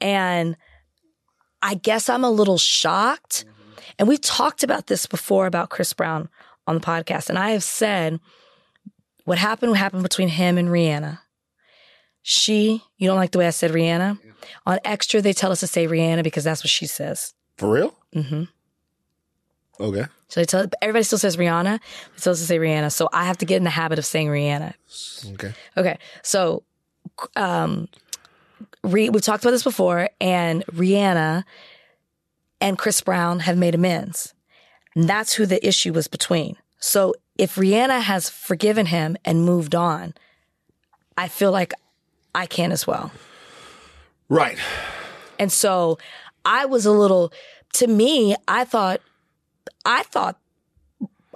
[0.00, 0.56] And
[1.62, 3.44] I guess I'm a little shocked.
[3.46, 3.80] Mm-hmm.
[3.98, 6.28] And we've talked about this before about Chris Brown
[6.66, 7.28] on the podcast.
[7.28, 8.20] And I have said
[9.24, 11.18] what happened, what happened between him and Rihanna.
[12.22, 14.18] She, you don't like the way I said Rihanna?
[14.66, 17.34] On Extra, they tell us to say Rihanna because that's what she says.
[17.56, 17.94] For real?
[18.12, 18.44] hmm
[19.80, 20.04] Okay.
[20.28, 21.80] So they tell everybody still says Rihanna.
[21.80, 22.92] They tell us to say Rihanna.
[22.92, 24.74] So I have to get in the habit of saying Rihanna.
[25.34, 25.52] Okay.
[25.76, 25.98] Okay.
[26.22, 26.62] So,
[27.36, 27.88] um,
[28.82, 31.44] Re- we've talked about this before, and Rihanna
[32.60, 34.32] and Chris Brown have made amends.
[34.94, 36.56] And that's who the issue was between.
[36.78, 40.14] So if Rihanna has forgiven him and moved on,
[41.16, 41.72] I feel like
[42.34, 43.10] I can as well.
[44.34, 44.58] Right.
[45.38, 45.98] And so
[46.44, 47.32] I was a little,
[47.74, 49.00] to me, I thought,
[49.84, 50.38] I thought,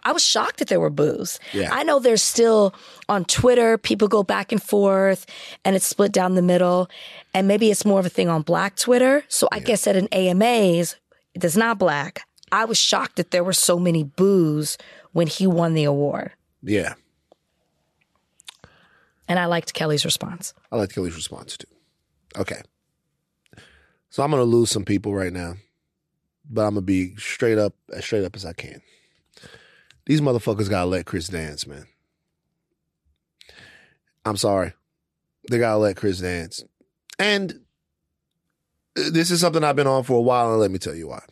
[0.04, 1.38] I was shocked that there were boos.
[1.52, 1.68] Yeah.
[1.72, 2.74] I know there's still
[3.08, 5.26] on Twitter, people go back and forth
[5.64, 6.88] and it's split down the middle.
[7.34, 9.24] And maybe it's more of a thing on black Twitter.
[9.28, 10.96] So I guess at an AMAs,
[11.34, 12.22] it's not black.
[12.50, 14.78] I was shocked that there were so many boos
[15.12, 16.32] when he won the award.
[16.62, 16.94] Yeah.
[19.28, 20.54] And I liked Kelly's response.
[20.72, 21.68] I like Kelly's response too.
[22.36, 22.62] Okay.
[24.18, 25.54] So I'm gonna lose some people right now,
[26.50, 28.82] but I'm gonna be straight up as straight up as I can.
[30.06, 31.86] These motherfuckers gotta let Chris dance, man.
[34.24, 34.72] I'm sorry.
[35.48, 36.64] They gotta let Chris dance.
[37.20, 37.60] And
[38.98, 41.06] uh, this is something I've been on for a while, and let me tell you
[41.06, 41.22] why.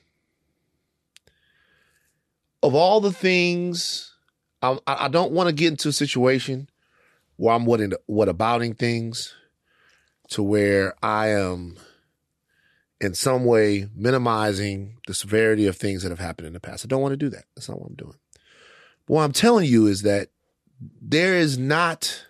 [2.63, 4.15] Of all the things,
[4.63, 6.71] I, I don't want to get into a situation
[7.35, 9.35] where I'm what what abouting things
[10.29, 11.79] to where I am
[13.01, 16.85] in some way minimizing the severity of things that have happened in the past.
[16.85, 17.45] I don't want to do that.
[17.55, 18.17] That's not what I'm doing.
[19.07, 20.29] But what I'm telling you is that
[21.01, 22.27] there is not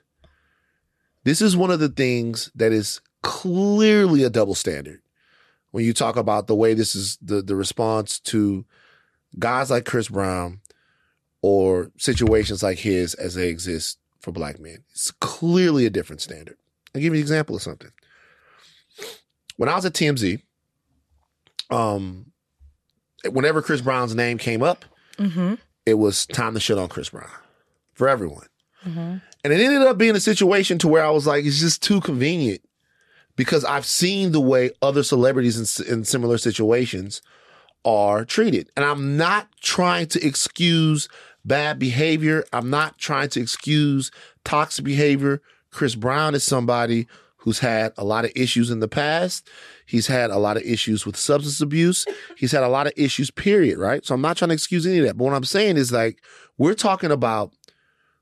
[1.24, 5.02] this is one of the things that is clearly a double standard
[5.72, 8.64] when you talk about the way this is the, the response to
[9.36, 10.60] guys like Chris Brown
[11.42, 14.84] or situations like his as they exist for black men.
[14.92, 16.56] It's clearly a different standard.
[16.94, 17.90] I'll give you an example of something.
[19.56, 20.42] When I was at TMZ,
[21.70, 22.32] um,
[23.30, 24.84] whenever Chris Brown's name came up,
[25.18, 25.54] Mm-hmm.
[25.86, 27.30] it was time to shit on Chris Brown
[27.94, 28.46] for everyone.
[28.84, 32.00] And it ended up being a situation to where I was like, it's just too
[32.00, 32.60] convenient
[33.34, 37.20] because I've seen the way other celebrities in, in similar situations
[37.84, 38.70] are treated.
[38.76, 41.08] And I'm not trying to excuse
[41.44, 42.44] bad behavior.
[42.52, 44.10] I'm not trying to excuse
[44.44, 45.40] toxic behavior.
[45.70, 47.08] Chris Brown is somebody
[47.46, 49.48] who's had a lot of issues in the past.
[49.86, 52.04] He's had a lot of issues with substance abuse.
[52.36, 54.04] He's had a lot of issues, period, right?
[54.04, 55.16] So I'm not trying to excuse any of that.
[55.16, 56.18] But what I'm saying is like,
[56.58, 57.52] we're talking about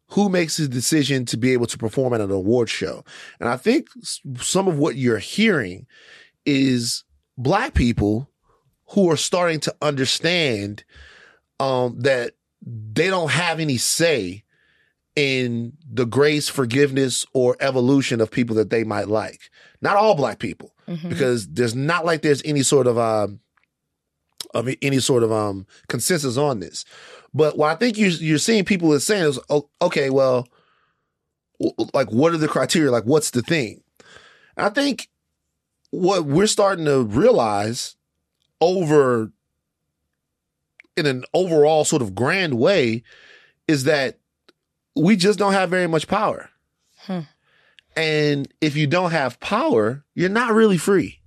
[0.08, 3.02] who makes the decision to be able to perform at an award show.
[3.40, 3.88] And I think
[4.36, 5.86] some of what you're hearing
[6.44, 7.02] is
[7.38, 8.28] black people
[8.88, 10.84] who are starting to understand
[11.60, 14.43] um, that they don't have any say
[15.16, 19.50] in the grace, forgiveness, or evolution of people that they might like.
[19.80, 21.08] Not all black people, Mhm.
[21.08, 23.40] because there's not like there's any sort of um
[24.54, 26.84] of any sort of um consensus on this.
[27.32, 30.48] But what I think you you're seeing people is saying is, oh, okay, well,
[31.92, 32.90] like what are the criteria?
[32.90, 33.82] Like what's the thing?
[34.56, 35.08] And I think
[35.90, 37.96] what we're starting to realize
[38.60, 39.30] over
[40.96, 43.02] in an overall sort of grand way
[43.66, 44.18] is that
[44.94, 46.50] we just don't have very much power.
[46.98, 47.20] Hmm.
[47.96, 51.20] And if you don't have power, you're not really free.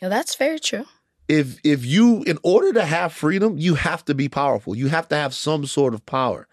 [0.00, 0.86] Yeah, that's very true.
[1.28, 4.76] If if you in order to have freedom, you have to be powerful.
[4.76, 6.46] You have to have some sort of power.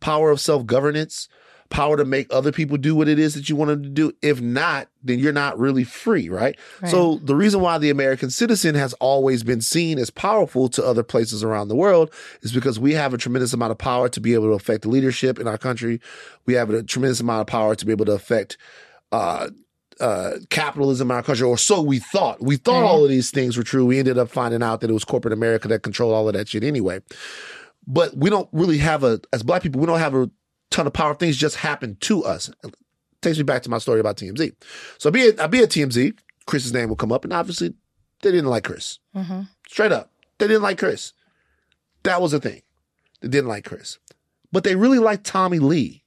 [0.00, 1.28] Power of self-governance,
[1.70, 4.12] power to make other people do what it is that you want them to do.
[4.22, 6.58] If not, then you're not really free, right?
[6.82, 6.90] Right.
[6.90, 11.02] So the reason why the American citizen has always been seen as powerful to other
[11.02, 12.12] places around the world
[12.42, 15.38] is because we have a tremendous amount of power to be able to affect leadership
[15.38, 16.00] in our country.
[16.46, 18.56] We have a tremendous amount of power to be able to affect
[19.12, 19.48] uh,
[20.00, 22.42] uh, capitalism in our country, or so we thought.
[22.42, 23.86] We thought all of these things were true.
[23.86, 26.48] We ended up finding out that it was corporate America that controlled all of that
[26.48, 27.00] shit anyway.
[27.86, 30.30] But we don't really have a, as black people, we don't have a
[30.70, 31.14] ton of power.
[31.14, 32.50] Things just happen to us.
[33.22, 34.52] takes me back to my story about TMZ.
[34.98, 36.18] So I be at, I be at TMZ.
[36.46, 37.74] Chris's name will come up, and obviously
[38.22, 38.98] they didn't like Chris.
[39.14, 41.12] hmm Straight up, they didn't like Chris.
[42.04, 42.62] That was the thing.
[43.20, 43.98] They didn't like Chris,
[44.52, 46.04] but they really liked Tommy Lee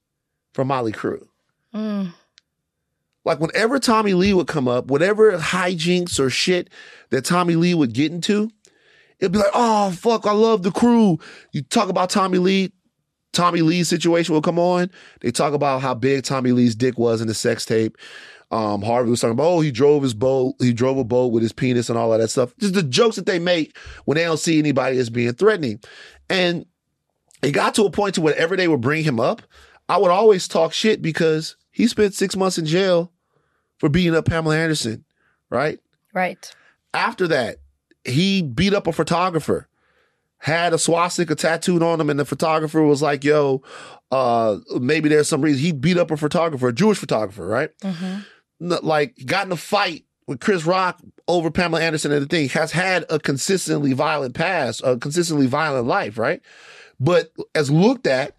[0.53, 1.27] from Motley Crue.
[1.75, 2.13] Mm.
[3.25, 6.69] Like whenever Tommy Lee would come up, whatever hijinks or shit
[7.09, 8.49] that Tommy Lee would get into,
[9.19, 11.19] it'd be like, oh fuck, I love the crew.
[11.51, 12.71] You talk about Tommy Lee,
[13.31, 14.89] Tommy Lee's situation will come on.
[15.21, 17.97] They talk about how big Tommy Lee's dick was in the sex tape.
[18.51, 21.43] Um, Harvey was talking about, oh, he drove his boat, he drove a boat with
[21.43, 22.55] his penis and all of that stuff.
[22.57, 25.79] Just the jokes that they make when they don't see anybody as being threatening.
[26.29, 26.65] And
[27.43, 29.43] it got to a point to whenever they would bring him up,
[29.87, 33.11] I would always talk shit because he spent six months in jail
[33.77, 35.05] for beating up Pamela Anderson,
[35.49, 35.79] right?
[36.13, 36.51] Right.
[36.93, 37.57] After that,
[38.03, 39.68] he beat up a photographer,
[40.39, 43.61] had a swastika tattooed on him, and the photographer was like, yo,
[44.11, 47.69] uh, maybe there's some reason he beat up a photographer, a Jewish photographer, right?
[47.83, 48.19] hmm
[48.59, 52.71] Like got in a fight with Chris Rock over Pamela Anderson and the thing, has
[52.71, 56.41] had a consistently violent past, a consistently violent life, right?
[56.99, 58.35] But as looked at,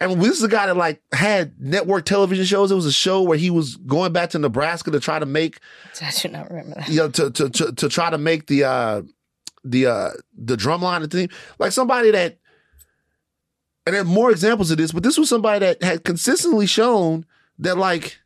[0.00, 2.70] and this is a guy that like had network television shows.
[2.70, 5.58] It was a show where he was going back to Nebraska to try to make
[6.02, 6.88] I do not remember that.
[6.88, 9.02] you know, to to to, to try to make the uh
[9.64, 11.28] the uh the drum line of the team.
[11.58, 12.38] Like somebody that
[13.86, 17.24] and there are more examples of this, but this was somebody that had consistently shown
[17.58, 18.18] that like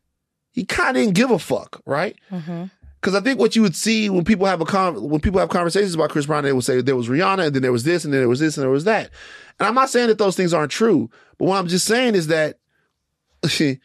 [0.51, 2.17] he kind of didn't give a fuck, right?
[2.29, 2.65] hmm
[3.01, 5.49] Because I think what you would see when people have a con- when people have
[5.49, 8.05] conversations about Chris Brown, they would say there was Rihanna, and then there was this,
[8.05, 9.11] and then there was this, and there was that.
[9.59, 12.27] And I'm not saying that those things aren't true, but what I'm just saying is
[12.29, 12.59] that,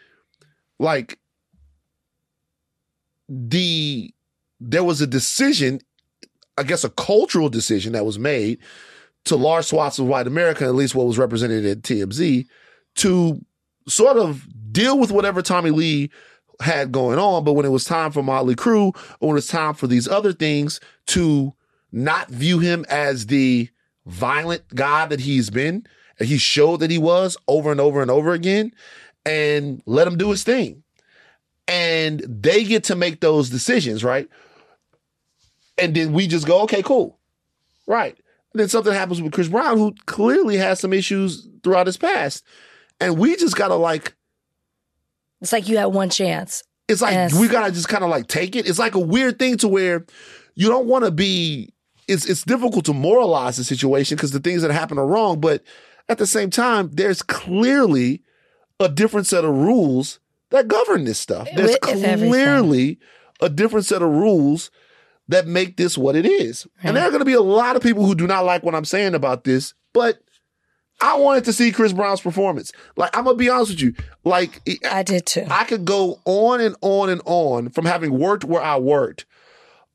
[0.79, 1.19] like,
[3.29, 4.13] the
[4.59, 5.79] there was a decision,
[6.57, 8.59] I guess, a cultural decision that was made
[9.25, 12.45] to large swaths of white America, at least what was represented at TMZ,
[12.95, 13.45] to
[13.87, 16.09] sort of deal with whatever Tommy Lee
[16.61, 17.43] had going on.
[17.43, 20.33] But when it was time for Motley Crue, or when it's time for these other
[20.33, 21.53] things to
[21.91, 23.69] not view him as the
[24.05, 25.85] violent guy that he's been,
[26.19, 28.71] he showed that he was over and over and over again,
[29.25, 30.83] and let him do his thing.
[31.67, 34.27] And they get to make those decisions, right?
[35.77, 37.19] And then we just go, okay, cool.
[37.85, 38.15] Right.
[38.53, 42.43] And then something happens with Chris Brown, who clearly has some issues throughout his past.
[42.99, 44.15] And we just gotta like
[45.41, 46.63] It's like you had one chance.
[46.87, 47.39] it's like Yes.
[47.39, 48.67] we gotta just kind of like take it.
[48.67, 50.05] It's like a weird thing to where
[50.55, 51.73] you don't want to be.
[52.07, 55.61] It's it's difficult to moralize the situation because the things that happen are wrong, but
[56.09, 58.23] at the same time, there's clearly
[58.79, 61.47] a different set of rules that govern this stuff.
[61.55, 62.29] There's With- with everything.
[62.31, 62.99] clearly
[63.41, 64.71] a different set of rules
[65.27, 66.67] that make this what it is.
[66.83, 68.75] And there are going to be a lot of people who do not like what
[68.75, 70.19] I'm saying about this, but
[71.01, 72.71] I wanted to see Chris Brown's performance.
[72.95, 73.93] Like I'm gonna be honest with you,
[74.23, 75.45] like I did too.
[75.49, 79.25] I could go on and on and on from having worked where I worked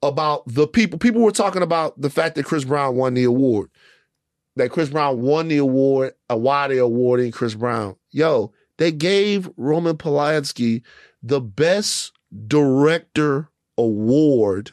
[0.03, 1.01] about the people.
[1.01, 3.71] People were talking about the fact that Chris Brown won the award.
[4.57, 7.97] that Chris Brown won the award, uh, why they awarding Chris Brown.
[8.11, 10.83] Yo, they gave Roman Polanski
[11.23, 12.13] the best
[12.47, 13.49] director
[13.79, 14.73] award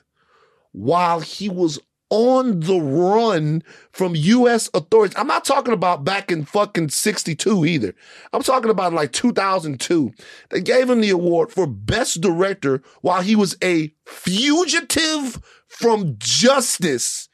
[0.79, 1.77] while he was
[2.09, 3.61] on the run
[3.91, 4.69] from U.S.
[4.73, 5.15] authorities.
[5.17, 7.93] I'm not talking about back in fucking 62 either.
[8.33, 10.11] I'm talking about like 2002.
[10.49, 17.27] They gave him the award for best director while he was a fugitive from justice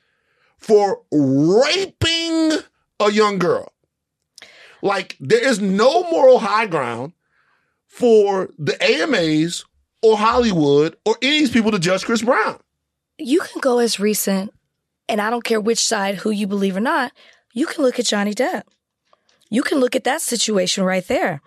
[0.57, 2.59] for raping
[2.99, 3.71] a young girl.
[4.81, 7.13] Like there is no moral high ground
[7.87, 9.63] for the AMAs
[10.01, 12.59] or Hollywood or any of these people to judge Chris Brown.
[13.17, 14.53] You can go as recent,
[15.07, 17.11] and I don't care which side, who you believe or not,
[17.53, 18.63] you can look at Johnny Depp.
[19.49, 21.41] You can look at that situation right there.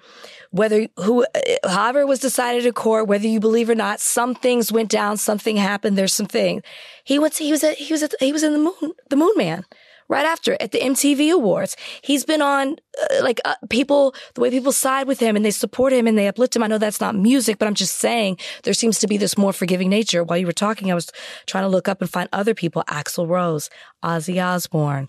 [0.50, 1.26] Whether who,
[1.64, 5.56] however, was decided in court, whether you believe or not, some things went down, something
[5.56, 5.98] happened.
[5.98, 6.62] There's some things.
[7.04, 7.34] He went.
[7.34, 7.60] To, he was.
[7.60, 8.08] He was.
[8.18, 8.94] He was in the moon.
[9.10, 9.64] The Moon Man
[10.08, 11.76] right after at the MTV Awards.
[12.02, 15.50] He's been on uh, like uh, people, the way people side with him and they
[15.50, 16.62] support him and they uplift him.
[16.62, 19.52] I know that's not music, but I'm just saying there seems to be this more
[19.52, 20.24] forgiving nature.
[20.24, 21.10] While you were talking, I was
[21.46, 23.68] trying to look up and find other people, Axl Rose,
[24.04, 25.08] Ozzy Osbourne,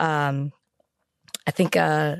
[0.00, 0.52] um,
[1.46, 2.16] I think, uh,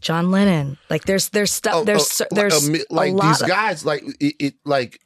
[0.00, 0.78] John Lennon.
[0.90, 4.34] Like there's, there's stuff, Oh, there's, oh, there's like, like these of- guys, like it,
[4.38, 5.00] it, like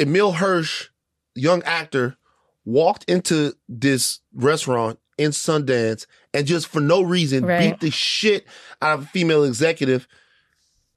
[0.00, 0.88] Emile Hirsch,
[1.34, 2.16] young actor,
[2.64, 7.72] walked into this restaurant in Sundance and just for no reason Right.
[7.72, 8.46] beat the shit
[8.80, 10.06] out of a female executive.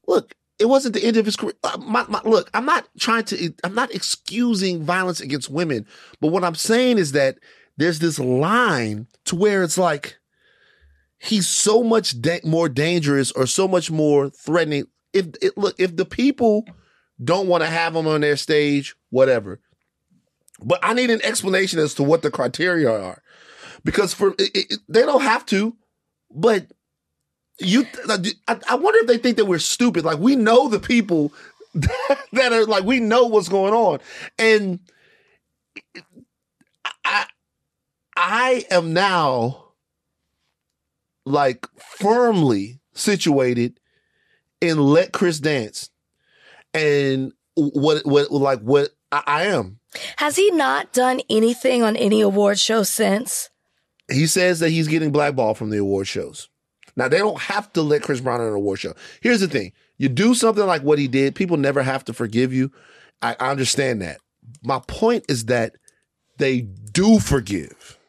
[0.08, 1.54] Look, it wasn't the end of his career.
[1.64, 5.86] Uh, My, my, look, I'm not trying to, I'm not excusing violence against women,
[6.20, 7.38] but what I'm saying is that
[7.78, 10.18] there's this line to where it's like
[11.18, 14.86] he's so much da- more dangerous or so much more threatening.
[15.14, 16.66] If it, look, if the people
[17.24, 19.60] don't want to have him on their stage, whatever.
[20.64, 23.22] But I need an explanation as to what the criteria are,
[23.84, 25.76] because for it, it, they don't have to.
[26.34, 26.68] But
[27.60, 30.06] you, I, I wonder if they think that we're stupid.
[30.06, 31.34] Like we know the people
[31.74, 34.00] that are like we know what's going on,
[34.38, 34.80] and
[37.06, 37.26] I,
[38.16, 39.66] I am now
[41.26, 43.80] like firmly situated
[44.60, 45.90] in let Chris dance,
[46.74, 49.80] and what what like what I, I am.
[50.18, 53.51] Has he not done anything on any award show since?
[54.12, 56.50] He says that he's getting blackballed from the award shows.
[56.96, 58.94] Now they don't have to let Chris Brown on an award show.
[59.22, 62.54] Here's the thing: you do something like what he did, people never have to forgive
[62.54, 62.72] you.
[63.22, 64.20] I, I understand that.
[64.64, 65.76] My point is that
[66.38, 68.00] they do forgive.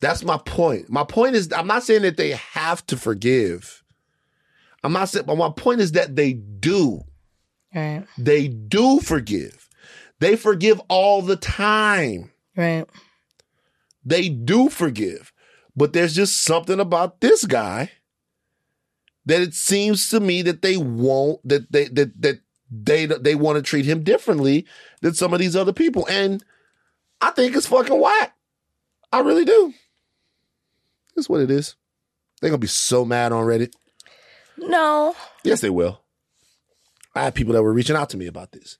[0.00, 0.88] That's my point.
[0.90, 3.82] My point is, I'm not saying that they have to forgive.
[4.84, 7.02] I'm not saying, but my point is that they do.
[7.74, 8.04] Right.
[8.16, 9.68] They do forgive.
[10.20, 12.30] They forgive all the time.
[12.56, 12.86] Right.
[14.08, 15.32] They do forgive.
[15.76, 17.92] But there's just something about this guy
[19.26, 22.40] that it seems to me that they won't that they that that
[22.70, 24.66] they they want to treat him differently
[25.02, 26.06] than some of these other people.
[26.08, 26.42] And
[27.20, 28.34] I think it's fucking whack.
[29.12, 29.74] I really do.
[31.14, 31.76] That's what it is.
[32.40, 33.72] They're gonna be so mad on Reddit.
[34.56, 35.14] No.
[35.44, 36.00] Yes, they will.
[37.14, 38.78] I had people that were reaching out to me about this.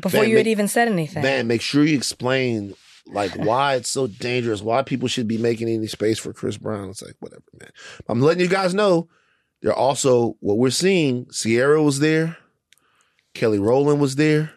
[0.00, 1.22] Before Man, you had make- even said anything.
[1.22, 2.74] Man, make sure you explain
[3.12, 6.90] like why it's so dangerous, why people should be making any space for Chris Brown.
[6.90, 7.70] It's like whatever, man.
[8.08, 9.08] I'm letting you guys know.
[9.62, 11.26] They're also what we're seeing.
[11.30, 12.38] Ciara was there,
[13.34, 14.52] Kelly Rowland was there.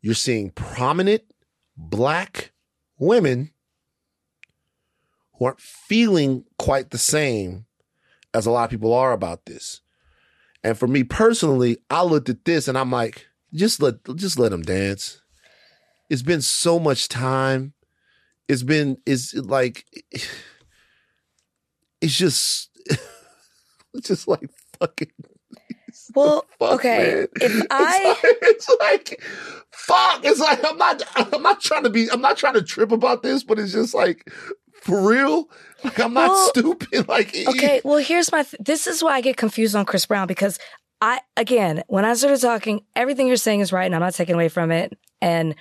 [0.00, 1.22] You're seeing prominent
[1.76, 2.52] black
[2.98, 3.52] women
[5.34, 7.66] who aren't feeling quite the same
[8.34, 9.80] as a lot of people are about this.
[10.62, 14.50] And for me personally, I looked at this and I'm like, just let just let
[14.50, 15.22] them dance.
[16.10, 17.74] It's been so much time.
[18.48, 19.84] It's been it's like
[22.00, 22.70] it's just
[23.94, 25.10] it's just like fucking
[26.14, 26.98] well, fuck, okay.
[26.98, 27.28] man.
[27.40, 29.22] If I it's like
[29.70, 30.24] fuck.
[30.24, 33.22] It's like I'm not I'm not trying to be I'm not trying to trip about
[33.22, 34.30] this, but it's just like
[34.80, 35.48] for real.
[35.84, 36.88] Like I'm not Well, stupid.
[37.08, 38.42] Like Okay, well, here's my.
[38.42, 40.58] Th- this is why I get confused on Chris Brown because
[41.00, 44.34] I, again, when I started talking, everything you're saying is right, and I'm not taking
[44.34, 44.98] away from it.
[45.20, 45.54] And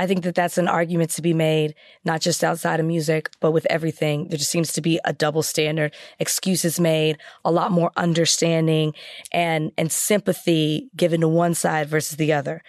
[0.00, 1.74] I think that that's an argument to be made,
[2.06, 4.28] not just outside of music, but with everything.
[4.28, 8.94] There just seems to be a double standard, excuses made, a lot more understanding
[9.30, 12.62] and and sympathy given to one side versus the other.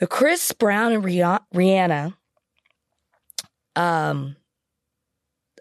[0.00, 2.14] The Chris Brown and Rihanna
[3.76, 4.36] um,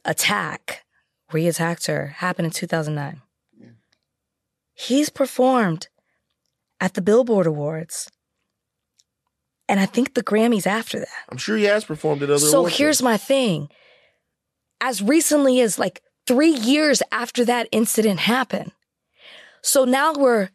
[0.05, 0.85] attack
[1.30, 3.22] where he attacked her happened in 2009.
[4.73, 5.89] He's performed
[6.80, 8.09] at the Billboard Awards
[9.67, 11.07] and I think the Grammys after that.
[11.29, 13.69] I'm sure he has performed at other So award here's my thing.
[14.81, 18.71] As recently as like three years after that incident happened.
[19.61, 20.49] So now we're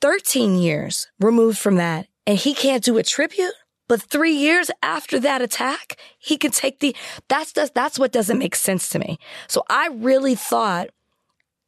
[0.00, 3.54] 13 years removed from that and he can't do a tribute.
[3.88, 6.94] But three years after that attack, he can take the,
[7.28, 9.18] that's, that's, that's what doesn't make sense to me.
[9.48, 10.90] So I really thought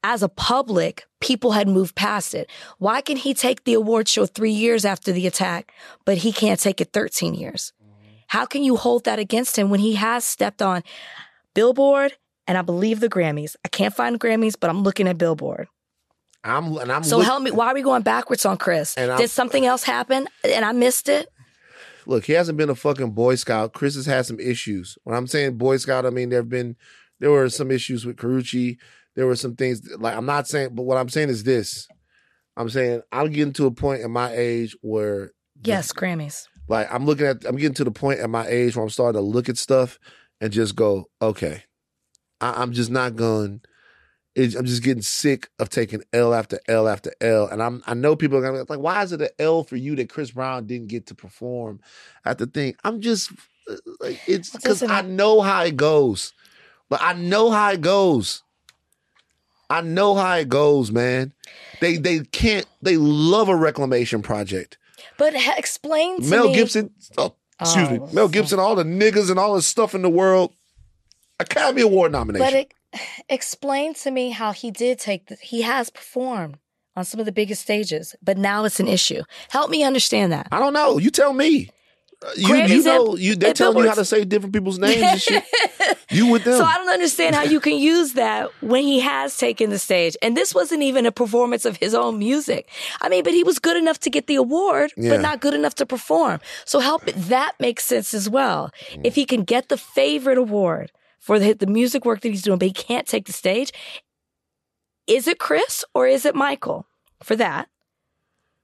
[0.04, 2.50] as a public, people had moved past it.
[2.78, 5.72] Why can he take the award show three years after the attack,
[6.04, 7.72] but he can't take it 13 years?
[8.28, 10.82] How can you hold that against him when he has stepped on
[11.54, 12.14] Billboard
[12.46, 13.56] and I believe the Grammys?
[13.64, 15.68] I can't find Grammys, but I'm looking at Billboard.
[16.44, 17.50] I'm and I'm So look- help me.
[17.52, 18.94] Why are we going backwards on Chris?
[18.96, 21.28] And I'm- Did something else happen and I missed it?
[22.04, 23.72] look, he hasn't been a fucking Boy Scout.
[23.74, 24.98] Chris has had some issues.
[25.04, 26.74] When I'm saying Boy Scout, I mean there have been
[27.20, 28.76] there were some issues with Karrueche.
[29.14, 31.86] There were some things like I'm not saying, but what I'm saying is this.
[32.56, 35.32] I'm saying I'm getting to a point in my age where
[35.62, 36.48] Yes, Grammys.
[36.68, 39.20] like I'm looking at I'm getting to the point at my age where I'm starting
[39.20, 39.98] to look at stuff
[40.40, 41.64] and just go, okay.
[42.40, 43.62] I, I'm just not going
[44.34, 47.48] it's, I'm just getting sick of taking L after L after L.
[47.48, 49.76] And I'm I know people are gonna be like, why is it an L for
[49.76, 51.80] you that Chris Brown didn't get to perform
[52.24, 52.74] at the thing?
[52.84, 53.30] I'm just
[53.70, 56.32] uh, like it's because I know how it goes.
[56.88, 58.42] But I know how it goes.
[59.70, 61.32] I know how it goes, man.
[61.80, 64.78] They they can't they love a reclamation project.
[65.18, 66.54] But ha- explain to Mel me.
[66.54, 70.02] Gibson, oh, excuse me, Oh, Mel Gibson, all the niggas and all the stuff in
[70.02, 70.52] the world,
[71.40, 72.44] Academy Award nomination.
[72.44, 72.72] But it,
[73.28, 76.58] explain to me how he did take the, he has performed
[76.94, 79.22] on some of the biggest stages, but now it's an issue.
[79.48, 80.48] Help me understand that.
[80.52, 80.98] I don't know.
[80.98, 81.70] You tell me.
[82.36, 85.44] You, you know, you they telling you how to say different people's names and shit.
[86.10, 86.58] You with them?
[86.58, 90.14] So I don't understand how you can use that when he has taken the stage.
[90.22, 92.68] And this wasn't even a performance of his own music.
[93.00, 95.10] I mean, but he was good enough to get the award, Yeah.
[95.10, 96.40] but not good enough to perform.
[96.66, 98.70] So help it that makes sense as well.
[98.90, 99.06] Mm.
[99.06, 102.58] If he can get the favorite award for the, the music work that he's doing,
[102.58, 103.72] but he can't take the stage,
[105.06, 106.86] is it Chris or is it Michael
[107.22, 107.68] for that?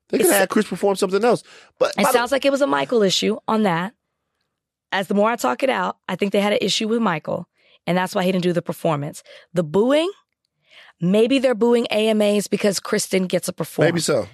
[0.09, 1.43] They could it's- have had Chris perform something else.
[1.78, 3.94] But It by the- sounds like it was a Michael issue on that.
[4.90, 7.47] As the more I talk it out, I think they had an issue with Michael,
[7.86, 9.22] and that's why he didn't do the performance.
[9.52, 10.10] The booing,
[11.01, 13.85] maybe they're booing AMAs because Chris didn't get to perform.
[13.86, 14.26] maybe so.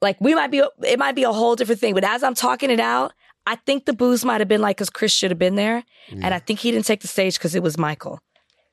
[0.00, 1.94] Like we might be, it might be a whole different thing.
[1.94, 3.14] But as I'm talking it out,
[3.46, 6.26] I think the boos might have been like because Chris should have been there, and
[6.34, 8.20] I think he didn't take the stage because it was Michael.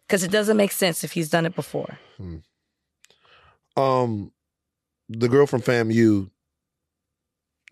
[0.08, 1.98] Because it doesn't make sense if he's done it before.
[3.76, 4.32] Um,
[5.10, 6.30] the girl from FAMU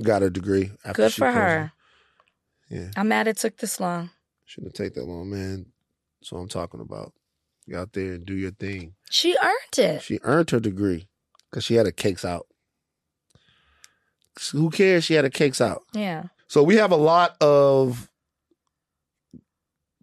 [0.04, 0.72] got her degree.
[0.86, 1.72] after Good she for her.
[2.70, 4.10] Yeah, I'm mad it took this long.
[4.46, 5.66] shouldn't take that long, man.
[6.20, 7.14] That's what I'm talking about.
[7.68, 8.96] Get out there and do your thing.
[9.10, 10.02] She earned it.
[10.02, 11.08] She earned her degree
[11.50, 12.48] because she had her cakes out.
[14.52, 15.04] Who cares?
[15.04, 15.84] She had her cakes out.
[15.94, 16.26] Yeah.
[16.48, 18.10] So we have a lot of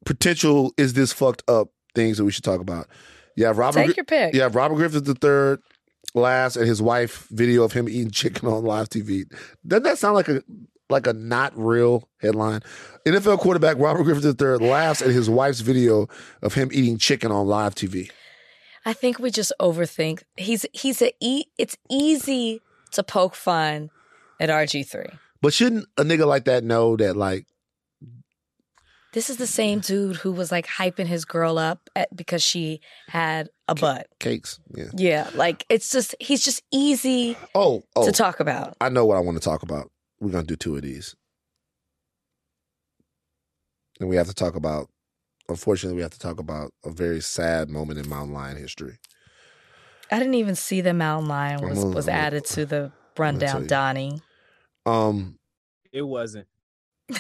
[0.05, 2.87] potential is this fucked up things that we should talk about.
[3.37, 4.35] Yeah, Robert Take your pick.
[4.35, 5.59] Have Robert Griffin III
[6.15, 9.25] last and his wife video of him eating chicken on live TV.
[9.67, 10.43] Doesn't that sound like a
[10.91, 12.61] like a not real headline?
[13.07, 16.09] NFL quarterback Robert Griffin III laughs at his wife's video
[16.43, 18.11] of him eating chicken on live TV.
[18.85, 20.23] I think we just overthink.
[20.37, 21.45] He's he's a e.
[21.59, 22.63] It's easy
[22.93, 23.91] to poke fun
[24.41, 25.11] at RG three.
[25.41, 27.47] But shouldn't a nigga like that know that like
[29.13, 32.81] This is the same dude who was like hyping his girl up at, because she
[33.09, 34.07] had a butt.
[34.19, 34.59] cakes?
[34.74, 34.86] Yeah.
[34.95, 38.05] Yeah, like it's just he's just easy Oh, oh.
[38.07, 38.77] to talk about.
[38.81, 39.90] I know what I want to talk about.
[40.20, 41.15] We're gonna do two of these,
[44.01, 44.89] and we have to talk about.
[45.51, 48.99] Unfortunately, we have to talk about a very sad moment in Mountain Lion history.
[50.11, 52.66] I didn't even see the mountain lion was I'm a- was I'm a- added to
[52.66, 53.66] the rundown.
[53.66, 54.20] Donnie.
[54.86, 55.39] Um,
[55.93, 56.47] It wasn't.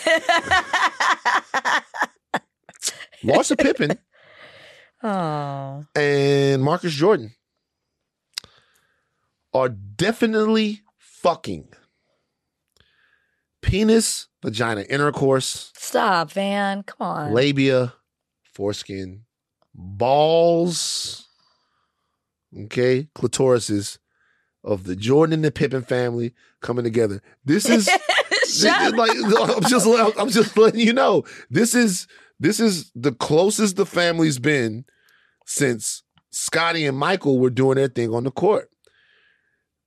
[3.24, 3.98] Larsa Pippen
[5.02, 7.34] oh, and Marcus Jordan
[9.52, 11.68] are definitely fucking.
[13.60, 16.82] Penis, vagina intercourse, stop, Van.
[16.84, 17.32] Come on.
[17.32, 17.92] labia,
[18.52, 19.24] foreskin,
[19.74, 21.28] balls,
[22.64, 23.98] okay, clitorises
[24.64, 27.22] of the Jordan and the Pippen family coming together.
[27.44, 27.86] This is
[28.30, 29.86] this is like I'm just
[30.18, 31.24] I'm just letting you know.
[31.50, 32.06] This is
[32.40, 34.84] this is the closest the family's been
[35.46, 38.70] since Scottie and Michael were doing their thing on the court.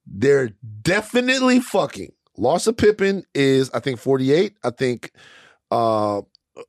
[0.06, 0.50] They're
[0.82, 2.12] definitely fucking.
[2.38, 4.56] Larsa Pippen is, I think, 48.
[4.64, 5.12] I think
[5.70, 6.22] uh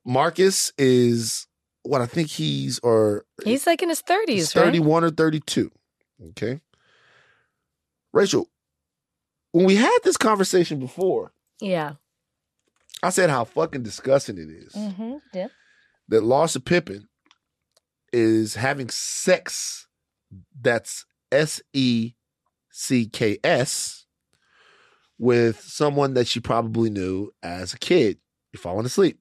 [0.05, 1.47] Marcus is
[1.83, 4.67] what I think he's or He's like in his thirties, He's right?
[4.67, 5.71] 31 or 32.
[6.31, 6.61] Okay.
[8.13, 8.49] Rachel,
[9.53, 11.95] when we had this conversation before, Yeah.
[13.03, 15.15] I said how fucking disgusting it is Mm-hmm.
[15.35, 15.49] Yeah.
[16.09, 17.09] That Larsa Pippen
[18.12, 19.87] is having sex.
[20.61, 22.12] That's S E
[22.70, 24.07] C K S
[25.19, 28.19] with someone that she probably knew as a kid.
[28.53, 29.19] You're falling asleep.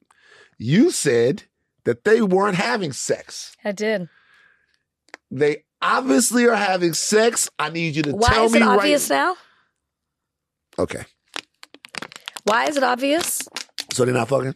[0.57, 1.43] You said
[1.85, 3.55] that they weren't having sex.
[3.63, 4.09] I did.
[5.29, 7.49] They obviously are having sex.
[7.57, 9.35] I need you to Why tell is me it obvious now?
[10.79, 11.03] Okay,
[12.43, 13.41] Why is it obvious?
[13.93, 14.55] so they're not fucking.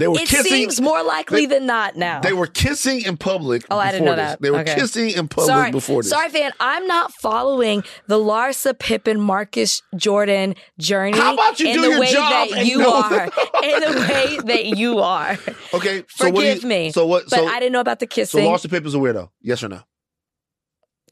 [0.00, 0.50] They were It kissing.
[0.50, 2.20] seems more likely they- than not now.
[2.20, 3.64] They were kissing in public.
[3.70, 4.30] Oh, I didn't know this.
[4.30, 4.40] that.
[4.40, 4.74] They were Okay.
[4.74, 6.10] kissing in public Sorry, before this.
[6.10, 6.52] sorry, fan.
[6.58, 11.18] I'm not following the Larsa Pippen, Marcus Jordan journey.
[11.18, 13.24] How about you in do the your way job that you know- are?
[13.62, 15.38] in the way that you are.
[15.74, 16.92] Okay, so Forgive you, me.
[16.92, 17.24] So what?
[17.28, 18.42] But so I didn't know about the kissing.
[18.42, 19.28] so Larsa Pippen's a weirdo.
[19.42, 19.80] Yes or no?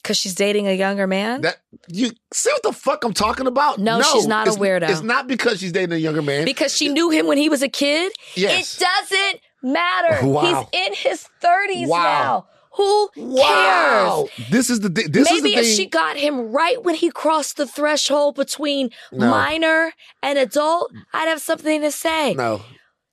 [0.08, 1.42] Because she's dating a younger man.
[1.42, 1.58] That
[1.88, 3.78] you see what the fuck I'm talking about?
[3.78, 4.88] No, she's not a it's- weirdo.
[4.88, 6.46] It's not because she's dating a younger man.
[6.46, 8.10] because she knew him when he was a kid.
[8.34, 8.76] Yes.
[8.76, 10.26] It doesn't matter.
[10.26, 10.68] Wow.
[10.72, 12.02] He's in his 30s Wow.
[12.02, 12.46] now.
[12.72, 14.48] Who wow, cares?
[14.50, 15.76] this is the thi- this Maybe is the thing.
[15.76, 19.28] she got him right when he crossed the threshold between No.
[19.30, 22.34] minor and adult, I'd have something to say.
[22.34, 22.62] no,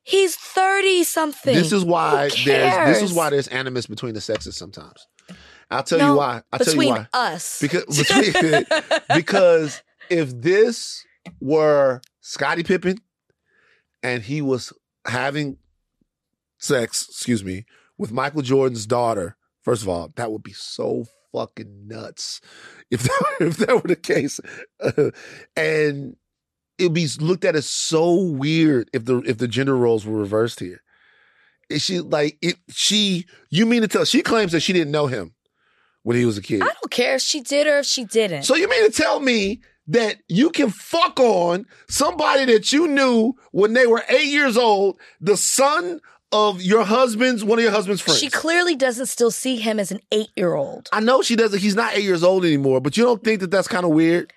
[0.03, 1.55] He's 30 something.
[1.55, 3.13] this is why Who there's this is cares?
[3.13, 5.07] why there's animus between the sexes sometimes.
[5.71, 6.41] I'll tell No, you why.
[6.51, 7.07] I'll tell you between why.
[7.13, 7.59] us.
[7.61, 8.65] Because between,
[9.15, 11.03] because if this
[11.41, 12.97] were Scottie Pippen
[14.03, 14.71] and he was
[15.07, 15.57] having
[16.59, 17.65] sex, excuse me,
[17.97, 22.39] with Michael Jordan's daughter, first of all, that would be so fucking nuts
[22.91, 24.39] if that, if that were the case,
[24.79, 25.09] Uh,
[25.57, 26.15] and
[26.77, 30.59] it'd be looked at as so weird if the if the gender roles were reversed
[30.59, 30.81] here.
[31.69, 32.57] Is she like it?
[32.69, 34.05] She you mean to tell?
[34.05, 35.33] She claims that she didn't know him
[36.05, 36.61] when he was a kid.
[36.61, 38.43] I don't care if she did or if she didn't.
[38.43, 43.33] So you mean to tell me that you can fuck on somebody that you knew
[43.51, 45.99] when they were eight years old, the son
[46.31, 48.19] of your husband's one of your husband's friends?
[48.19, 50.89] she clearly doesn't still see him as an eight year old.
[50.93, 51.59] I know she doesn't.
[51.59, 54.31] He's not eight years old anymore, but you don't think that that's kind of weird?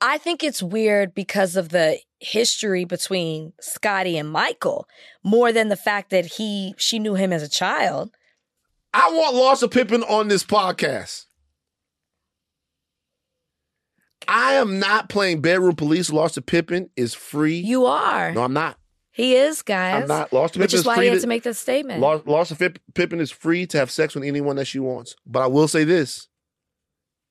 [0.00, 4.88] I think it's weird because of the history between Scottie and Michael
[5.22, 8.12] more than the fact that he she knew him as a child.
[8.92, 11.26] I want Larsa Pippen on this podcast.
[14.28, 16.10] I am not playing bedroom police.
[16.10, 17.58] Larsa Pippen is free.
[17.58, 18.32] You are.
[18.32, 18.76] no, I'm not.
[19.12, 20.02] He is, guys.
[20.02, 20.30] I'm not.
[20.30, 22.00] Larsa Pippen Which is is why free he had to- to make that statement.
[22.00, 25.16] Lar- Larsa Pippen is free to have sex with anyone that she wants.
[25.26, 26.28] But I will say this: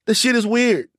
[0.05, 0.89] this shit is weird.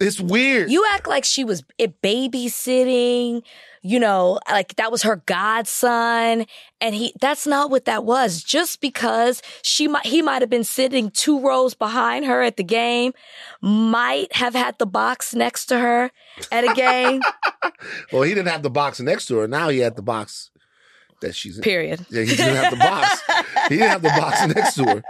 [0.00, 0.70] It's weird.
[0.70, 3.42] You act like she was babysitting,
[3.86, 6.46] you know, like that was her godson,
[6.80, 8.42] and he that's not what that was.
[8.42, 12.64] Just because she might he might have been sitting two rows behind her at the
[12.64, 13.12] game,
[13.60, 16.10] might have had the box next to her
[16.50, 17.20] at a game.
[18.12, 19.46] well, he didn't have the box next to her.
[19.46, 20.50] Now he had the box
[21.20, 21.62] that she's in.
[21.62, 22.06] period.
[22.08, 23.22] Yeah, he didn't have the box.
[23.68, 25.02] he didn't have the box next to her.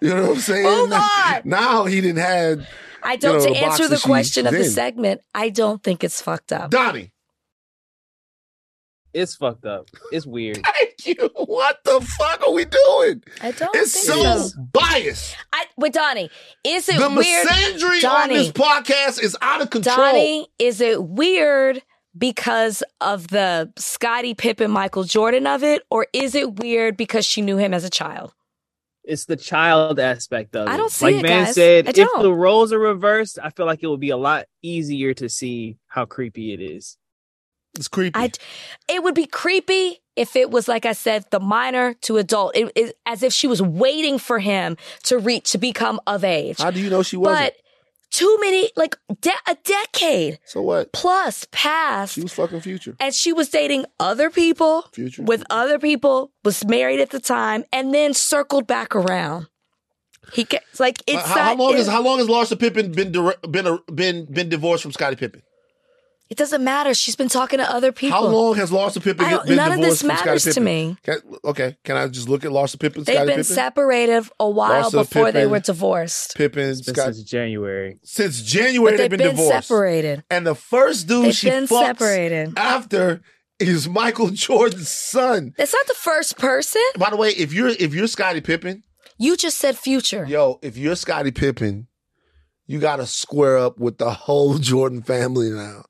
[0.00, 0.64] You know what I'm saying?
[0.64, 1.42] Move now, on.
[1.44, 2.64] now he didn't have
[3.02, 6.52] I don't know, to answer the question of the segment, I don't think it's fucked
[6.52, 6.70] up.
[6.70, 7.10] Donnie.
[9.12, 9.88] It's fucked up.
[10.12, 10.60] It's weird.
[10.64, 11.30] Thank you.
[11.34, 13.22] What the fuck are we doing?
[13.42, 14.60] I don't It's think so so.
[14.72, 15.36] biased.
[15.52, 16.30] I wait, Donnie,
[16.64, 17.46] is it The weird?
[17.48, 18.34] misandry on Donnie.
[18.36, 19.96] this podcast is out of control.
[19.96, 21.82] Donnie, is it weird
[22.16, 27.40] because of the Scottie Pippen, Michael Jordan of it, or is it weird because she
[27.42, 28.32] knew him as a child?
[29.02, 30.70] It's the child aspect of it.
[30.70, 31.54] I don't see like it, Van guys.
[31.54, 35.14] said, if the roles are reversed, I feel like it would be a lot easier
[35.14, 36.96] to see how creepy it is.
[37.76, 38.18] It's creepy.
[38.18, 38.30] I,
[38.88, 42.70] it would be creepy if it was like I said, the minor to adult, it,
[42.74, 46.58] it, as if she was waiting for him to reach to become of age.
[46.58, 47.54] How do you know she wasn't?
[47.54, 47.54] But
[48.10, 50.92] too many, like de- a decade so what?
[50.92, 52.14] plus past.
[52.14, 52.96] She was fucking future.
[52.98, 55.22] and she was dating other people Future.
[55.22, 59.46] with other people, was married at the time, and then circled back around.
[60.32, 63.10] He it's like it's how, how long it, is how long has Larsa Pippen been
[63.10, 65.42] dire- been a, been been divorced from Scottie Pippen?
[66.30, 66.94] It doesn't matter.
[66.94, 68.16] She's been talking to other people.
[68.16, 70.96] How long has Larsa Pippen I don't- been none of this matters to me.
[71.02, 73.02] Can, okay, can I just look at Larsa Pippen?
[73.02, 73.44] They've Scottie been Pippen?
[73.54, 76.36] separated a while Larsa before they were divorced.
[76.36, 77.98] Pippen, It's been Scott, since January.
[78.04, 79.68] since January But they've they've been, been divorced.
[79.68, 80.24] separated.
[80.30, 82.52] And the first dude They've she been fucks separated.
[82.56, 83.20] after
[83.58, 85.52] is Michael Jordan's son.
[85.58, 86.80] That's not the first person.
[86.96, 88.84] By the way, if you're if you're Scottie Pippen,
[89.18, 90.24] You just said future.
[90.26, 91.88] yo, if you're Scottie Pippen,
[92.66, 95.82] you got to square up with the whole Jordan family now.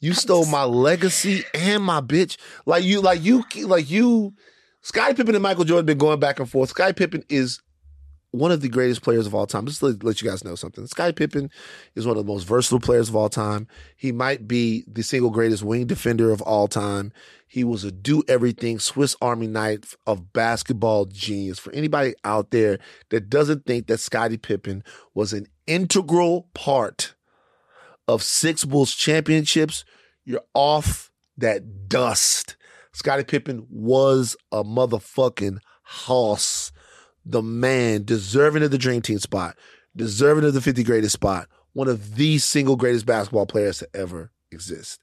[0.00, 2.36] You stole my legacy and my bitch.
[2.64, 4.34] Like you, like you, like you.
[4.82, 6.70] Scottie Pippen and Michael Jordan been going back and forth.
[6.70, 7.60] Scottie Pippen is
[8.30, 9.66] one of the greatest players of all time.
[9.66, 10.86] Just to let, you guys know something.
[10.86, 11.50] Scottie Pippen
[11.94, 13.66] is one of the most versatile players of all time.
[13.96, 17.12] He might be the single greatest wing defender of all time.
[17.48, 21.58] He was a do everything Swiss Army knife of basketball genius.
[21.58, 22.78] For anybody out there
[23.08, 27.15] that doesn't think that Scottie Pippen was an integral part
[28.08, 29.84] of six Bulls championships,
[30.24, 32.56] you're off that dust.
[32.92, 36.72] Scottie Pippen was a motherfucking hoss.
[37.24, 39.56] The man deserving of the dream team spot,
[39.94, 44.30] deserving of the 50 greatest spot, one of the single greatest basketball players to ever
[44.50, 45.00] exist.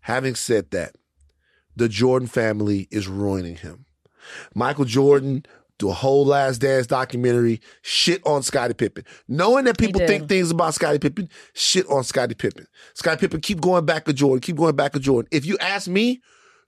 [0.00, 0.94] Having said that,
[1.76, 3.84] the Jordan family is ruining him.
[4.54, 5.44] Michael Jordan
[5.78, 9.04] do a whole Last Dance documentary, shit on Scottie Pippen.
[9.28, 12.66] Knowing that people think things about Scottie Pippen, shit on Scottie Pippen.
[12.94, 15.28] Scottie Pippen keep going back to Jordan, keep going back to Jordan.
[15.30, 16.22] If you ask me,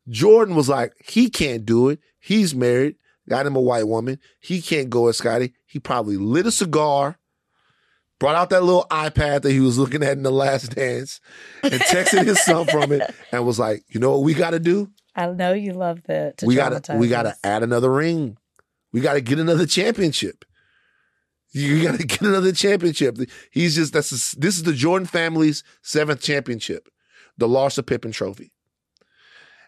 [0.09, 2.01] Jordan was like, he can't do it.
[2.19, 2.97] He's married,
[3.29, 4.19] got him a white woman.
[4.41, 5.55] He can't go as Scottie.
[5.67, 7.19] He probably lit a cigar,
[8.19, 11.21] brought out that little iPad that he was looking at in the last dance,
[11.63, 14.91] and texted his son from it and was like, you know what we gotta do?
[15.15, 16.35] I know you love the.
[16.39, 18.37] To we gotta we gotta add another ring.
[18.93, 20.45] We gotta get another championship.
[21.51, 23.19] You gotta get another championship.
[23.51, 26.89] He's just that's this is the Jordan family's seventh championship,
[27.37, 28.53] the Larsa Pippen Trophy.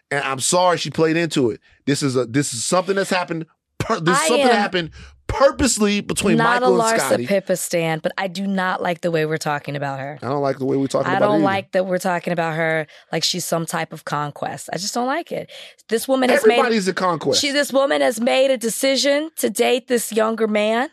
[0.09, 1.61] And I'm sorry she played into it.
[1.85, 3.45] This is a this is something that's happened.
[3.79, 4.91] Per, this is I something that am happened
[5.31, 7.27] purposely between not Michael a and Larsa Scottie.
[7.27, 10.19] Pippa stand, but I do not like the way we're talking about her.
[10.21, 12.55] I don't like the way we're talking I about don't like that we're talking about
[12.55, 14.69] her like she's some type of conquest.
[14.73, 15.49] I just don't like it.
[15.89, 17.41] This woman has made Everybody's a conquest.
[17.41, 20.89] she this woman has made a decision to date this younger man,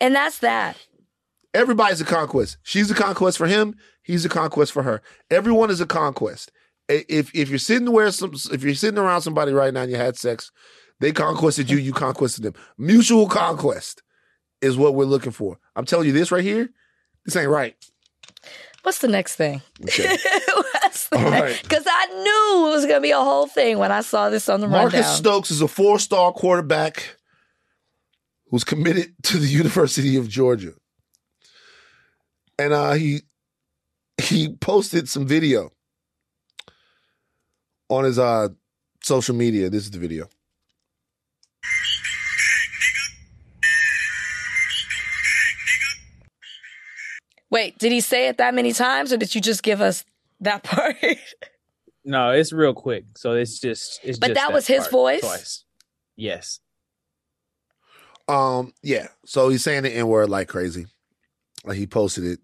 [0.00, 0.76] and that's that.
[1.54, 2.58] Everybody's a conquest.
[2.62, 3.74] She's a conquest for him.
[4.02, 5.02] He's a conquest for her.
[5.30, 6.50] Everyone is a conquest.
[6.88, 9.96] If if you're sitting where some if you're sitting around somebody right now and you
[9.96, 10.50] had sex,
[11.00, 12.54] they conquested you, you conquested them.
[12.76, 14.02] Mutual conquest
[14.60, 15.58] is what we're looking for.
[15.76, 16.68] I'm telling you this right here.
[17.24, 17.76] This ain't right.
[18.82, 19.60] What's the next thing?
[19.82, 20.08] Okay.
[20.82, 21.40] What's the All next?
[21.42, 21.62] right.
[21.62, 24.48] Because I knew it was going to be a whole thing when I saw this
[24.48, 25.14] on the Marcus rundown.
[25.14, 27.16] Stokes is a four-star quarterback
[28.50, 30.72] who's committed to the University of Georgia.
[32.58, 33.20] And uh, he
[34.20, 35.70] he posted some video
[37.88, 38.48] on his uh,
[39.02, 39.70] social media.
[39.70, 40.28] This is the video.
[47.50, 50.04] Wait, did he say it that many times, or did you just give us
[50.40, 50.96] that part?
[52.04, 53.04] No, it's real quick.
[53.16, 55.20] So it's just it's But just that was his voice?
[55.20, 55.64] Twice.
[56.16, 56.60] Yes.
[58.26, 59.08] Um, yeah.
[59.24, 60.86] So he's saying the N word like crazy.
[61.64, 62.38] Like he posted it,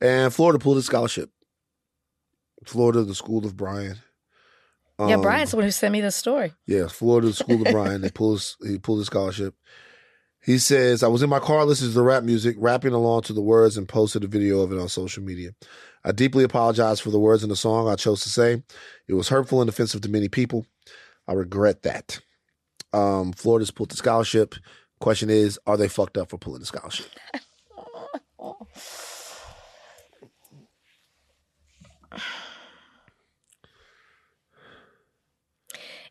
[0.00, 1.30] and Florida pulled his scholarship.
[2.64, 3.96] Florida, the school of Brian.
[5.00, 6.52] yeah, Um, Brian's the one who sent me the story.
[6.66, 8.00] Yeah, Florida the School of Brian.
[8.00, 9.54] They pulled he pulled his scholarship.
[10.44, 13.32] He says, I was in my car listening to the rap music, rapping along to
[13.32, 15.50] the words, and posted a video of it on social media.
[16.04, 18.62] I deeply apologize for the words in the song I chose to say.
[19.06, 20.66] It was hurtful and offensive to many people.
[21.28, 22.20] I regret that.
[22.92, 24.56] Um, Florida's pulled the scholarship.
[24.98, 27.06] Question is, are they fucked up for pulling the scholarship?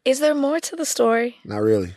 [0.05, 1.37] Is there more to the story?
[1.43, 1.93] Not really.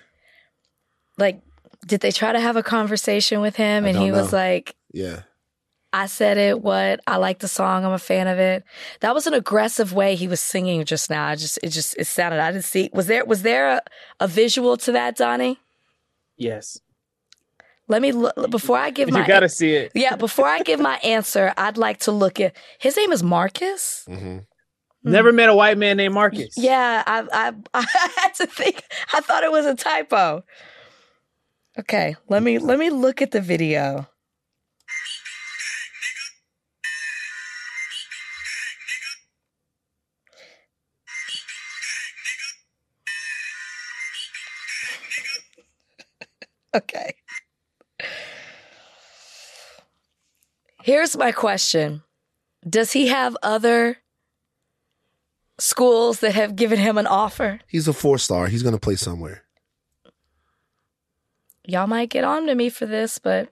[1.17, 1.41] Like,
[1.87, 5.21] did they try to have a conversation with him, and he don't was like, Yeah.
[5.93, 6.61] I said it.
[6.61, 7.85] What I like the song.
[7.85, 8.65] I'm a fan of it.
[8.99, 11.27] That was an aggressive way he was singing just now.
[11.29, 12.41] I just it just it sounded.
[12.41, 12.91] I didn't see.
[12.93, 13.81] Was there was there a,
[14.19, 15.57] a visual to that, Donnie?
[16.37, 16.81] Yes.
[17.87, 19.93] Let me look before I give You my gotta see it.
[19.95, 20.17] yeah.
[20.17, 24.05] Before I give my answer, I'd like to look at his name is Marcus.
[24.09, 24.39] Mm-hmm.
[25.05, 26.55] Never met a white man named Marcus.
[26.57, 28.83] Yeah, I I I had to think.
[29.13, 30.43] I thought it was a typo.
[31.79, 34.07] Okay, let me let me look at the video.
[46.75, 47.15] Okay.
[50.83, 52.03] Here's my question.
[52.69, 53.99] Does he have other
[55.59, 57.61] schools that have given him an offer?
[57.69, 58.49] He's a four star.
[58.49, 59.44] He's going to play somewhere.
[61.67, 63.49] Y'all might get on to me for this, but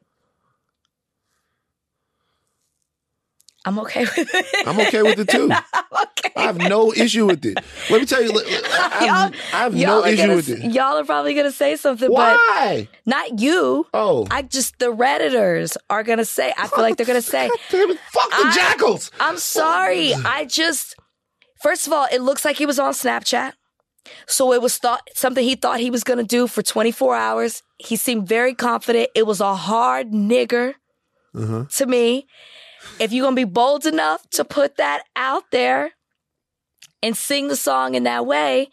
[3.64, 4.66] I'm okay with it.
[4.66, 5.50] I'm okay with it too.
[5.72, 6.32] I'm okay.
[6.36, 7.58] I have no issue with it.
[7.90, 10.72] Let me tell you, I have, Y'all- I have no issue gonna, with it.
[10.72, 12.88] Y'all are probably gonna say something, Why?
[12.88, 13.86] but not you.
[13.94, 16.52] Oh, I just the redditors are gonna say.
[16.58, 17.46] I feel like they're gonna say.
[17.70, 17.98] it!
[18.10, 19.10] Fuck the I- jackals.
[19.20, 20.12] I'm sorry.
[20.14, 20.22] Oh.
[20.26, 20.96] I just
[21.62, 23.52] first of all, it looks like he was on Snapchat.
[24.26, 27.62] So it was thought something he thought he was going to do for 24 hours.
[27.78, 29.10] He seemed very confident.
[29.14, 30.74] It was a hard nigger
[31.34, 31.64] Uh-huh.
[31.70, 32.26] to me.
[32.98, 35.92] If you're going to be bold enough to put that out there
[37.02, 38.68] and sing the song in that way,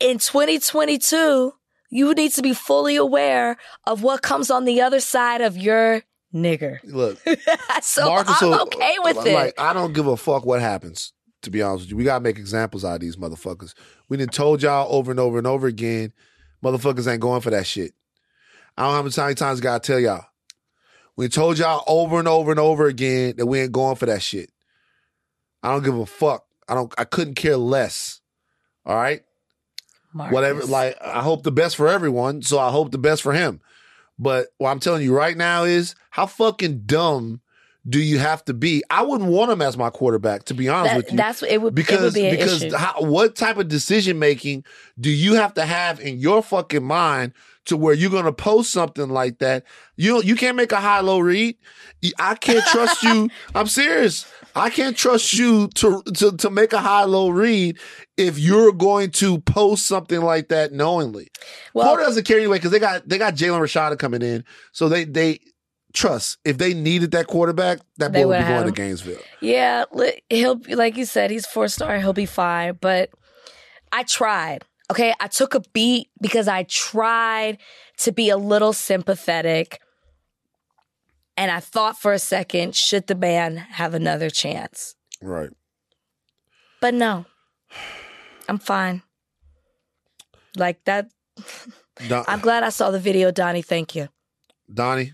[0.00, 1.52] in 2022,
[1.90, 3.56] you need to be fully aware
[3.86, 6.02] of what comes on the other side of your
[6.34, 6.78] nigger.
[6.84, 7.18] Look,
[7.82, 9.34] so Marcus I'm okay with it.
[9.34, 11.12] Like, I don't give a fuck what happens.
[11.42, 13.74] To be honest with you, we gotta make examples out of these motherfuckers.
[14.12, 16.12] We done told y'all over and over and over again,
[16.62, 17.94] motherfuckers ain't going for that shit.
[18.76, 20.26] I don't know how many times I gotta tell y'all.
[21.16, 24.20] We told y'all over and over and over again that we ain't going for that
[24.20, 24.50] shit.
[25.62, 26.44] I don't give a fuck.
[26.68, 26.92] I don't.
[26.98, 28.20] I couldn't care less.
[28.84, 29.22] All right.
[30.12, 30.34] Marcus.
[30.34, 30.64] Whatever.
[30.66, 33.62] Like I hope the best for everyone, so I hope the best for him.
[34.18, 37.40] But what I'm telling you right now is how fucking dumb
[37.88, 38.82] do you have to be?
[38.90, 41.16] I wouldn't want him as my quarterback, to be honest That- with you.
[41.16, 44.64] that's it would because it would be because how, what type of decision making
[45.00, 47.32] do you have to have in your fucking mind
[47.66, 49.64] to where you're gonna post something like that?
[49.96, 51.56] You you can't make a high low read.
[52.18, 53.30] I can't trust you.
[53.54, 54.26] I'm serious.
[54.54, 57.78] I can't trust you to, to to make a high low read
[58.16, 61.28] if you're going to post something like that knowingly.
[61.74, 64.88] Well- Florida doesn't care anyway because they got they got Jaden Rashada coming in, so
[64.88, 65.40] they they
[65.92, 68.66] trust if they needed that quarterback, that They boy would be going him.
[68.66, 69.20] to Gainesville.
[69.40, 69.84] Yeah,
[70.30, 71.98] he'll be like you said, he's four star.
[71.98, 72.78] He'll be fine.
[72.80, 73.10] But
[73.92, 74.64] I tried.
[74.90, 77.58] Okay, I took a beat because I tried
[77.98, 79.80] to be a little sympathetic,
[81.36, 84.94] and I thought for a second, should the man have another chance?
[85.22, 85.50] Right.
[86.80, 87.24] But no,
[88.48, 89.02] I'm fine.
[90.56, 91.08] Like that.
[92.08, 93.62] Don- I'm glad I saw the video, Donnie.
[93.62, 94.08] Thank you.
[94.72, 95.12] Donnie.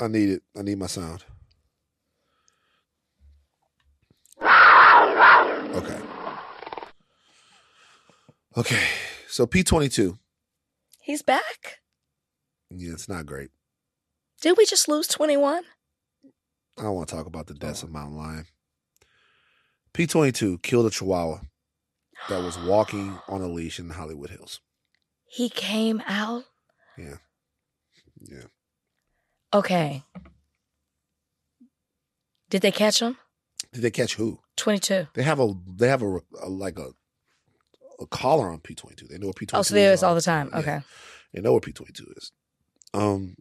[0.00, 0.42] I need it.
[0.56, 1.24] I need my sound.
[4.40, 6.00] Okay.
[8.56, 8.84] Okay.
[9.28, 10.18] So P22.
[11.02, 11.78] He's back.
[12.70, 13.50] Yeah, it's not great.
[14.40, 15.64] Did we just lose 21?
[16.78, 18.46] I don't want to talk about the deaths of Mountain Lion.
[19.94, 21.40] P22 killed a chihuahua
[22.28, 24.60] that was walking on a leash in the Hollywood Hills.
[25.26, 26.44] He came out.
[26.96, 27.16] Yeah.
[28.20, 28.44] Yeah.
[29.52, 30.02] Okay.
[32.50, 33.16] Did they catch him?
[33.72, 34.40] Did they catch who?
[34.56, 35.08] 22.
[35.14, 36.90] They have a they have a, a like a
[38.00, 39.06] a collar on P twenty two.
[39.06, 39.60] They know what P twenty two.
[39.60, 40.50] Oh, so there is all the time.
[40.54, 40.80] Okay.
[41.32, 42.32] They know what P twenty two is.
[42.94, 43.36] Um.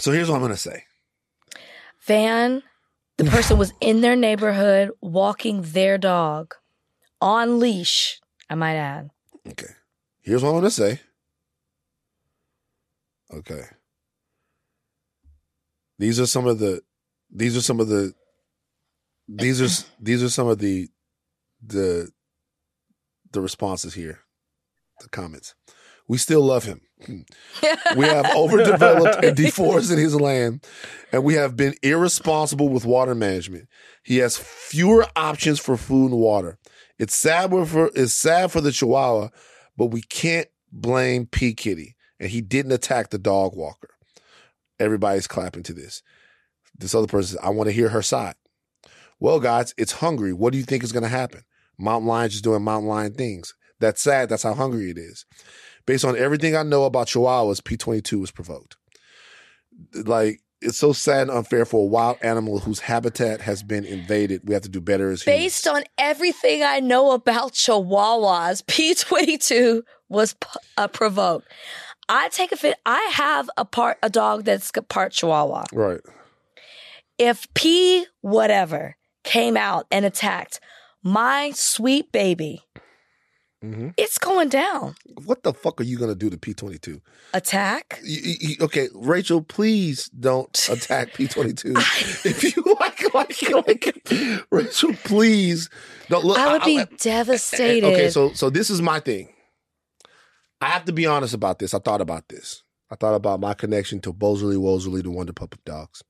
[0.00, 0.84] So here's what I'm gonna say.
[2.02, 2.62] Van,
[3.16, 6.54] the person was in their neighborhood walking their dog
[7.20, 9.10] on leash, I might add.
[9.48, 9.72] Okay.
[10.20, 11.00] Here's what I'm gonna say.
[13.32, 13.62] Okay.
[15.98, 16.82] These are some of the
[17.30, 18.14] these are some of the
[19.28, 20.88] these are these are some of the
[21.62, 22.10] the
[23.32, 24.20] the responses here.
[25.00, 25.54] The comments.
[26.08, 26.80] We still love him.
[27.96, 30.66] We have overdeveloped and deforested his land,
[31.12, 33.68] and we have been irresponsible with water management.
[34.02, 36.58] He has fewer options for food and water.
[36.98, 39.28] It's sad for it's sad for the Chihuahua,
[39.76, 43.90] but we can't blame P Kitty, and he didn't attack the dog walker.
[44.80, 46.02] Everybody's clapping to this.
[46.76, 48.36] This other person says, "I want to hear her side."
[49.20, 50.32] Well, guys, it's hungry.
[50.32, 51.42] What do you think is going to happen?
[51.78, 53.54] Mountain lions just doing mountain lion things.
[53.80, 54.28] That's sad.
[54.28, 55.26] That's how hungry it is.
[55.86, 58.76] Based on everything I know about Chihuahuas, P22 was provoked.
[59.94, 64.42] Like, it's so sad and unfair for a wild animal whose habitat has been invaded.
[64.44, 65.42] We have to do better as humans.
[65.44, 70.34] Based on everything I know about Chihuahuas, P22 was
[70.76, 71.46] uh, provoked.
[72.08, 72.76] I take a fit.
[72.86, 75.64] I have a part a dog that's part Chihuahua.
[75.72, 76.00] Right.
[77.18, 80.60] If P whatever came out and attacked
[81.02, 82.62] my sweet baby,
[83.64, 83.92] Mhm.
[83.96, 84.94] it's going down.
[85.24, 87.00] What the fuck are you going to do to P22?
[87.34, 87.98] Attack?
[88.04, 91.74] Y- y- y- okay, Rachel, please don't attack P22.
[92.24, 95.68] if you like, like, like, Rachel, please
[96.08, 96.38] don't look.
[96.38, 97.84] I would be I- devastated.
[97.86, 99.28] Okay, so so this is my thing.
[100.60, 101.74] I have to be honest about this.
[101.74, 102.62] I thought about this.
[102.90, 106.02] I thought about my connection to Bosley Wosley, the Wonder Pup of Dogs.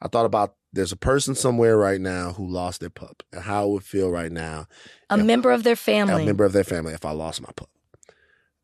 [0.00, 3.64] I thought about there's a person somewhere right now who lost their pup and how
[3.66, 4.66] it would feel right now
[5.08, 6.22] a member of their family.
[6.22, 7.70] a member of their family if I lost my pup.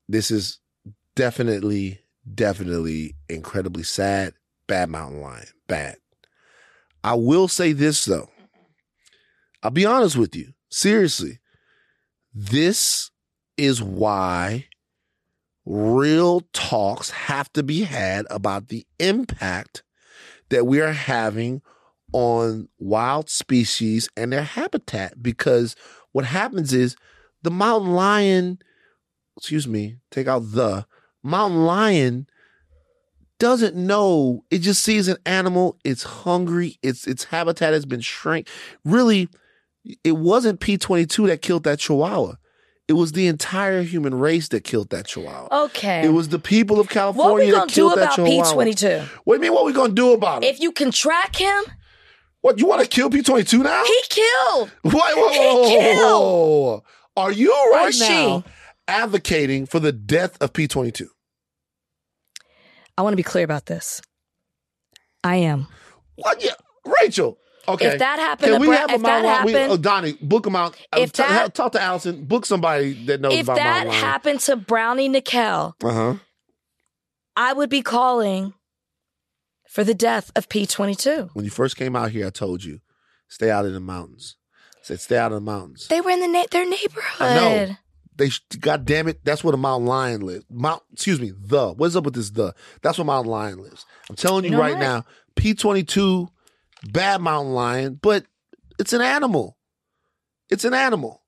[0.08, 0.58] This is
[1.16, 2.00] definitely,
[2.34, 4.34] definitely incredibly sad.
[4.66, 5.46] Bad mountain lion.
[5.66, 5.96] Bad.
[7.02, 8.28] I will say this though.
[9.62, 10.52] I'll be honest with you.
[10.70, 11.40] Seriously.
[12.34, 13.10] This
[13.62, 14.66] is why
[15.64, 19.84] real talks have to be had about the impact
[20.50, 21.62] that we are having
[22.12, 25.76] on wild species and their habitat because
[26.10, 26.96] what happens is
[27.42, 28.58] the mountain lion,
[29.36, 30.84] excuse me, take out the
[31.22, 32.26] mountain lion
[33.38, 34.44] doesn't know.
[34.50, 35.78] It just sees an animal.
[35.84, 36.78] It's hungry.
[36.82, 38.48] Its its habitat has been shrank.
[38.84, 39.28] Really,
[40.04, 42.34] it wasn't P twenty two that killed that chihuahua.
[42.92, 45.64] It was the entire human race that killed that chihuahua.
[45.64, 46.04] Okay.
[46.04, 48.52] It was the people of California what we gonna do killed about P chihuahua.
[48.52, 49.02] twenty two?
[49.24, 49.54] What do you mean?
[49.54, 50.48] What we gonna do about it?
[50.48, 51.64] If you can track him,
[52.42, 53.82] what you want to kill P twenty two now?
[53.82, 54.72] he killed.
[54.82, 56.82] Whoa, whoa, whoa, He killed.
[57.16, 58.44] Are you right now
[58.86, 61.08] advocating for the death of P twenty two?
[62.98, 64.02] I want to be clear about this.
[65.24, 65.66] I am.
[66.16, 66.44] What?
[66.44, 66.52] Yeah,
[67.00, 67.38] Rachel.
[67.68, 67.86] Okay.
[67.92, 69.44] If that happened Can we have a if that Lion?
[69.46, 70.74] We, happened- oh, Donnie, book him out.
[70.92, 72.24] Uh, If t- that- talk to Allison.
[72.24, 76.14] Book somebody that knows If about that happened to Brownie Nickel, Uh huh.
[77.36, 78.54] I would be calling
[79.68, 81.30] for the death of P twenty two.
[81.34, 82.80] When you first came out here, I told you,
[83.28, 84.36] stay out in the mountains.
[84.76, 85.86] I said, stay out of the mountains.
[85.88, 87.20] They were in the na- their neighborhood.
[87.20, 87.76] I know.
[88.16, 88.28] They,
[88.60, 90.44] God damn it, that's where the mountain lion lives.
[90.50, 91.72] Mount, excuse me, the.
[91.72, 92.54] What's up with this the?
[92.82, 93.86] That's where mountain lion lives.
[94.10, 94.80] I'm telling you, You know right what?
[94.80, 95.04] now,
[95.36, 96.28] P22,
[96.90, 98.24] bad mountain lion, but
[98.78, 99.56] it's an animal.
[100.50, 101.22] It's an animal.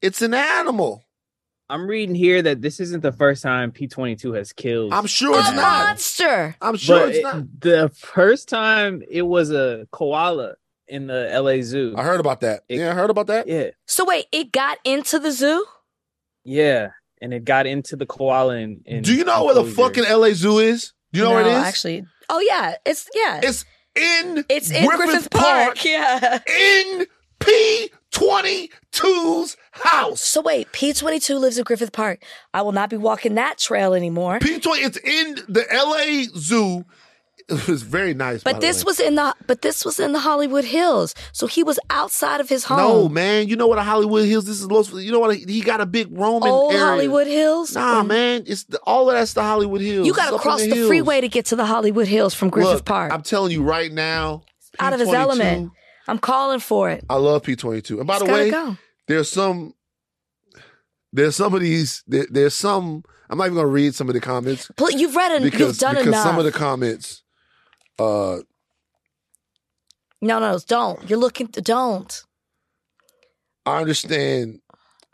[0.00, 1.04] It's an animal.
[1.68, 4.92] I'm reading here that this isn't the first time P22 has killed.
[4.92, 5.86] I'm sure it's A not.
[5.86, 6.54] monster.
[6.60, 7.60] I'm sure but it's it- not.
[7.60, 10.54] the first time it was a koala
[10.86, 11.94] in the LA Zoo.
[11.96, 12.64] I heard about that.
[12.68, 13.46] It- yeah, I heard about that.
[13.48, 15.64] Yeah, So wait, it got into the zoo?
[16.44, 16.90] yeah,
[17.22, 18.56] and it got into the koala.
[18.56, 20.92] And, in Do you know where the fucking LA Zoo is?
[21.12, 21.54] Do you know where it is?
[21.64, 23.64] Actually, oh yeah, it's yeah, it's
[23.94, 25.84] in it's in Griffith, Park.
[25.84, 26.38] Yeah.
[26.48, 27.06] in
[27.40, 30.20] P22's house.
[30.20, 32.22] So wait, P twenty two lives in Griffith Park.
[32.54, 34.38] I will not be walking that trail anymore.
[34.38, 36.84] P20, it's in the LA Zoo.
[37.52, 38.42] It was very nice.
[38.42, 41.62] But the this was in the but this was in the Hollywood Hills, so he
[41.62, 42.78] was outside of his home.
[42.78, 43.48] No, man.
[43.48, 43.78] You know what?
[43.78, 44.44] A Hollywood Hills.
[44.46, 44.92] This is Los.
[44.94, 45.36] You know what?
[45.36, 46.84] He got a big Roman Old area.
[46.84, 47.74] Hollywood Hills.
[47.74, 48.44] Nah, Or- man.
[48.46, 50.06] It's the, all of that's the Hollywood Hills.
[50.06, 50.88] You got to cross the, hills.
[50.88, 53.12] freeway to get to the Hollywood Hills from Griffith Look, Park.
[53.12, 54.44] I'm telling you right now.
[54.78, 55.72] out of his element.
[56.08, 57.04] I'm calling for it.
[57.10, 57.98] I love P22.
[57.98, 58.76] And by It's the way, go.
[59.08, 59.74] there's some.
[61.12, 62.02] There's some of these.
[62.06, 63.04] There, there's some.
[63.28, 65.42] I'm not even gonna read some of the comments You've read it.
[65.42, 66.22] because You've done because enough.
[66.24, 67.21] some of the comments.
[68.02, 68.42] Uh,
[70.20, 71.08] no, no, don't.
[71.08, 71.46] You're looking.
[71.48, 72.24] Don't.
[73.66, 74.60] I understand.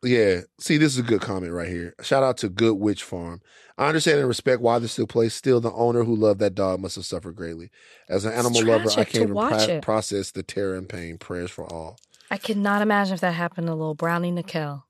[0.02, 0.42] Yeah.
[0.60, 1.94] See, this is a good comment right here.
[2.02, 3.40] Shout out to Good Witch Farm.
[3.76, 5.34] I understand and respect why this took place.
[5.34, 7.70] Still, the owner who loved that dog must have suffered greatly.
[8.08, 11.16] As an It's animal lover, I can't even watch pro- process the terror and pain.
[11.16, 11.96] Prayers for all.
[12.30, 14.84] I cannot imagine if that happened to little Brownie Nickel.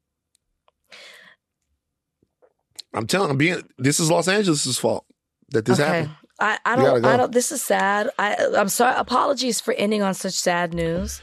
[2.94, 3.30] I'm telling.
[3.30, 3.62] I'm being.
[3.76, 5.04] This is Los Angeles' fault
[5.50, 5.88] that this okay.
[5.88, 6.16] happened.
[6.40, 7.02] I, I don't.
[7.02, 7.08] go.
[7.08, 7.32] I don't.
[7.32, 8.10] This is sad.
[8.18, 8.94] I, I'm sorry.
[8.96, 11.20] Apologies for ending on such sad news.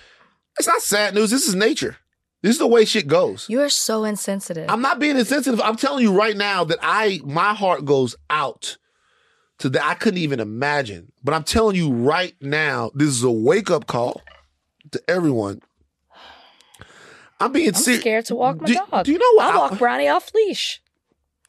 [0.57, 1.31] It's not sad news.
[1.31, 1.97] This is nature.
[2.41, 3.47] This is the way shit goes.
[3.49, 4.69] You are so insensitive.
[4.69, 5.59] I'm not being insensitive.
[5.61, 8.77] I'm telling you right now that I my heart goes out
[9.59, 9.83] to that.
[9.83, 11.11] I couldn't even imagine.
[11.23, 14.21] But I'm telling you right now, this is a wake up call
[14.91, 15.61] to everyone.
[17.39, 18.01] I'm being I'm serious.
[18.01, 19.05] scared to walk my do, dog.
[19.05, 19.53] Do you know what?
[19.53, 20.81] I- walk Brownie off leash.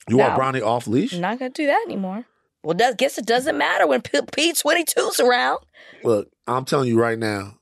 [0.09, 0.35] you No.
[0.35, 1.15] Brownie off leash?
[1.15, 2.25] I'm not gonna do that anymore.
[2.67, 5.61] Well, I guess it doesn't matter when P- P22's around.
[6.03, 7.59] Look, I'm telling you right now,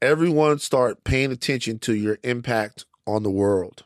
[0.00, 3.84] everyone start paying attention to your impact on the world.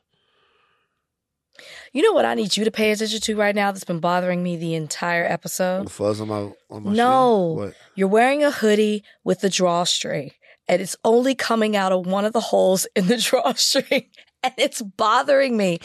[1.92, 4.44] You know what I need you to pay attention to right now that's been bothering
[4.44, 5.90] me the entire episode?
[5.90, 7.46] Fuzz on my on my No.
[7.58, 7.74] What?
[7.96, 10.30] You're wearing a hoodie with the drawstring,
[10.68, 14.04] and it's only coming out of one of the holes in the drawstring,
[14.44, 15.80] and it's bothering me.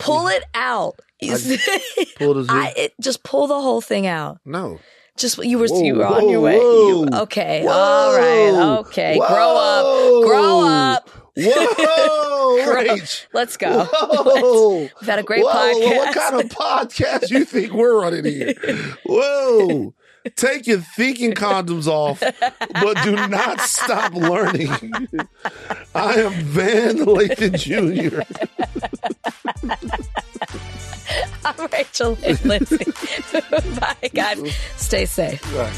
[0.00, 0.98] Pull it out.
[2.16, 4.38] Pull the I, it, just pull the whole thing out.
[4.44, 4.78] No.
[5.16, 6.58] Just you were Whoa, you were on your way.
[6.58, 7.22] whoa, You- whoa.
[7.22, 8.78] okay, all right, Whoa.
[8.80, 9.16] okay.
[9.16, 11.08] Grow up, grow up.
[11.36, 13.26] Whoa, Rach.
[13.32, 13.84] Let's go.
[13.90, 14.78] Whoa.
[15.00, 15.96] We've had a great Whoa, podcast.
[15.96, 18.54] What kind of podcast you think we're running here?
[19.06, 19.94] Whoa.
[20.36, 24.70] Take your thinking condoms off, but do not stop learning.
[25.94, 28.22] I am Van Lathan Jr.
[31.44, 32.92] I'm Rachel Lindsay.
[33.78, 34.56] Bye, guys.
[34.76, 35.42] Stay safe.
[35.54, 35.74] Right.